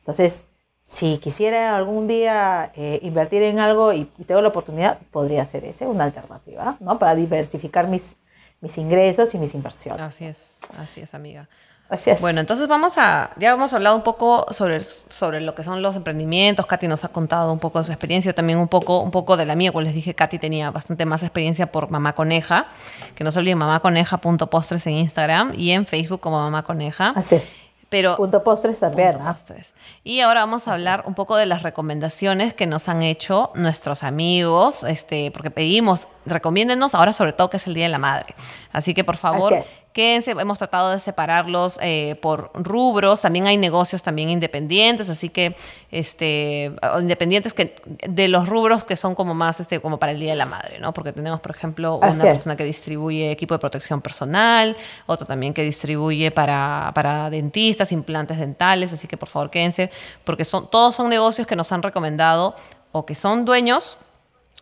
[0.00, 0.44] Entonces,
[0.88, 5.86] si quisiera algún día eh, invertir en algo y, tengo la oportunidad, podría ser ese,
[5.86, 6.98] una alternativa, ¿no?
[6.98, 8.16] Para diversificar mis,
[8.62, 10.00] mis ingresos y mis inversiones.
[10.00, 11.46] Así es, así es, amiga.
[11.90, 12.20] Así es.
[12.22, 15.94] Bueno, entonces vamos a, ya hemos hablado un poco sobre, sobre lo que son los
[15.94, 16.64] emprendimientos.
[16.64, 19.44] Katy nos ha contado un poco de su experiencia, también un poco, un poco de
[19.44, 22.66] la mía, pues les dije, Katy tenía bastante más experiencia por Mamá Coneja,
[23.14, 27.12] que no se olviden, mamaconeja.postres en Instagram y en Facebook como Mamá Coneja.
[27.14, 27.67] Así es.
[27.88, 29.32] Pero Punto postres también, Punto ¿ah?
[29.32, 29.72] postres.
[30.04, 34.02] Y ahora vamos a hablar un poco de las recomendaciones que nos han hecho nuestros
[34.02, 38.34] amigos, este, porque pedimos, recomiéndenos ahora sobre todo que es el Día de la Madre.
[38.72, 39.64] Así que por favor, es.
[39.98, 45.56] Quédense, hemos tratado de separarlos eh, por rubros, también hay negocios también independientes, así que
[45.90, 46.70] este,
[47.00, 47.74] independientes que
[48.08, 50.78] de los rubros que son como más este, como para el Día de la Madre,
[50.78, 50.94] ¿no?
[50.94, 52.34] Porque tenemos, por ejemplo, Así una es.
[52.36, 54.76] persona que distribuye equipo de protección personal,
[55.06, 59.90] otro también que distribuye para, para dentistas, implantes dentales, así que por favor quédense,
[60.22, 62.54] porque son, todos son negocios que nos han recomendado
[62.92, 63.96] o que son dueños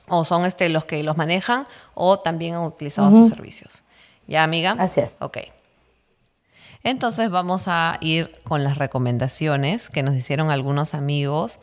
[0.09, 3.83] o son este, los que los manejan o también han utilizado sus servicios.
[4.27, 4.77] ¿Ya, amiga?
[4.79, 5.11] Así es.
[5.21, 5.39] Ok.
[6.83, 11.59] Entonces vamos a ir con las recomendaciones que nos hicieron algunos amigos,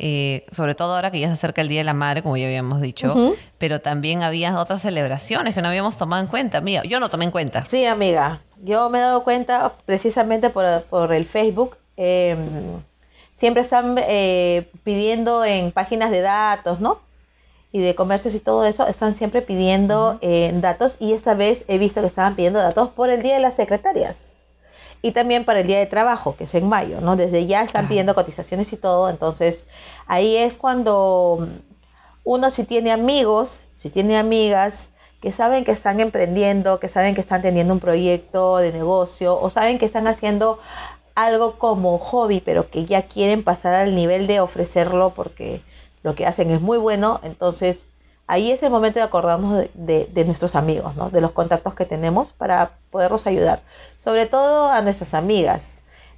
[0.00, 2.46] eh, sobre todo ahora que ya se acerca el Día de la Madre, como ya
[2.46, 6.60] habíamos dicho, pero también había otras celebraciones que no habíamos tomado en cuenta.
[6.60, 7.64] Mira, yo no tomé en cuenta.
[7.68, 8.40] Sí, amiga.
[8.64, 11.76] Yo me he dado cuenta precisamente por, por el Facebook.
[11.96, 12.36] eh,
[13.34, 17.00] siempre están eh, pidiendo en páginas de datos, ¿no?
[17.74, 20.96] Y de comercios y todo eso, están siempre pidiendo eh, datos.
[21.00, 24.34] Y esta vez he visto que estaban pidiendo datos por el Día de las Secretarias.
[25.02, 27.16] Y también para el Día de Trabajo, que es en mayo, ¿no?
[27.16, 29.10] Desde ya están pidiendo cotizaciones y todo.
[29.10, 29.64] Entonces,
[30.06, 31.48] ahí es cuando
[32.22, 34.90] uno si tiene amigos, si tiene amigas
[35.20, 39.50] que saben que están emprendiendo, que saben que están teniendo un proyecto de negocio o
[39.50, 40.60] saben que están haciendo
[41.16, 45.60] algo como hobby, pero que ya quieren pasar al nivel de ofrecerlo porque
[46.04, 47.86] lo que hacen es muy bueno, entonces
[48.28, 51.10] ahí es el momento de acordarnos de, de- de nuestros amigos, ¿no?
[51.10, 53.62] de los contactos que tenemos para poderlos ayudar,
[53.98, 55.72] sobre todo a nuestras amigas.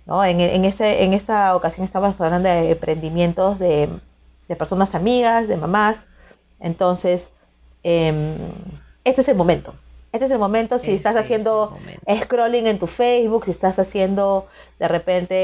[0.05, 0.23] ¿no?
[0.25, 3.89] En, en, este, en esta ocasión estamos hablando de emprendimientos de,
[4.49, 5.97] de personas amigas, de mamás,
[6.61, 7.29] entonces
[7.83, 8.37] em,
[9.05, 9.75] este es el momento.
[10.13, 11.77] Este es el momento si Este estás es haciendo
[12.23, 14.47] scrolling en tu Facebook, si estás haciendo
[14.79, 15.35] de repente,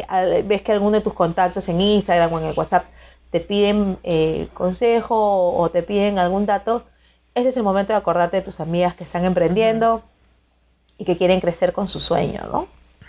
[0.00, 2.84] eh, ves que alguno de tus contactos en Instagram o en el WhatsApp
[3.30, 6.84] te piden eh, consejo o te piden algún dato,
[7.34, 10.02] este es el momento de acordarte de tus amigas que están emprendiendo
[10.98, 12.66] y que quieren crecer con su sueño, ¿no?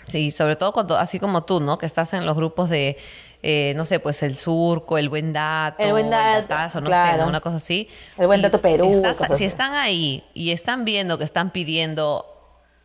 [0.08, 1.78] Sí, sobre todo cuando, así como tú, ¿no?
[1.78, 2.96] Que estás en los grupos de,
[3.42, 6.90] eh, no sé, pues el surco, el buen dato, El buen dato, datazo, no sé,
[6.90, 7.22] claro.
[7.22, 7.28] ¿no?
[7.28, 7.88] una cosa así.
[8.18, 9.44] El buen Y dato Perú, estás- si así.
[9.44, 12.26] están ahí y están viendo que están pidiendo,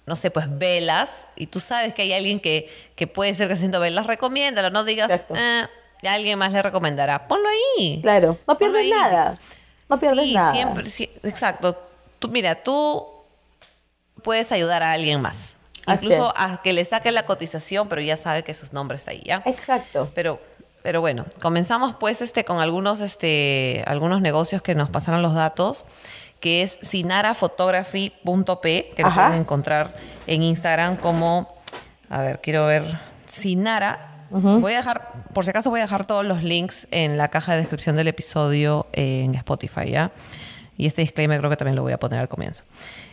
[0.05, 3.53] no sé, pues velas, y tú sabes que hay alguien que, que puede ser que
[3.55, 5.35] haciendo velas, recomiéndalo, no digas, Exacto.
[6.07, 7.27] "Ah, ya alguien más le recomendará.
[7.27, 7.99] Ponlo ahí.
[8.01, 8.89] Claro, no pierdes ahí.
[8.89, 9.37] nada.
[9.89, 10.53] No pierdes sí, nada.
[10.53, 11.77] siempre, sí, exacto.
[12.19, 13.05] Tú, mira, tú
[14.23, 15.53] puedes ayudar a alguien más.
[15.87, 19.21] Incluso a que le saque la cotización, pero ya sabe que su nombre está ahí,
[19.23, 19.41] ¿ya?
[19.45, 20.11] Exacto.
[20.13, 20.41] Pero,
[20.83, 25.85] pero bueno, comenzamos pues este con algunos, este, algunos negocios que nos pasaron los datos,
[26.41, 29.27] que es sinaraphotography.p, que lo Ajá.
[29.27, 29.93] pueden encontrar
[30.27, 31.55] en Instagram como,
[32.09, 34.06] a ver, quiero ver, Sinara.
[34.29, 37.53] Voy a dejar, por si acaso voy a dejar todos los links en la caja
[37.53, 40.11] de descripción del episodio en Spotify, ¿ya?
[40.77, 42.63] Y este disclaimer creo que también lo voy a poner al comienzo.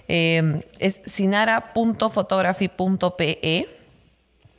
[0.09, 3.73] Eh, es sinara.photography.pe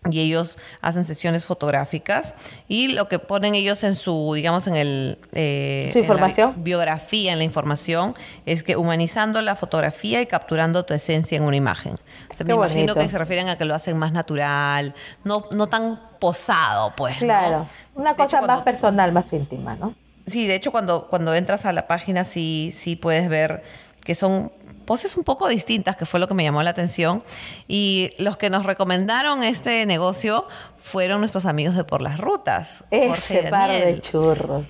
[0.10, 2.36] y ellos hacen sesiones fotográficas
[2.68, 5.18] y lo que ponen ellos en su, digamos, en el...
[5.34, 6.54] eh, Su en la información.
[6.58, 8.16] bi- biografía, en la información,
[8.46, 11.96] es que humanizando la fotografía y capturando tu esencia en una imagen.
[12.32, 15.68] O sea, me imagino que se refieren a que lo hacen más natural, no, no
[15.68, 17.16] tan posado, pues.
[17.16, 17.28] ¿no?
[17.28, 17.68] Claro.
[17.96, 19.96] Una De hecho, cosa más cuando- personal, más íntima, ¿no?
[20.28, 23.64] Sí, de hecho, cuando, cuando entras a la página sí, sí puedes ver
[24.04, 24.52] que son
[24.86, 27.24] poses un poco distintas, que fue lo que me llamó la atención.
[27.68, 30.48] Y los que nos recomendaron este negocio
[30.82, 32.84] fueron nuestros amigos de Por las Rutas.
[32.92, 34.66] Ese par de churros.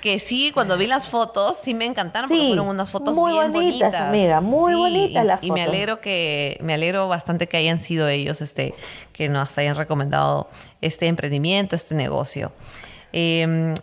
[0.00, 3.52] Que sí, cuando vi las fotos, sí me encantaron porque fueron unas fotos muy bien
[3.52, 4.02] bonitas, bonitas.
[4.02, 5.74] amiga, muy Sí, bonitas y- las Y me fotos.
[5.74, 8.74] alegro que, me alegro bastante que hayan sido ellos, este,
[9.12, 10.48] que nos hayan recomendado
[10.82, 12.52] este emprendimiento, este negocio.
[13.12, 13.74] Eh,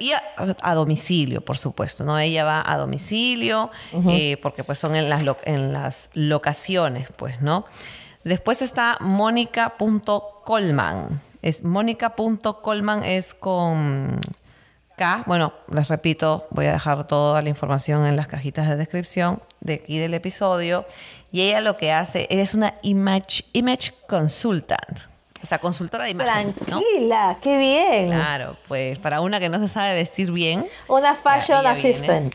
[0.00, 0.22] y a,
[0.62, 2.18] a domicilio, por supuesto, ¿no?
[2.18, 3.70] Ella va a domicilio,
[4.08, 7.64] eh, porque pues son en las, lo- en las locaciones, pues, ¿no?
[8.24, 8.96] Después está
[9.98, 11.20] mónica.colman.
[11.42, 14.20] Es mónica.colman es con
[14.96, 15.22] K.
[15.26, 19.74] Bueno, les repito, voy a dejar toda la información en las cajitas de descripción de
[19.74, 20.84] aquí del episodio.
[21.30, 24.98] Y ella lo que hace es una image, image consultant.
[25.42, 26.54] O sea, consultora de imagen.
[26.66, 26.80] ¿no?
[26.80, 28.08] Tranquila, qué bien.
[28.08, 31.68] Claro, pues para una que no se sabe vestir bien, Una fashion viene.
[31.78, 32.34] assistant.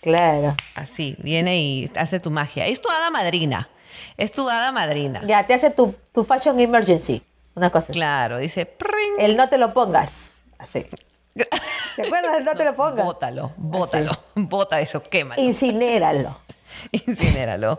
[0.00, 0.54] Claro.
[0.74, 2.66] así, viene y hace tu magia.
[2.66, 3.68] Es tu hada madrina.
[4.16, 5.20] Es tu hada madrina.
[5.26, 7.22] Ya, te hace tu, tu fashion emergency.
[7.54, 7.84] Una cosa.
[7.84, 7.92] así.
[7.92, 8.64] Claro, dice...
[8.64, 9.14] "Pring".
[9.18, 10.30] El no te lo pongas.
[10.58, 10.86] Así.
[11.34, 12.36] ¿Te acuerdas?
[12.38, 13.04] El no te lo pongas.
[13.04, 15.40] Bótalo, bótalo, bota eso, quémalo.
[15.42, 16.38] Incinéralo.
[17.06, 17.78] Incinéralo.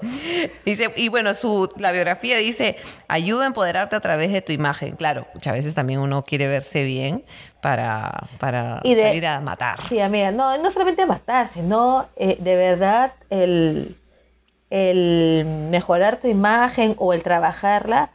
[0.65, 4.95] Dice, y bueno, su, la biografía dice, ayuda a empoderarte a través de tu imagen.
[4.95, 7.23] Claro, muchas veces también uno quiere verse bien
[7.61, 9.80] para, para Y de- salir a matar.
[9.90, 13.95] Sí, amiga, no, no solamente matar, sino eh, de verdad el,
[14.69, 18.10] el mejorar tu imagen o el trabajarla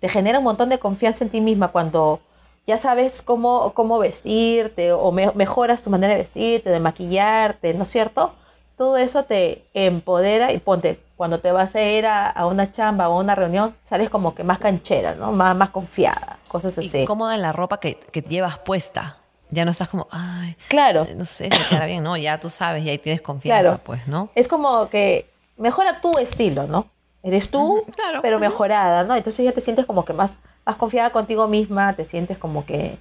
[0.00, 2.20] te genera un montón de confianza en ti misma cuando
[2.66, 7.82] ya sabes cómo, cómo vestirte o me- mejoras tu manera de vestirte, de maquillarte, ¿no
[7.82, 8.34] es cierto?
[8.80, 13.10] Todo eso te empodera y ponte, cuando te vas a ir a, a una chamba
[13.10, 15.32] o a una reunión, sales como que más canchera, ¿no?
[15.32, 17.00] Más, más confiada, cosas así.
[17.02, 19.18] Y cómoda en la ropa que, que llevas puesta.
[19.50, 21.06] Ya no estás como, ay, Claro.
[21.14, 22.02] no sé, me queda bien.
[22.02, 23.80] No, ya tú sabes, ya ahí tienes confianza, Claro.
[23.84, 24.30] pues, ¿no?
[24.34, 25.28] Es como que
[25.58, 26.86] mejora tu estilo, ¿no?
[27.22, 28.20] Eres tú, claro.
[28.22, 29.14] pero mejorada, ¿no?
[29.14, 32.96] Entonces ya te sientes como que más, más confiada contigo misma, te sientes como que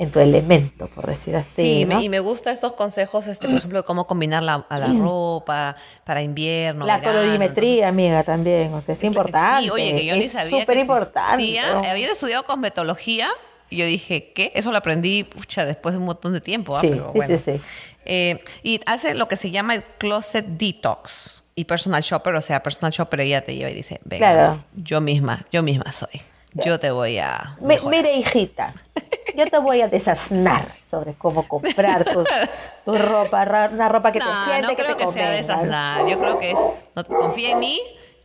[0.00, 1.50] en tu elemento, por decir así.
[1.56, 2.00] Sí, me- ¿no?
[2.02, 5.76] y me gustan estos consejos, este, por ejemplo, de cómo combinar la, a la ropa
[6.04, 6.86] para invierno.
[6.86, 9.64] la verano, colorimetría, amiga, también, o sea, es importante.
[9.64, 11.58] Sí, oye, que yo ni es sabía súper importante.
[11.60, 13.28] Había estudiado cosmetología
[13.68, 14.50] y yo dije, ¿qué?
[14.54, 16.76] Eso lo aprendí, pucha, después de un montón de tiempo.
[16.76, 16.80] ¿ah?
[16.80, 17.38] Sí, Pero sí, bueno.
[17.38, 17.60] sí, sí.
[18.06, 22.62] Eh, y hace lo que se llama el closet detox y personal shopper, o sea,
[22.62, 24.64] personal shopper ella te lleva y dice, venga, Claro.
[24.74, 26.22] yo misma, yo misma soy.
[26.54, 28.02] Yo te voy a Me- mejorar".
[28.02, 28.74] mire, hijita,
[29.36, 32.24] yo te voy a desasnar sobre cómo comprar tus,
[32.84, 35.38] tu ropa, una ropa que te No, siente no que creo te que sea de
[35.38, 35.76] esas convenga.
[35.76, 36.08] nada.
[36.08, 36.58] Yo creo que es,
[36.94, 37.80] no, confía en mí,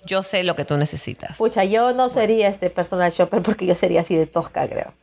[0.05, 1.37] yo sé lo que tú necesitas.
[1.37, 4.93] Pucha, yo no sería este personal shopper porque yo sería así de tosca, creo.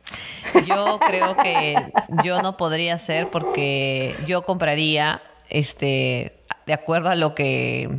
[0.65, 1.75] Yo creo que
[2.23, 7.89] yo no podría ser porque yo compraría este de acuerdo a lo que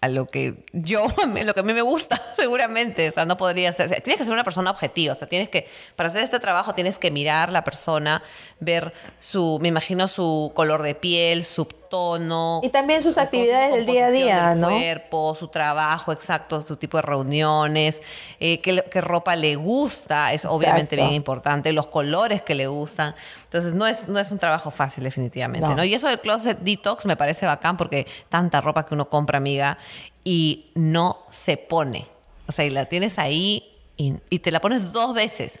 [0.00, 1.08] a lo que yo
[1.44, 4.32] lo que a mí me gusta seguramente o sea no podría ser tienes que ser
[4.32, 7.64] una persona objetiva o sea tienes que para hacer este trabajo tienes que mirar la
[7.64, 8.22] persona
[8.60, 13.74] ver su me imagino su color de piel su tono Y también sus su actividades
[13.74, 14.68] del día a día, del ¿no?
[14.68, 18.00] cuerpo, su trabajo, exacto, su tipo de reuniones,
[18.38, 21.08] eh, qué, qué ropa le gusta, es obviamente Exacto.
[21.08, 23.14] bien importante, los colores que le gustan.
[23.50, 25.66] Entonces, no es, no es un trabajo fácil, definitivamente.
[25.66, 25.74] No.
[25.74, 25.82] ¿no?
[25.82, 29.76] Y eso del closet detox me parece bacán porque tanta ropa que uno compra, amiga,
[30.22, 32.06] y no se pone.
[32.46, 35.58] O sea, y la tienes ahí y, y te la pones dos veces.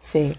[0.00, 0.36] Sí.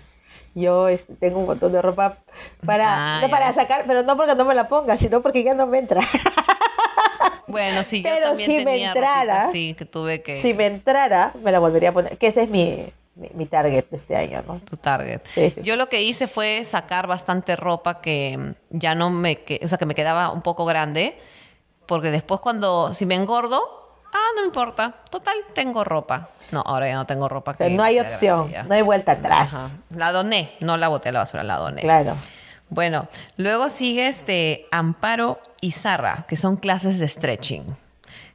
[0.55, 0.87] Yo
[1.21, 2.17] tengo un montón de ropa
[2.65, 5.53] para, Ah, no para sacar, pero no porque no me la ponga, sino porque ya
[5.53, 6.01] no me entra.
[7.47, 10.39] Bueno, sí, yo Pero también si me tenía entrara, ropita así que tuve que...
[10.39, 12.17] Si me entrara, me la volvería a poner.
[12.17, 14.59] Que ese es mi, mi, mi target de este año, ¿no?
[14.59, 15.21] tu target.
[15.25, 15.61] Sí, sí.
[15.61, 19.77] Yo lo que hice fue sacar bastante ropa que ya no me, que, o sea,
[19.77, 21.17] que me quedaba un poco grande,
[21.85, 23.61] porque después cuando, si me engordo,
[24.13, 26.29] ah, no importa, total, tengo ropa.
[26.51, 27.51] No, ahora ya no tengo ropa.
[27.51, 29.53] O sea, que no hay opción, no hay vuelta atrás.
[29.53, 29.69] Ajá.
[29.95, 31.81] La doné, no la boté a la basura, la doné.
[31.81, 32.15] Claro.
[32.69, 37.75] Bueno, luego sigue este Amparo y Sarra, que son clases de stretching,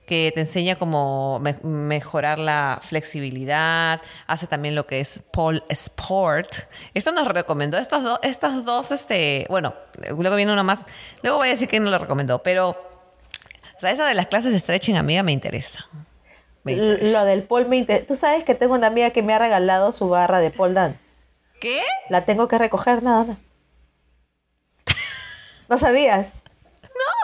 [0.06, 6.52] que te enseña cómo me- mejorar la flexibilidad, hace también lo que es pole sport.
[6.94, 9.74] Esto nos recomendó estas, dos estas dos, este, bueno,
[10.18, 10.86] luego viene una más,
[11.22, 14.52] luego voy a decir que no lo recomendó, pero, o sea, esa de las clases
[14.52, 15.86] de stretching, amiga, me interesa.
[16.64, 17.04] Me interesa.
[17.20, 19.92] Lo del pole me inter- Tú sabes que tengo una amiga que me ha regalado
[19.92, 21.04] su barra de pole dance.
[21.60, 21.82] ¿Qué?
[22.10, 23.38] La tengo que recoger nada más.
[25.68, 26.26] ¿No sabías?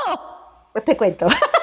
[0.06, 0.80] No.
[0.84, 1.26] Te cuento.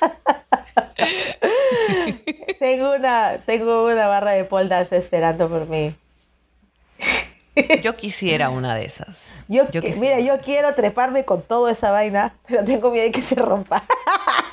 [2.58, 5.94] tengo una tengo una barra de pole dance esperando por mí.
[7.82, 9.28] Yo quisiera una de esas.
[9.48, 10.16] Yo, Yo que- quisiera.
[10.16, 13.82] mira, yo quiero treparme con toda esa vaina, pero tengo miedo de que se rompa.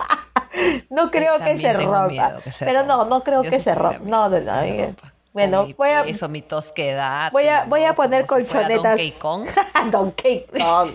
[0.90, 2.08] no creo que se rompa.
[2.08, 3.16] miedo que se pero no, rompa.
[3.16, 4.00] no creo Yo que se rompa.
[4.04, 4.62] No, no, no.
[4.62, 5.14] se rompa.
[5.32, 7.32] Bueno, mi voy a, peso, mi tosquedad.
[7.32, 8.84] voy a, voy a poner Como si colchonetas.
[8.84, 9.48] Donkey Kong.
[9.92, 10.92] Donkey Kong.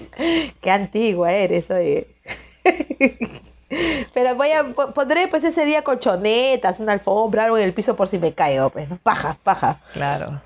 [0.60, 2.08] Qué antigua eres, oye.
[4.14, 7.96] Pero voy a po- pondré pues ese día colchonetas, una alfombra, algo en el piso
[7.96, 8.96] por si me caigo, pues, ¿no?
[8.98, 9.80] Paja, paja.
[9.92, 10.40] Claro.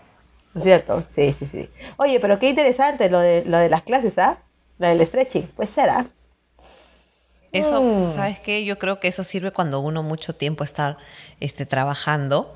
[0.55, 1.05] ¿No es cierto?
[1.09, 1.69] Sí, sí, sí.
[1.97, 4.39] Oye, pero qué interesante lo de, lo de las clases, ¿ah?
[4.79, 5.47] Lo del stretching.
[5.57, 6.07] Pues será.
[7.53, 8.15] Eso, Mm.
[8.15, 8.65] ¿sabes qué?
[8.65, 10.99] Yo creo que eso sirve cuando uno mucho tiempo está
[11.41, 12.55] este, trabajando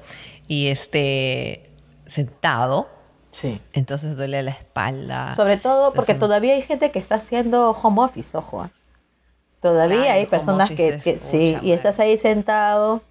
[0.49, 1.71] y este,
[2.07, 2.89] sentado,
[3.31, 3.61] Sí.
[3.73, 5.35] entonces duele la espalda.
[5.37, 8.63] Sobre todo porque Entonces, todavía hay gente que está haciendo home office, ojo.
[8.63, 8.71] ¿ah?
[9.61, 13.03] Todavía Claro, hay personas que, sí, y estás ahí sentado.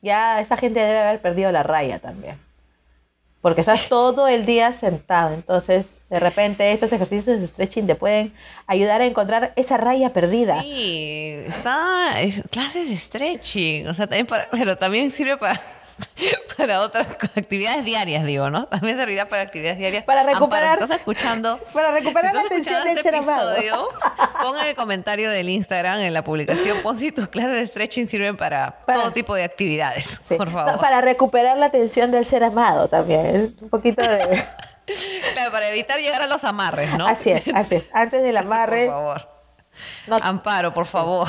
[0.00, 2.38] Ya esa gente debe haber perdido la raya también.
[3.40, 5.34] Porque estás todo el día sentado.
[5.34, 8.32] Entonces, de repente, estos ejercicios de stretching te pueden
[8.66, 10.62] ayudar a encontrar esa raya perdida.
[10.62, 15.60] Sí, está es clases de stretching, o sea, también para, pero también sirve para
[16.56, 17.06] para otras
[17.36, 18.66] actividades diarias, digo, ¿no?
[18.66, 20.04] También servirá para actividades diarias.
[20.04, 21.58] Para Amparo, recuperar- ¿estás escuchando?
[21.72, 23.52] para recuperar ¿Estás la atención del ser amado.
[23.52, 23.88] episodio?
[24.42, 28.08] Pon en el comentario del Instagram, en la publicación, pon si tus clases de stretching
[28.08, 30.34] sirven para, Para- todo tipo de actividades, Sí.
[30.36, 30.80] por No, favor.
[30.80, 33.56] para recuperar la atención del ser amado también.
[33.60, 34.44] Un poquito de...
[35.34, 37.06] Claro, para evitar llegar a los amarres, ¿no?
[37.06, 37.88] Así es, así es.
[37.92, 39.28] Antes del amarre, Por favor.
[40.08, 41.28] no, Amparo, por favor.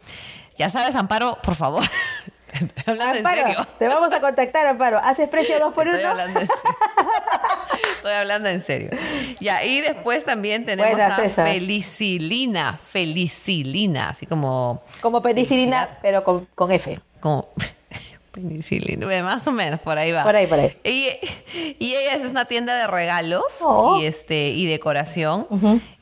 [0.56, 1.84] Ya sabes, Amparo, por favor.
[2.52, 3.66] Estoy hablando Amparo, en serio.
[3.78, 4.98] te vamos a contactar, Amparo.
[4.98, 6.62] ¿Haces precio 2 por Estoy 1 hablando en serio.
[7.96, 8.90] Estoy hablando en serio.
[9.40, 11.46] Ya, y después también tenemos Buena, a César.
[11.48, 16.98] felicilina, felicilina, así como Como penicilina, pero con, con F.
[17.20, 17.48] como
[18.38, 20.22] penicilina, más o menos por ahí va.
[20.24, 20.76] Por ahí, por ahí.
[20.84, 21.08] Y,
[21.78, 23.98] y ella es una tienda de regalos Oh.
[24.00, 25.46] y este y decoración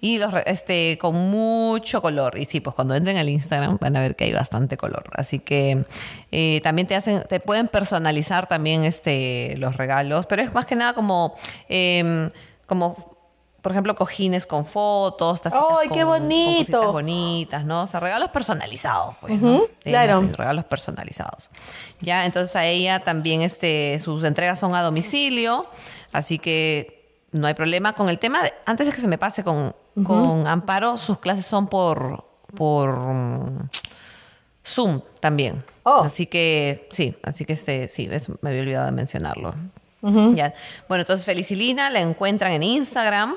[0.01, 4.01] y los este con mucho color y sí, pues cuando entren al Instagram van a
[4.01, 5.85] ver que hay bastante color, así que
[6.33, 10.77] eh, también te hacen te pueden personalizar también este los regalos, pero es más que
[10.77, 11.37] nada como
[11.69, 12.31] em,
[12.67, 13.16] como
[13.67, 16.93] por ejemplo, cojines con fotos, tacitas ¡Ay, qué con- bonito!
[16.93, 17.83] bonitas, ¿no?
[17.83, 19.33] O sea, regalos personalizados, pues,
[19.85, 21.51] y regalos personalizados.
[22.01, 25.67] Ya, entonces a ella también este, sus entregas son a domicilio,
[26.13, 28.41] así que no hay problema con el tema.
[28.45, 29.75] de- antes de que se me pase con,
[30.05, 32.25] con Amparo, sus clases son por,
[32.57, 33.69] por mm,
[34.65, 35.65] Zoom también.
[35.83, 36.03] Oh.
[36.05, 39.57] Así que sí, así que este, sí, eso me había olvidado de mencionarlo.
[40.37, 40.55] Ya.
[40.89, 43.35] Bueno, entonces Felicilina la encuentran en Instagram.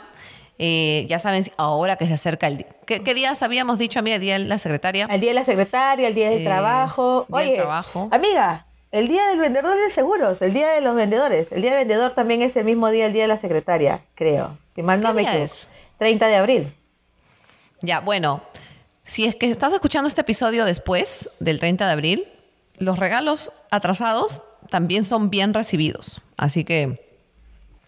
[0.61, 2.67] Eh, ya saben, ahora que se acerca el día.
[2.85, 4.15] ¿Qué, qué días habíamos dicho, amiga?
[4.17, 5.07] El día de la secretaria.
[5.09, 7.25] El día de la secretaria, el día del Eh, trabajo.
[7.29, 8.09] día del Oye, trabajo.
[8.11, 11.49] amiga, el día del vendedor de seguros, el día de los vendedores.
[11.51, 14.57] El día del vendedor también es el mismo día, el día de la secretaria, creo.
[14.75, 15.53] Si mal no ¿Qué me día equivoco.
[15.53, 15.67] es?
[15.97, 16.73] 30 de abril.
[17.81, 18.41] Ya, bueno,
[19.05, 22.27] si es que estás escuchando este episodio después del 30 de abril,
[22.77, 26.21] los regalos atrasados también son bien recibidos.
[26.35, 27.17] Así que,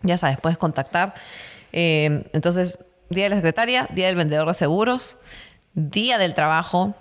[0.03, 1.13] ya sabes, puedes contactar.
[1.71, 2.77] Eh, entonces,
[3.09, 5.17] Día de la Secretaria, Día del Vendedor de Seguros,
[5.73, 6.95] Día del Trabajo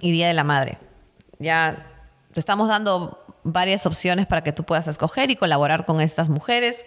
[0.00, 0.78] y Día de la Madre.
[1.38, 1.86] Ya
[2.32, 6.84] te estamos dando varias opciones para que tú puedas escoger y colaborar con estas mujeres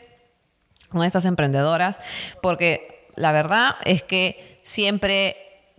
[0.95, 1.99] con estas emprendedoras,
[2.41, 5.35] porque la verdad es que siempre,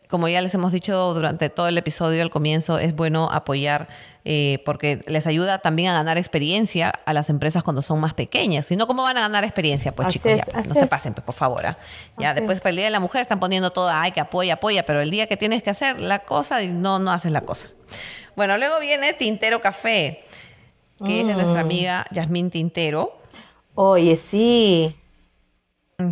[0.08, 3.88] como ya les hemos dicho durante todo el episodio al comienzo, es bueno apoyar
[4.24, 8.66] eh, porque les ayuda también a ganar experiencia a las empresas cuando son más pequeñas.
[8.66, 9.92] Si no, ¿cómo van a ganar experiencia?
[9.92, 11.66] Pues Así chicos, es, ya, pues, no se pasen, pues, por favor.
[11.66, 11.78] ¿ah?
[12.18, 12.62] Ya Así después es.
[12.62, 15.10] para el Día de la Mujer están poniendo todo, ay, que apoya, apoya, pero el
[15.10, 17.68] día que tienes que hacer la cosa, no, no haces la cosa.
[18.34, 20.24] Bueno, luego viene Tintero Café,
[21.04, 21.66] que es de nuestra Mm.
[21.66, 23.18] amiga Yasmín Tintero.
[23.74, 24.96] Oye, sí.
[25.98, 26.02] Y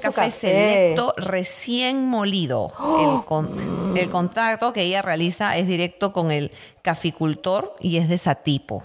[0.00, 0.30] Su café, café.
[0.30, 2.72] selecto recién molido.
[3.00, 6.52] El, con- el contacto que ella realiza es directo con el
[6.82, 8.84] caficultor y es de Satipo.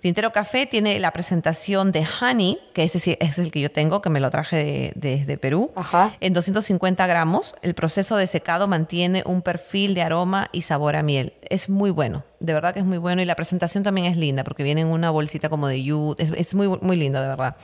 [0.00, 4.02] Tintero Café tiene la presentación de Honey, que ese sí es el que yo tengo,
[4.02, 6.12] que me lo traje de- desde Perú, Ajá.
[6.20, 7.56] en 250 gramos.
[7.62, 11.32] El proceso de secado mantiene un perfil de aroma y sabor a miel.
[11.48, 13.20] Es muy bueno, de verdad que es muy bueno.
[13.22, 16.22] Y la presentación también es linda, porque viene en una bolsita como de yute.
[16.22, 17.56] Es, es muy, muy lindo, de verdad.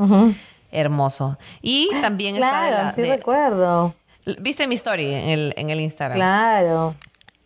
[0.72, 1.38] hermoso.
[1.62, 3.94] Y también está Claro, la- sí de- recuerdo.
[4.40, 6.16] viste mi story en el, en el Instagram.
[6.18, 6.94] Claro.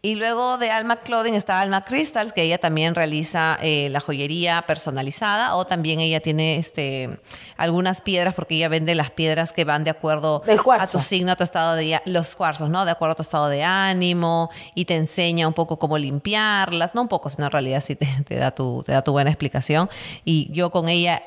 [0.03, 4.63] Y luego de Alma Clothing está Alma Crystals, que ella también realiza eh, la joyería
[4.63, 7.21] personalizada o también ella tiene este,
[7.59, 10.43] algunas piedras porque ella vende las piedras que van de acuerdo
[10.79, 12.87] a tu signo, a tu estado de los cuarzos, ¿no?
[12.87, 17.03] De acuerdo a tu estado de ánimo y te enseña un poco cómo limpiarlas, no
[17.03, 19.91] un poco, sino en realidad sí te, te da tu te da tu buena explicación
[20.25, 21.23] y yo con ella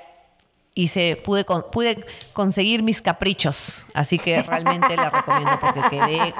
[0.75, 3.85] hice, pude, con- pude conseguir mis caprichos.
[3.93, 6.33] Así que realmente la recomiendo porque quedé.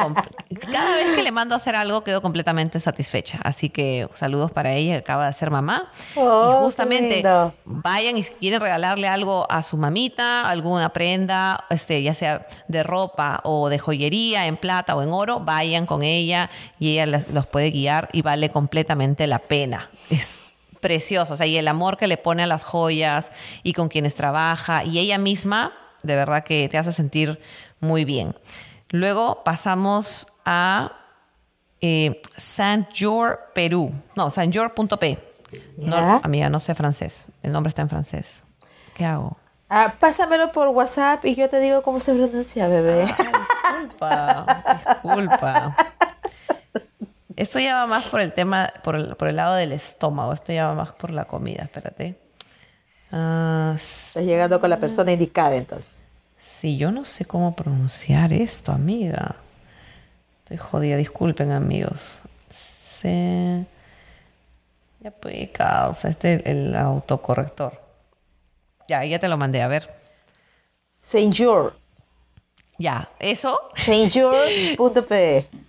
[0.71, 3.39] Cada vez que le mando a hacer algo, quedo completamente satisfecha.
[3.43, 5.91] Así que saludos para ella que acaba de ser mamá.
[6.15, 7.21] Oh, y qué justamente
[7.65, 12.81] vayan y si quieren regalarle algo a su mamita, alguna prenda, este, ya sea de
[12.83, 16.49] ropa o de joyería, en plata o en oro, vayan con ella
[16.79, 19.89] y ella las- los puede guiar y vale completamente la pena.
[20.09, 20.39] Es
[20.83, 23.31] precioso, o sea, y el amor que le pone a las joyas
[23.63, 25.71] y con quienes trabaja y ella misma,
[26.03, 27.39] de verdad que te hace sentir
[27.79, 28.35] muy bien.
[28.89, 30.91] Luego pasamos a
[31.81, 33.91] eh, Saint George, Perú.
[34.15, 35.17] No, saintgeorge.p.
[35.77, 37.25] No, amiga, no sé francés.
[37.41, 38.43] El nombre está en francés.
[38.93, 39.37] ¿Qué hago?
[39.69, 43.05] Ah, pásamelo por WhatsApp y yo te digo cómo se pronuncia, bebé.
[43.05, 44.45] Disculpa,
[45.03, 45.75] disculpa.
[47.35, 50.33] Esto ya va más por el tema, por el, por el lado del estómago.
[50.33, 51.63] Esto ya va más por la comida.
[51.63, 52.19] Espérate.
[53.11, 55.93] Ah, Estás llegando con la persona indicada entonces.
[56.37, 59.35] sí, yo no sé cómo pronunciar esto, amiga.
[60.43, 62.01] Estoy jodida, disculpen, amigos.
[63.01, 63.65] Se...
[65.01, 67.81] Ya pues, causa, este es el autocorrector.
[68.87, 69.89] Ya, ya te lo mandé, a ver.
[71.01, 71.35] Saint.
[72.77, 75.47] Ya, eso Saintgeorge.pe.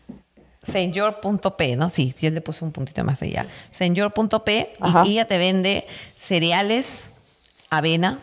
[0.64, 1.90] Señor.p, ¿no?
[1.90, 3.46] Sí, yo le puse un puntito más allá.
[3.70, 5.02] Señor.p Ajá.
[5.06, 5.86] y ella te vende
[6.16, 7.10] cereales,
[7.70, 8.20] avena,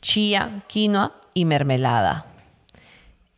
[0.00, 2.26] chía, quinoa y mermelada.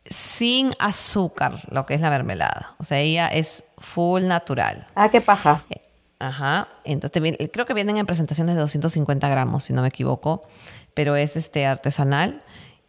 [0.05, 2.75] Sin azúcar, lo que es la mermelada.
[2.79, 4.87] O sea, ella es full natural.
[4.95, 5.63] Ah, qué paja.
[6.19, 6.67] Ajá.
[6.83, 10.43] Entonces, creo que vienen en presentaciones de 250 gramos, si no me equivoco,
[10.93, 12.43] pero es este artesanal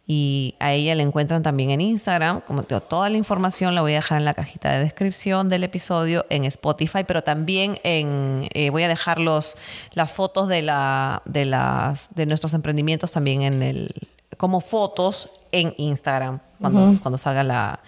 [0.05, 2.41] y a ella le encuentran también en Instagram.
[2.41, 5.63] Como digo, toda la información la voy a dejar en la cajita de descripción del
[5.63, 9.55] episodio en Spotify, pero también en eh, voy a dejar los,
[9.93, 13.93] las fotos de la de las de nuestros emprendimientos también en el
[14.37, 17.79] como fotos en Instagram cuando, cuando salga la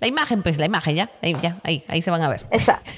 [0.00, 2.46] la imagen, pues la imagen ya, ahí ya, ahí, ahí se van a ver.
[2.50, 2.82] Esa.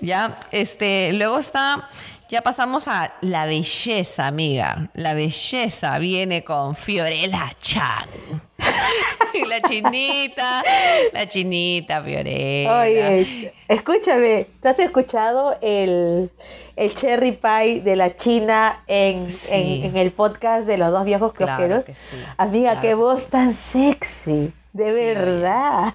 [0.00, 1.90] Ya, este, luego está,
[2.32, 4.88] ya pasamos a la belleza, amiga.
[4.94, 8.08] La belleza viene con Fiorella Chan.
[9.34, 10.62] Y la chinita,
[11.12, 12.80] la chinita Fiorella.
[12.80, 16.30] Oye, escúchame, ¿tú has escuchado el,
[16.76, 19.48] el cherry pie de la China en, Sí.
[19.84, 21.84] en, en el podcast de los dos viejos Claro kiosqueros?
[21.84, 25.94] que sí, Amiga, claro qué voz tan sexy, de verdad.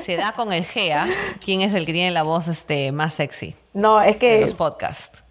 [0.00, 1.06] se da con el Gea,
[1.44, 4.40] quién es el que tiene la voz este, más sexy No, es de que.
[4.40, 5.24] los podcasts.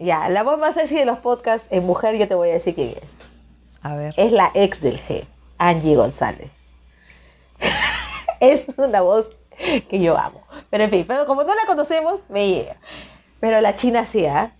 [0.00, 2.74] Ya, la voz más sexy de los podcasts en mujer, yo te voy a decir
[2.74, 3.28] quién es.
[3.82, 4.14] A ver.
[4.16, 5.26] Es la ex del G,
[5.58, 6.50] Angie González.
[8.40, 9.26] es una voz
[9.58, 10.42] que yo amo.
[10.70, 12.76] Pero en fin, pero como no la conocemos, me llega.
[13.40, 14.54] Pero la china sí, ¿ah?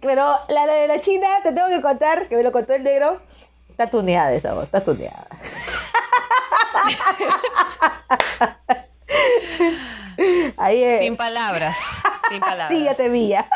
[0.00, 3.20] Pero la de la china, te tengo que contar, que me lo contó el negro,
[3.68, 5.28] está tuneada esa voz, está tuneada.
[10.56, 11.00] Ahí es.
[11.00, 11.76] Sin palabras.
[12.30, 12.68] Sin palabras.
[12.76, 13.48] Sí, ya te vi ya.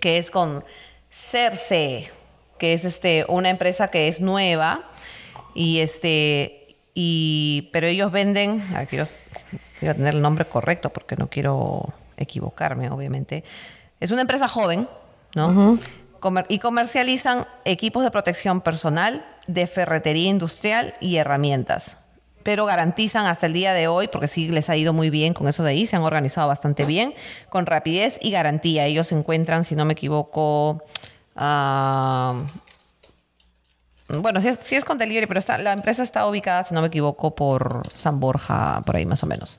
[0.00, 0.64] que es con
[1.10, 2.10] Cerce,
[2.58, 4.88] que es este una empresa que es nueva
[5.54, 9.06] y este y pero ellos venden, a ver, quiero,
[9.78, 13.44] quiero tener el nombre correcto porque no quiero equivocarme, obviamente.
[14.00, 14.88] Es una empresa joven,
[15.34, 15.78] ¿no?
[16.48, 21.96] Y comercializan equipos de protección personal, de ferretería industrial y herramientas
[22.48, 25.48] pero garantizan hasta el día de hoy, porque sí les ha ido muy bien con
[25.48, 27.12] eso de ahí, se han organizado bastante bien,
[27.50, 28.86] con rapidez y garantía.
[28.86, 30.82] Ellos se encuentran, si no me equivoco,
[31.38, 32.42] ah,
[34.08, 37.82] bueno, sí es, con delivery, pero la empresa está ubicada, si no me equivoco, por
[37.94, 39.58] San Borja, por ahí más o menos.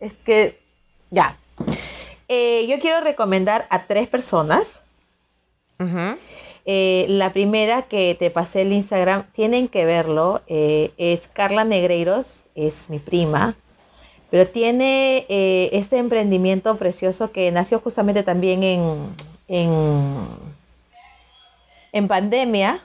[0.00, 0.60] Es que,
[1.10, 1.36] ya.
[2.28, 4.82] Eh, yo quiero recomendar a tres personas.
[6.66, 12.26] Eh, la primera que te pasé el Instagram, tienen que verlo, eh, es Carla Negreiros,
[12.54, 13.54] es mi prima,
[14.30, 19.14] pero tiene este emprendimiento precioso que nació justamente también en,
[19.46, 20.26] en,
[21.92, 22.84] en pandemia,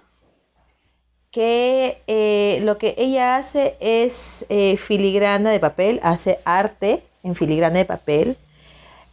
[1.33, 7.79] que eh, lo que ella hace es eh, filigrana de papel, hace arte en filigrana
[7.79, 8.37] de papel.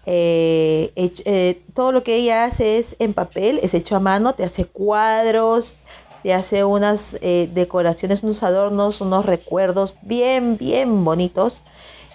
[0.04, 4.66] Eh, todo lo que ella hace es en papel, es hecho a mano, te hace
[4.66, 5.78] cuadros,
[6.22, 11.62] te hace unas decoraciones, unos adornos, unos recuerdos bien, bien bonitos.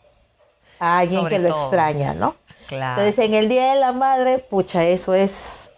[0.80, 1.60] a alguien Sobre que lo todo.
[1.60, 2.34] extraña, ¿no?
[2.66, 3.00] Claro.
[3.02, 5.70] Entonces en el Día de la Madre, pucha, eso es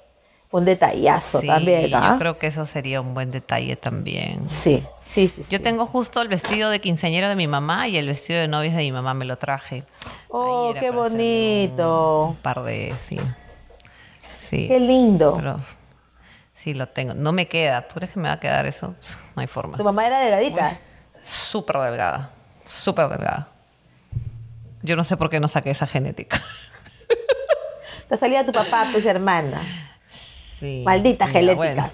[0.51, 2.13] un detallazo Sí, también, ¿ah?
[2.13, 4.49] Yo creo que eso sería un buen detalle también.
[4.49, 4.83] Sí,
[5.13, 5.43] sí, sí.
[5.51, 5.65] Yo sí.
[5.65, 8.83] tengo justo el vestido de quinceañero de mi mamá y el vestido de novias de
[8.83, 9.85] mi mamá me lo traje.
[10.29, 12.29] Oh, qué bonito.
[12.31, 13.19] Un par de, sí.
[14.41, 14.69] Sí.
[14.69, 15.35] Qué lindo.
[15.37, 15.61] Pero
[16.55, 17.15] sí lo tengo.
[17.15, 17.87] No me queda.
[17.89, 18.95] ¿Tú crees que me va a quedar eso?
[19.35, 19.79] No hay forma.
[19.79, 20.79] Tu mamá era delgadita.
[21.25, 22.33] Súper delgada.
[22.67, 23.49] Súper delgada.
[24.83, 26.43] Yo no sé por qué no saqué esa genética.
[28.09, 29.63] Te salía tu papá, pues hermana.
[30.11, 30.83] Sí.
[30.85, 31.57] Maldita genética.
[31.57, 31.91] Bueno.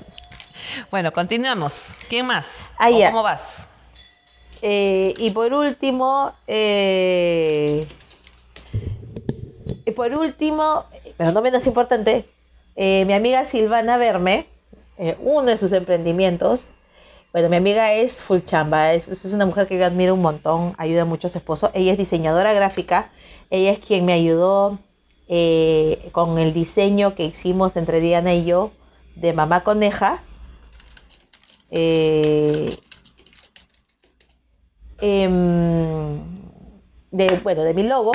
[0.90, 1.90] Bueno, continuamos.
[2.08, 2.66] ¿Quién más?
[2.78, 3.10] Ah, ¿O.
[3.10, 3.66] ¿Cómo vas?
[4.62, 7.86] Eh, y por último, eh,
[9.84, 10.84] y por último,
[11.16, 12.28] pero no menos importante,
[12.74, 14.46] eh, mi amiga Silvana Verme,
[14.98, 16.70] eh, uno de sus emprendimientos,
[17.32, 20.72] bueno, mi amiga es full chamba, es, es una mujer que yo admiro un montón,
[20.76, 23.12] ayuda mucho a su esposo, ella es diseñadora gráfica,
[23.50, 24.78] ella es quien me ayudó
[26.12, 28.72] con el diseño que hicimos entre Diana y yo
[29.14, 30.22] de Mamá Coneja.
[31.70, 32.76] Eh,
[35.00, 36.18] em,
[37.10, 38.12] de, bueno, de mi logo.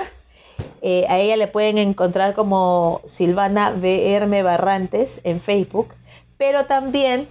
[0.81, 5.93] Eh, a ella le pueden encontrar como Silvana BRM Barrantes en Facebook,
[6.37, 7.27] pero también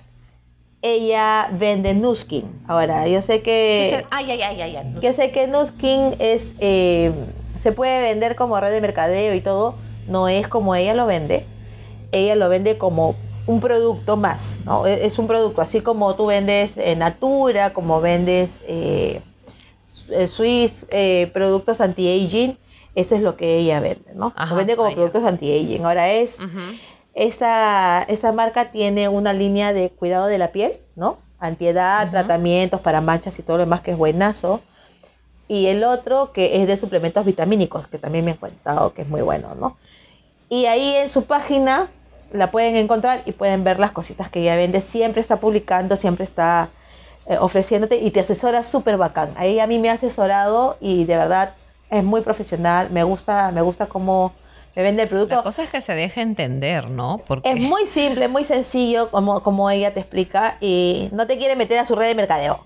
[0.81, 2.63] ella vende Nuskin.
[2.67, 4.77] Ahora, yo sé que, Ay, ay, ay, ay.
[4.77, 4.95] ay.
[5.01, 7.13] yo sé que Nuskin es, eh,
[7.55, 9.77] se puede vender como red de mercadeo y todo,
[10.09, 11.45] no es como ella lo vende.
[12.11, 13.15] Ella lo vende como
[13.47, 14.87] un producto más, ¿no?
[14.87, 19.21] E- Es un producto, así como tú vendes eh, Natura, como vendes eh,
[20.11, 22.57] eh, Swiss, eh, productos anti-aging,
[22.95, 24.33] eso es lo que ella vende, ¿no?
[24.37, 25.85] Ajá, vende como productos anti-aging.
[25.85, 26.77] Ahora es, Ujú.
[27.15, 31.19] esta, esta marca tiene una línea de cuidado de la piel, ¿no?
[31.39, 34.61] Antiedad, tratamientos para manchas y todo lo demás que es buenazo.
[35.49, 39.09] Y el otro que es de suplementos vitamínicos, que también me han contado que es
[39.09, 39.77] muy bueno, ¿no?
[40.49, 41.89] Y ahí en su página
[42.33, 44.81] la pueden encontrar y pueden ver las cositas que ella vende.
[44.81, 46.71] Siempre está publicando, siempre está
[47.27, 49.33] eh, ofreciéndote y te asesora súper bacán.
[49.37, 51.55] Ahí a mí me ha asesorado y de verdad
[51.91, 52.91] es muy profesional.
[52.91, 54.33] Me gusta, me gusta cómo
[54.75, 55.37] me vende el producto.
[55.37, 57.21] La cosa es que se deje entender, ¿no?
[57.27, 61.57] Porque Es muy simple, muy sencillo, como, como ella te explica, y no te quiere
[61.57, 62.65] meter a su red de mercadeo.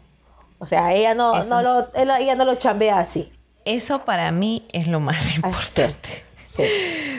[0.58, 1.48] O sea, ella no, Eso.
[1.48, 3.30] no lo, ella no lo chambea así.
[3.64, 6.08] eso para mí es lo más importante.
[6.08, 6.50] es.
[6.56, 6.62] Sí,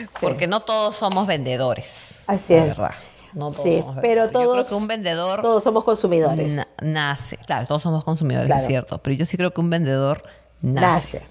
[0.08, 0.16] sí.
[0.20, 2.17] Porque no todos somos vendedores.
[2.28, 2.68] Así la es.
[2.68, 2.92] verdad.
[3.34, 4.32] No todos Sí, somos pero vendedores.
[4.32, 6.50] Yo creo todos- que un vendedor Todos somos consumidores.
[6.52, 7.36] na- nace.
[7.38, 8.60] Claro, todos somos consumidores, Claro.
[8.62, 8.98] es cierto.
[8.98, 10.22] Pero yo sí creo que un vendedor
[10.62, 11.18] nace.
[11.18, 11.22] Nace.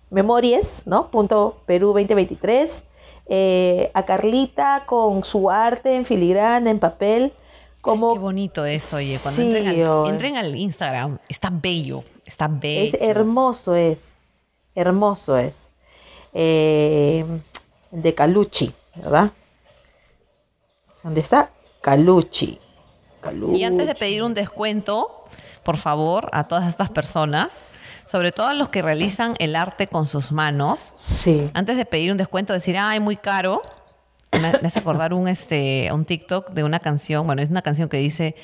[0.09, 1.09] memories, ¿no?
[1.11, 2.83] Punto Perú 2023.
[3.31, 7.31] Eh, a Carlita con su arte en filigrana, en papel,
[7.81, 9.17] como Qué bonito es, oye.
[9.21, 12.03] Cuando Sí, entren, al, entren al Instagram, está bello.
[12.25, 12.97] Está bello.
[12.97, 14.13] Es hermoso es,
[14.75, 15.67] hermoso es.
[16.33, 17.25] Eh,
[17.91, 19.31] de Calucci, ¿verdad?
[21.03, 21.49] ¿Dónde está?
[21.81, 22.59] Calucci.
[23.53, 25.25] Y antes de pedir un descuento,
[25.63, 27.63] por favor, a todas estas personas,
[28.09, 32.11] sobre todo a los que realizan el arte con sus manos, Sí, antes de pedir
[32.11, 33.61] un descuento, decir, ay, muy caro,
[34.31, 37.87] me, me hace acordar un, este, un TikTok de una canción, bueno, es una canción
[37.89, 38.35] que dice,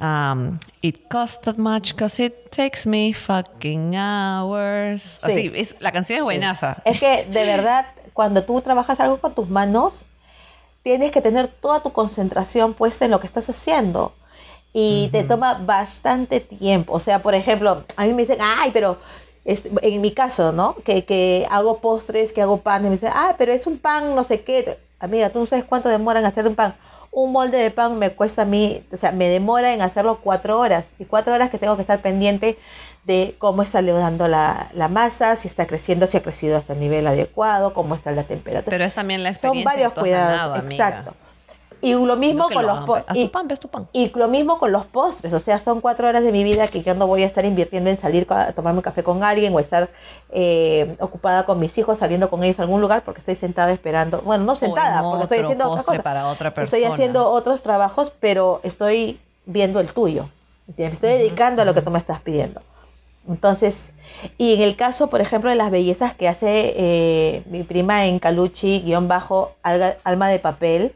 [0.00, 5.18] um, It costs that much because it takes me fucking hours.
[5.22, 6.78] Así, es- la canción es buenaza.
[6.84, 10.04] Es que de verdad, cuando tú trabajas algo con tus manos,
[10.82, 14.14] tienes que tener toda tu concentración puesta en lo que estás haciendo.
[14.78, 16.92] Y te toma bastante tiempo.
[16.92, 18.98] O sea, por ejemplo, a mí me dicen, ay, pero
[19.46, 20.74] este, en mi caso, ¿no?
[20.84, 22.82] Que, que hago postres, que hago pan.
[22.82, 24.78] Y me dicen, ah, pero es un pan, no sé qué.
[24.98, 26.74] Amiga, ¿tú no sabes cuánto demora en hacer un pan?
[27.10, 30.60] Un molde de pan me cuesta a mí, o sea, me demora en hacerlo cuatro
[30.60, 30.84] horas.
[30.98, 32.58] Y cuatro horas que tengo que estar pendiente
[33.04, 36.80] de cómo está leudando la, la masa, si está creciendo, si ha crecido hasta el
[36.80, 38.70] nivel adecuado, cómo está la temperatura.
[38.70, 41.14] Pero es también la Son experiencia varios que tú has cuidados, ganado, amiga.
[41.82, 43.86] Y lo mismo No con lo los hagan, po- Haz y, pan, ves tu pan.
[43.92, 46.82] y lo mismo con los postres, o sea, son cuatro horas de mi vida que
[46.82, 49.60] yo no voy a estar invirtiendo en salir a tomarme un café con alguien o
[49.60, 49.90] estar
[50.30, 54.20] eh, ocupada con mis hijos, saliendo con ellos a algún lugar porque estoy sentada esperando,
[54.22, 56.02] bueno, no sentada, porque estoy haciendo otra cosa.
[56.02, 56.94] para otra Estoy persona.
[56.94, 60.28] haciendo otros trabajos, pero estoy viendo el tuyo.
[60.76, 62.60] Me estoy dedicando a lo que tú me estás pidiendo.
[63.28, 63.90] Entonces,
[64.38, 68.18] y en el caso, por ejemplo, de las bellezas que hace eh, mi prima en
[68.18, 70.94] Caluchi, guion bajo, alga- alma de papel,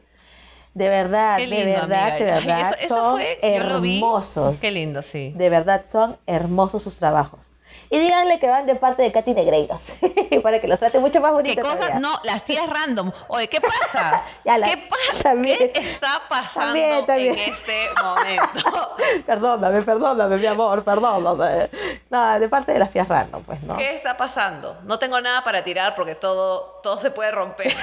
[0.80, 1.82] de verdad, de verdad,
[2.16, 2.24] amiga.
[2.24, 4.56] de Ay, verdad, eso- eso son fue- hermosos.
[4.60, 5.32] Qué lindo, sí.
[5.36, 7.50] De verdad, son hermosos sus trabajos.
[7.92, 9.82] Y díganle que van de parte de Katy Negreiros,
[10.44, 11.60] para que los trate mucho más bonito.
[11.60, 11.98] ¿Qué cosas?
[12.00, 13.10] No, las tías random.
[13.26, 14.22] Oye, ¿qué pasa?
[14.44, 15.22] Ya la- ¿Qué pasa?
[15.24, 15.58] también.
[15.58, 17.34] ¿Qué está pasando También, también.
[17.38, 18.96] en este momento?
[19.26, 21.68] Perdóname, perdóname, mi amor, perdóname.
[22.10, 23.76] No, de parte de las tías random, pues, ¿no?
[23.76, 24.78] ¿Qué está pasando?
[24.84, 27.76] No tengo nada para tirar porque todo, todo se puede romper.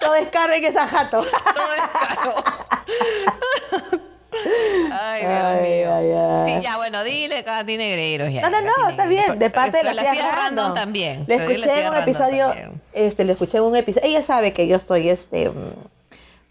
[0.00, 1.22] Todo es carne esa jato.
[1.54, 1.82] todo es
[2.16, 2.34] caro.
[4.92, 5.94] Ay, Dios Ay, mío.
[5.94, 6.54] ay, ay.
[6.60, 8.42] Sí, ya, bueno, dile Katy Negreiros ya.
[8.42, 11.24] No, no, no, está bien, de parte de random random también.
[11.26, 12.80] Le escuché en un episodio, también.
[12.92, 14.08] este, le escuché en un episodio.
[14.08, 15.54] Ella sabe que yo estoy este mm,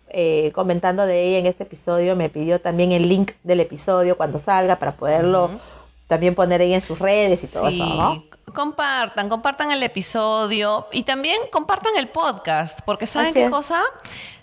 [0.10, 2.16] eh, comentando de ella en este episodio.
[2.16, 5.60] Me pidió también el link del episodio cuando salga para poderlo
[6.08, 8.24] también poner ahí en sus redes y todo Sí, eso, ¿no?
[8.54, 13.50] compartan, compartan el episodio y también compartan el podcast, porque ¿saben Así qué es.
[13.50, 13.82] cosa?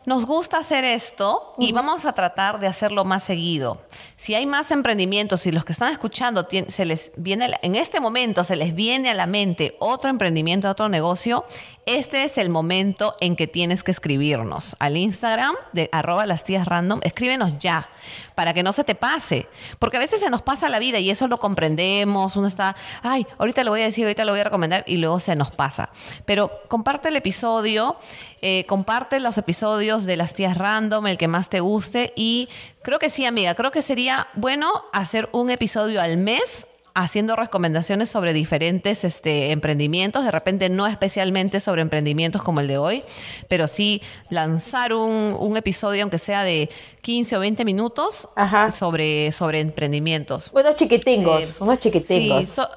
[0.07, 3.83] Nos gusta hacer esto y vamos a tratar de hacerlo más seguido.
[4.17, 8.45] Si hay más emprendimientos, si los que están escuchando se les viene en este momento
[8.45, 11.45] se les viene a la mente otro emprendimiento, otro negocio,
[11.87, 16.67] este es el momento en que tienes que escribirnos al Instagram de arroba las tías
[16.67, 17.89] random, escríbenos ya
[18.35, 19.49] para que no se te pase,
[19.79, 23.27] porque a veces se nos pasa la vida y eso lo comprendemos, uno está, ay,
[23.39, 25.91] ahorita lo voy a decir, ahorita lo voy a recomendar y luego se nos pasa.
[26.25, 27.97] Pero comparte el episodio,
[28.43, 32.49] eh, comparte los episodios de las tías random, el que más te guste y
[32.83, 38.09] creo que sí, amiga, creo que sería bueno hacer un episodio al mes haciendo recomendaciones
[38.09, 43.05] sobre diferentes este, emprendimientos, de repente no especialmente sobre emprendimientos como el de hoy,
[43.49, 46.69] pero sí lanzar un, un episodio, aunque sea de
[47.03, 48.73] 15 o 20 minutos, Ajá.
[48.73, 50.51] sobre, sobre emprendimientos.
[50.53, 52.41] Unos chiquitingos, Eh, unos chiquitingos.
[52.41, 52.69] Sí, so-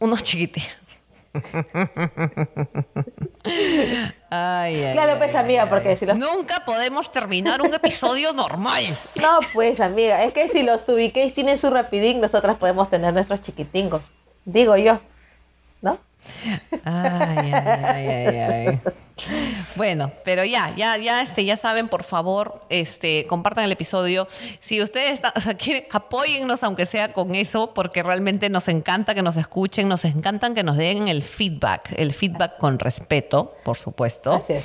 [0.00, 0.64] unos chiquitos.
[4.32, 8.32] Ay, ay, Claro, ay, pues, ay, amiga, porque si los- Nunca podemos terminar un episodio
[8.34, 8.98] normal.
[9.16, 13.42] No, pues, amiga, es que si los ubiquéis tienen su rapidín, nosotras podemos tener nuestros
[13.42, 14.02] chiquitingos.
[14.44, 15.00] Digo yo,
[15.82, 15.98] ¿no?
[16.84, 18.80] Ay, ay, ay, ay, ay.
[19.76, 24.28] Bueno, pero ya, ya, ya, este, ya saben, por favor, este, compartan el episodio.
[24.60, 29.14] Si ustedes están, o sea, quieren, apóyennos aunque sea con eso, porque realmente nos encanta
[29.14, 33.76] que nos escuchen, nos encantan que nos den el feedback, el feedback con respeto, por
[33.76, 34.32] supuesto.
[34.32, 34.64] Así es.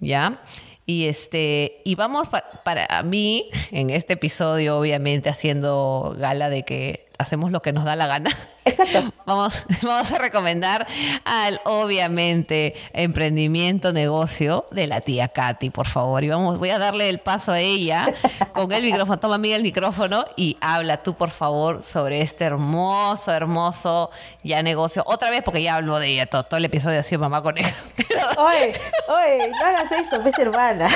[0.00, 0.40] ¿Ya?
[0.84, 7.08] Y este, y vamos pa- para mí, en este episodio, obviamente, haciendo gala de que
[7.18, 8.30] hacemos lo que nos da la gana.
[8.66, 9.12] Exacto.
[9.24, 10.86] Vamos, vamos a recomendar
[11.24, 16.22] al, obviamente, emprendimiento, negocio de la tía Katy, por favor.
[16.24, 18.14] Y vamos, voy a darle el paso a ella
[18.52, 19.18] con el micrófono.
[19.18, 24.10] Toma, amiga, el micrófono y habla tú, por favor, sobre este hermoso, hermoso
[24.42, 25.02] ya negocio.
[25.06, 27.56] Otra vez, porque ya hablo de ella, todo, todo el episodio ha sido mamá con
[27.58, 27.74] ella.
[28.38, 28.74] Oye,
[29.08, 30.88] oye, no hagas eso, pues, hermana.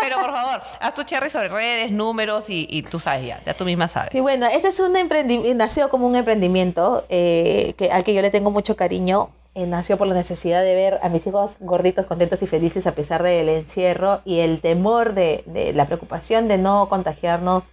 [0.00, 3.54] Pero por favor, haz tu cherry sobre redes, números y, y tú sabes ya, ya
[3.54, 4.10] tú misma sabes.
[4.12, 8.22] Sí, bueno, este es un emprendimiento, nació como un emprendimiento eh, que, al que yo
[8.22, 9.30] le tengo mucho cariño.
[9.54, 12.94] Eh, nació por la necesidad de ver a mis hijos gorditos, contentos y felices a
[12.94, 17.64] pesar del encierro y el temor de, de la preocupación de no contagiarnos.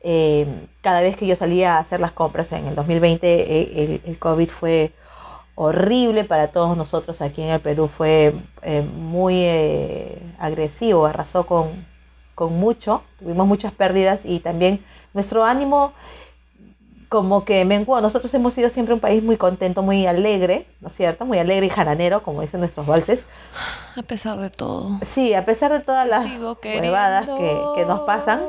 [0.00, 0.46] eh,
[0.82, 4.18] cada vez que yo salía a hacer las compras en el 2020, eh, el, el
[4.18, 4.92] COVID fue
[5.54, 11.86] horrible para todos nosotros aquí en el Perú, fue eh, muy eh, agresivo, arrasó con,
[12.34, 14.84] con mucho, tuvimos muchas pérdidas y también
[15.14, 15.92] nuestro ánimo
[17.14, 18.00] como que menguó.
[18.00, 21.24] Nosotros hemos sido siempre un país muy contento, muy alegre, ¿no es cierto?
[21.24, 23.24] Muy alegre y jaranero, como dicen nuestros valses.
[23.94, 24.98] A pesar de todo.
[25.02, 28.40] Sí, a pesar de todas las huevadas que, que, nos pasan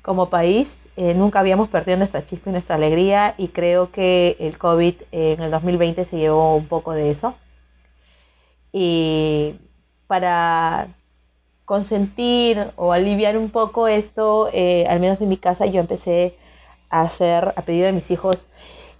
[0.00, 4.58] como país, eh, nunca habíamos perdido nuestra chispa y nuestra alegría y creo que el
[4.58, 7.34] COVID en el 2020 se llevó un poco de eso.
[8.72, 9.56] Y
[10.06, 10.86] para
[11.64, 16.36] consentir o aliviar un poco esto, eh, al menos en mi casa yo empecé
[16.90, 18.46] a hacer, a pedido de mis hijos,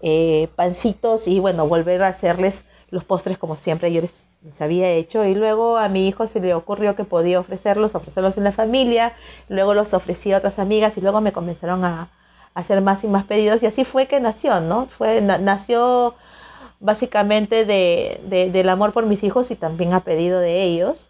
[0.01, 4.15] eh, pancitos y bueno, volver a hacerles los postres como siempre yo les,
[4.61, 5.25] había hecho.
[5.25, 9.15] Y luego a mi hijo se le ocurrió que podía ofrecerlos, ofrecerlos en la familia,
[9.49, 12.11] luego los ofrecí a otras amigas y luego me comenzaron a,
[12.55, 14.87] hacer más y más pedidos y así fue que nació, ¿no?
[14.87, 16.17] Fue, nació
[16.81, 21.09] básicamente de, del amor por mis hijos y también a pedido de ellos.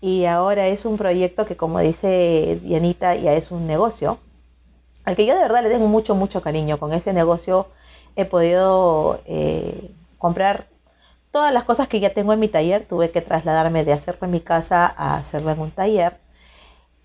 [0.00, 4.18] Y ahora es un proyecto que, como dice Dianita, ya es un negocio
[5.04, 6.78] al que yo de verdad le tengo mucho, mucho cariño.
[6.78, 7.68] Con ese negocio
[8.16, 10.66] he podido eh, comprar
[11.30, 12.86] todas las cosas que ya tengo en mi taller.
[12.86, 16.18] Tuve que trasladarme de hacerlo en mi casa a hacerlo en un taller.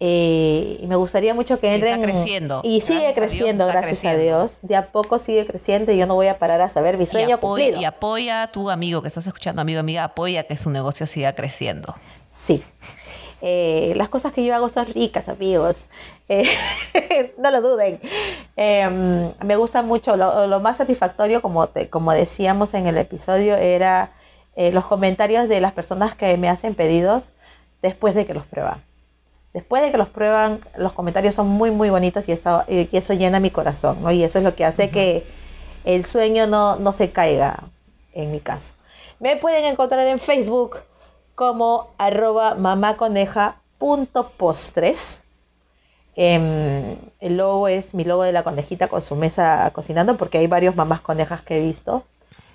[0.02, 2.00] Eh, y me gustaría mucho que entren.
[2.00, 2.62] Y está creciendo.
[2.64, 4.58] Y sigue creciendo, gracias a Dios.
[4.62, 7.40] De a poco sigue creciendo y yo no voy a parar a saber mi sueño
[7.40, 7.80] cumplido.
[7.80, 11.34] Y apoya a tu amigo que estás escuchando, amigo, amiga, apoya que su negocio siga
[11.34, 11.96] creciendo.
[12.30, 12.62] Sí.
[13.42, 15.86] Eh, las cosas que yo hago son ricas, amigos.
[16.28, 16.50] Eh,
[17.38, 18.00] no lo duden.
[18.56, 20.16] Em, me gusta mucho.
[20.18, 24.12] Lo, más satisfactorio, como, como decíamos en el episodio, era
[24.56, 27.26] eh, los comentarios de las personas que me hacen pedidos
[27.82, 28.84] después de que los prueban.
[29.54, 33.14] Después de que los prueban, los comentarios son muy, muy bonitos y eso, y eso
[33.14, 34.02] llena mi corazón.
[34.02, 34.12] ¿no?
[34.12, 35.26] Y eso es lo que hace que
[35.86, 37.64] el sueño no, no se caiga,
[38.14, 38.74] en mi caso.
[39.20, 40.82] Me pueden encontrar en Facebook
[41.36, 45.22] como arroba mamaconeja.postres.
[46.16, 50.48] Eh, el logo es mi logo de la conejita con su mesa cocinando porque hay
[50.48, 52.04] varios mamás conejas que he visto.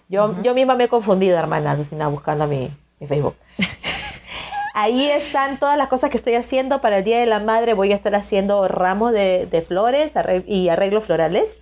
[0.09, 3.37] Yo, yo misma me he confundido, hermana, Lucina, buscando mi, mi Facebook.
[4.74, 7.74] Ahí están todas las cosas que estoy haciendo para el Día de la Madre.
[7.74, 10.12] Voy a estar haciendo ramos de, de flores
[10.47, 11.59] y arreglos florales.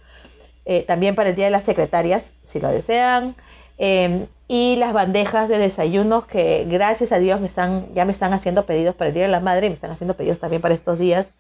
[0.71, 3.35] Eh, también para el Día de las Secretarias, si lo desean.
[3.79, 8.35] Em, y las bandejas de desayunos que gracias a Dios me están, ya me están
[8.35, 10.99] haciendo pedidos para el Día de la Madre, me están haciendo pedidos también para estos
[10.99, 11.33] días,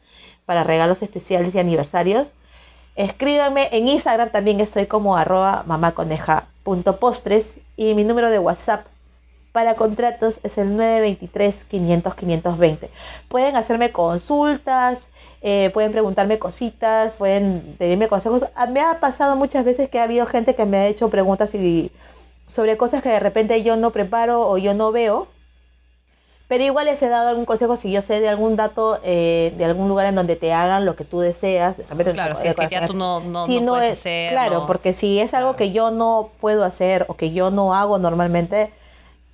[0.48, 2.28] para regalos especiales y aniversarios.
[2.96, 8.86] Escríbanme en Instagram también estoy como arroba mamaconeja.postres y mi número de WhatsApp
[9.52, 12.88] para contratos es el 923-500-520.
[13.28, 15.06] Pueden hacerme consultas,
[15.42, 18.46] eh, pueden preguntarme cositas, pueden pedirme consejos.
[18.54, 21.50] Ah, me ha pasado muchas veces que ha habido gente que me ha hecho preguntas
[22.46, 25.28] sobre cosas que de repente yo no preparo o yo no veo.
[26.48, 29.64] Pero igual les he dado algún consejo si yo sé de algún dato eh, de
[29.66, 31.76] algún lugar en donde te hagan lo que tú deseas.
[32.14, 34.32] claro, si es que ya tú no, no, puedes hacer.
[34.32, 37.98] Claro, porque si es algo que yo no puedo hacer o que yo no hago
[37.98, 38.72] normalmente,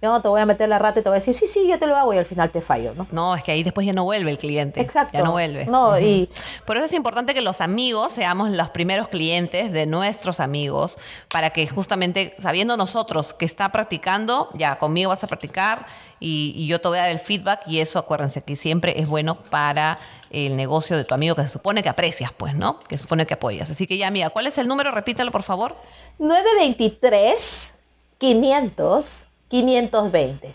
[0.05, 1.67] yo no te voy a meter la rata y te voy a decir, sí, sí,
[1.67, 3.07] yo te lo hago y al final te fallo, ¿no?
[3.11, 4.83] No, es que ahí después ya no vuelve el cliente.
[4.83, 5.17] Exacto.
[5.17, 5.65] Ya no vuelve.
[5.65, 6.29] No, y...
[6.67, 10.99] Por eso es importante que los amigos seamos los primeros clientes de nuestros amigos,
[11.31, 15.87] para que justamente, sabiendo nosotros que está practicando, ya conmigo vas a practicar
[16.21, 19.37] y, yo te voy a dar el feedback y eso acuérdense que siempre es bueno
[19.45, 22.79] para el negocio de tu amigo que se supone que aprecias, pues, ¿no?
[22.81, 23.71] Que se supone que apoyas.
[23.71, 24.91] Así que ya, amiga, ¿cuál es el número?
[24.91, 25.77] Repítelo, por favor.
[26.19, 27.73] 923
[28.19, 30.55] 500 520.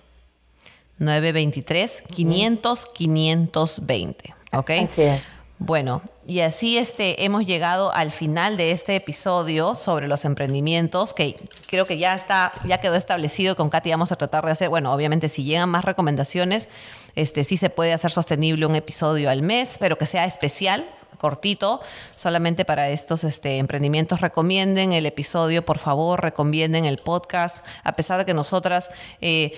[0.98, 4.36] 923 500 520.
[4.52, 4.70] ¿Ok?
[4.84, 5.22] Así es.
[5.62, 11.38] Bueno, y así este, hemos llegado al final de este episodio sobre los emprendimientos, que
[11.68, 13.58] creo que ya está, ya quedó establecido.
[13.58, 16.70] Con Katy vamos a tratar de hacer, bueno, obviamente si llegan más recomendaciones,
[17.16, 20.86] este, sí se puede hacer sostenible un episodio al mes, pero que sea especial,
[21.20, 21.82] cortito,
[22.16, 24.22] solamente para estos este, emprendimientos.
[24.22, 28.90] Recomienden el episodio, por favor, recomienden el podcast, a pesar de que nosotras,
[29.22, 29.54] eh,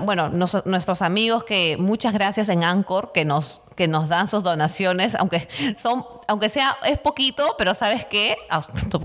[0.00, 5.14] bueno, nuestros amigos que muchas gracias en Anchor que nos que nos dan sus donaciones,
[5.14, 8.36] aunque son, aunque sea, es poquito, pero ¿sabes qué?
[8.50, 8.62] Ah,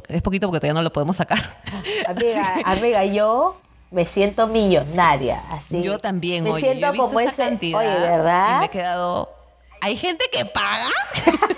[0.10, 1.62] es poquito porque todavía no lo podemos sacar.
[2.08, 3.58] Amiga, amiga, yo
[3.92, 5.82] me siento millonaria, así.
[5.82, 8.58] Yo también, me siento como esa cantidad oye, ¿verdad?
[8.58, 9.30] Y me he quedado,
[9.82, 10.90] hay gente que paga.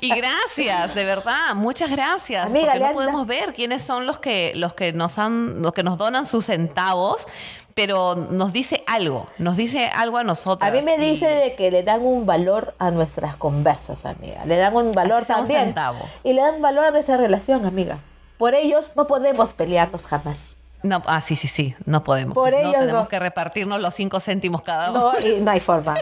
[0.00, 2.46] y gracias, de verdad, muchas gracias.
[2.46, 5.82] Amiga, porque no podemos ver quiénes son los que, los que nos han, los que
[5.82, 7.26] nos donan sus centavos,
[7.74, 10.68] pero nos dice algo, nos dice algo a nosotros.
[10.68, 14.44] A mí me dice de que le dan un valor a nuestras conversas, amiga.
[14.44, 15.66] Le dan un valor también.
[15.66, 16.00] centavo.
[16.24, 17.98] Y le dan valor a nuestra relación, amiga.
[18.38, 20.38] Por ellos no podemos pelearnos jamás.
[20.82, 22.34] No, ah, sí, sí, sí, no podemos.
[22.34, 25.12] Por ellos no, tenemos que repartirnos los cinco céntimos cada uno.
[25.12, 25.94] No, y no hay forma.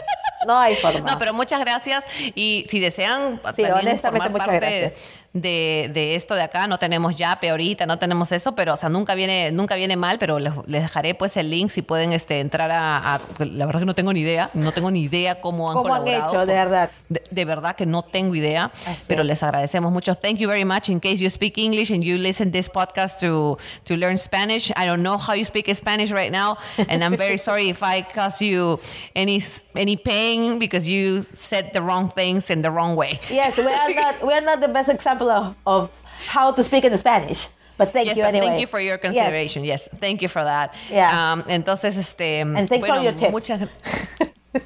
[0.47, 0.99] No hay forma.
[1.11, 2.05] No, pero muchas gracias.
[2.35, 4.95] Y si desean también formar parte
[5.33, 6.67] de, de esto de acá.
[6.67, 10.17] No tenemos yape ahorita, no tenemos eso, pero, o sea, nunca viene, nunca viene mal,
[10.19, 13.81] pero les, les dejaré pues el link si pueden este, entrar a, a- La verdad
[13.81, 16.53] que no tengo ni idea, no tengo ni idea cómo han ¿Cómo han hecho, de
[16.53, 16.89] verdad?
[17.09, 19.27] De, de verdad que no tengo idea, Así pero es.
[19.27, 20.15] les agradecemos mucho.
[20.15, 20.89] Thank you very much.
[20.89, 24.85] In case you speak English and you listen this podcast to to learn Spanish, I
[24.85, 28.41] don't know how you speak Spanish right now, and I'm very sorry if I caused
[28.41, 28.79] you
[29.15, 29.41] any
[29.75, 33.19] any pain because you said the wrong things in the wrong way.
[33.29, 35.89] Yes, we are not we are not the best example of, of
[36.27, 37.49] how to speak in Spanish.
[37.77, 38.47] But thank Yes, you but anyway.
[38.47, 39.63] thank you for your consideration.
[39.63, 40.73] Yes, thank you for that.
[40.91, 41.31] Yeah.
[41.31, 42.41] Um, entonces, este.
[42.41, 43.31] And thanks for your tips.
[43.31, 43.69] Muchas,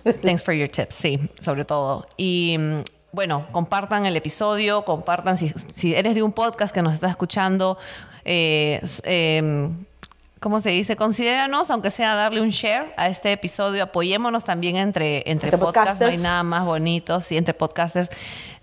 [0.21, 2.07] thanks for your tips, sí, sobre todo.
[2.17, 6.95] Y mm, bueno, compartan el episodio, compartan si, si eres de un podcast que nos
[6.95, 7.77] estás escuchando.
[8.25, 9.85] Eh, em,
[10.43, 10.97] ¿Cómo se dice?
[10.97, 13.81] Considéranos, aunque sea darle un share a este episodio.
[13.83, 16.01] Apoyémonos también entre, entre, Entre podcasts.
[16.01, 18.09] No hay nada más bonito, sí, entre podcasters.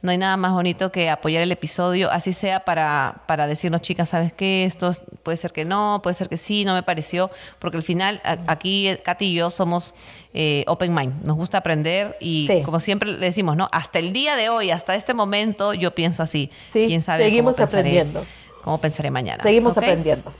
[0.02, 4.10] No hay nada más bonito que apoyar el episodio, así sea para, para decirnos, chicas,
[4.10, 4.64] ¿sabes qué?
[4.66, 4.92] Esto
[5.22, 7.30] puede ser que no, puede ser que sí, no me pareció.
[7.58, 9.94] Porque al final, a- aquí eh, Katy y yo somos
[10.34, 11.24] eh, open mind.
[11.24, 12.62] Nos gusta aprender y, Sí.
[12.62, 13.70] como siempre le decimos, ¿no?
[13.72, 16.50] Hasta el día de hoy, hasta este momento, yo pienso así.
[16.70, 18.26] Sí, ¿Quién sabe seguimos cómo pensaré- aprendiendo.
[18.64, 19.42] ¿Cómo pensaré mañana?
[19.42, 20.30] Seguimos aprendiendo.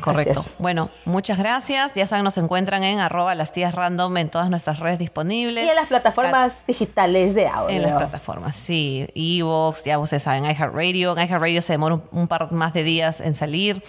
[0.00, 0.44] Correcto.
[0.58, 1.94] Bueno, muchas gracias.
[1.94, 5.66] Ya saben, nos encuentran en arroba las tías random en todas nuestras redes disponibles.
[5.66, 7.74] Y en las plataformas digitales de audio.
[7.76, 9.06] En las plataformas, sí.
[9.14, 11.16] Evox, ya ustedes saben, iHeartRadio.
[11.16, 13.82] En iHeartRadio se demora un, un par más de días en salir.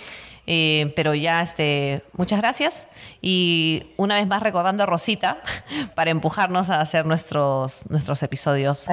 [0.47, 2.87] eh, pero ya, este, muchas gracias.
[3.21, 5.37] Y una vez más recordando a Rosita
[5.95, 8.87] para empujarnos a hacer nuestros, nuestros episodios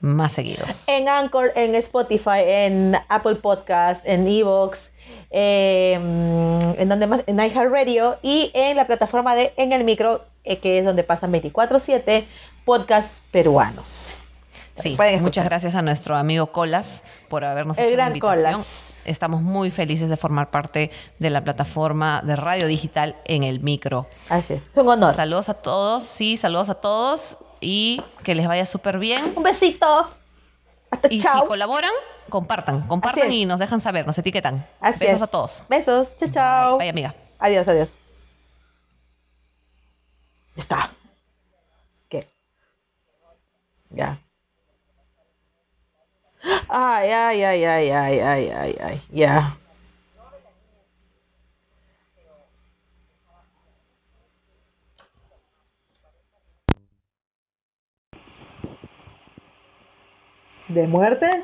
[0.00, 0.84] más seguidos.
[0.86, 4.90] En Anchor, en Spotify, en Apple Podcast, en Evox,
[5.36, 10.58] eh, en donde más, en iHeartRadio y en la plataforma de En el Micro, eh,
[10.58, 12.24] que es donde pasan 24/7
[12.64, 14.16] podcasts peruanos.
[14.76, 18.52] Sí, muchas gracias a nuestro amigo Colas por habernos El hecho la gran invitación.
[18.54, 18.66] Colas.
[19.04, 24.06] Estamos muy felices de formar parte de la plataforma de radio digital en el micro.
[24.28, 24.62] Así es.
[24.70, 25.16] Es un honor.
[25.16, 29.32] Saludos a todos, sí, saludos a todos y que les vaya súper bien.
[29.36, 30.10] Un besito.
[30.90, 31.42] Hasta Y chao.
[31.42, 31.90] si colaboran,
[32.34, 34.66] compartan, compartan y nos dejan saber, nos etiquetan.
[34.80, 35.22] Así Besos es.
[35.22, 35.62] a todos.
[35.68, 36.08] Besos.
[36.18, 36.78] Chao, chao.
[36.78, 37.14] Bye, amiga.
[37.38, 37.96] Adiós, adiós.
[40.56, 40.90] Ya está.
[42.08, 42.28] ¿Qué?
[43.90, 44.18] Ya.
[46.68, 49.02] Ay, ay, ay, ay, ay, ay, ay, ay.
[49.10, 49.56] Ya.
[60.66, 61.40] ¿De muerte?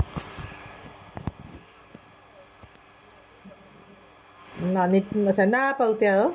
[4.63, 6.35] No, ni, o sea, nada pauteado.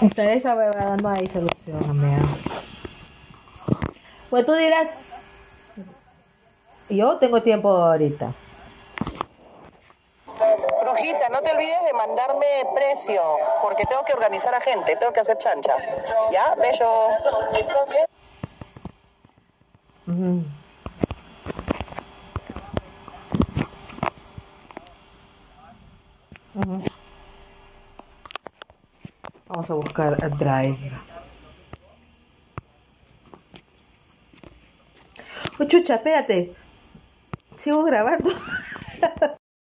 [0.00, 2.22] Ustedes esa huevada no hay solución, amiga.
[4.30, 4.88] Pues tú dirás,
[6.88, 8.32] yo tengo tiempo ahorita.
[11.30, 13.22] No te olvides de mandarme precio,
[13.62, 15.76] porque tengo que organizar a gente, tengo que hacer chancha.
[16.32, 16.54] ¿Ya?
[16.56, 17.08] Bello.
[29.46, 30.90] Vamos a buscar a Drive.
[35.60, 36.54] Oh, chucha, espérate.
[37.56, 38.30] Sigo grabando.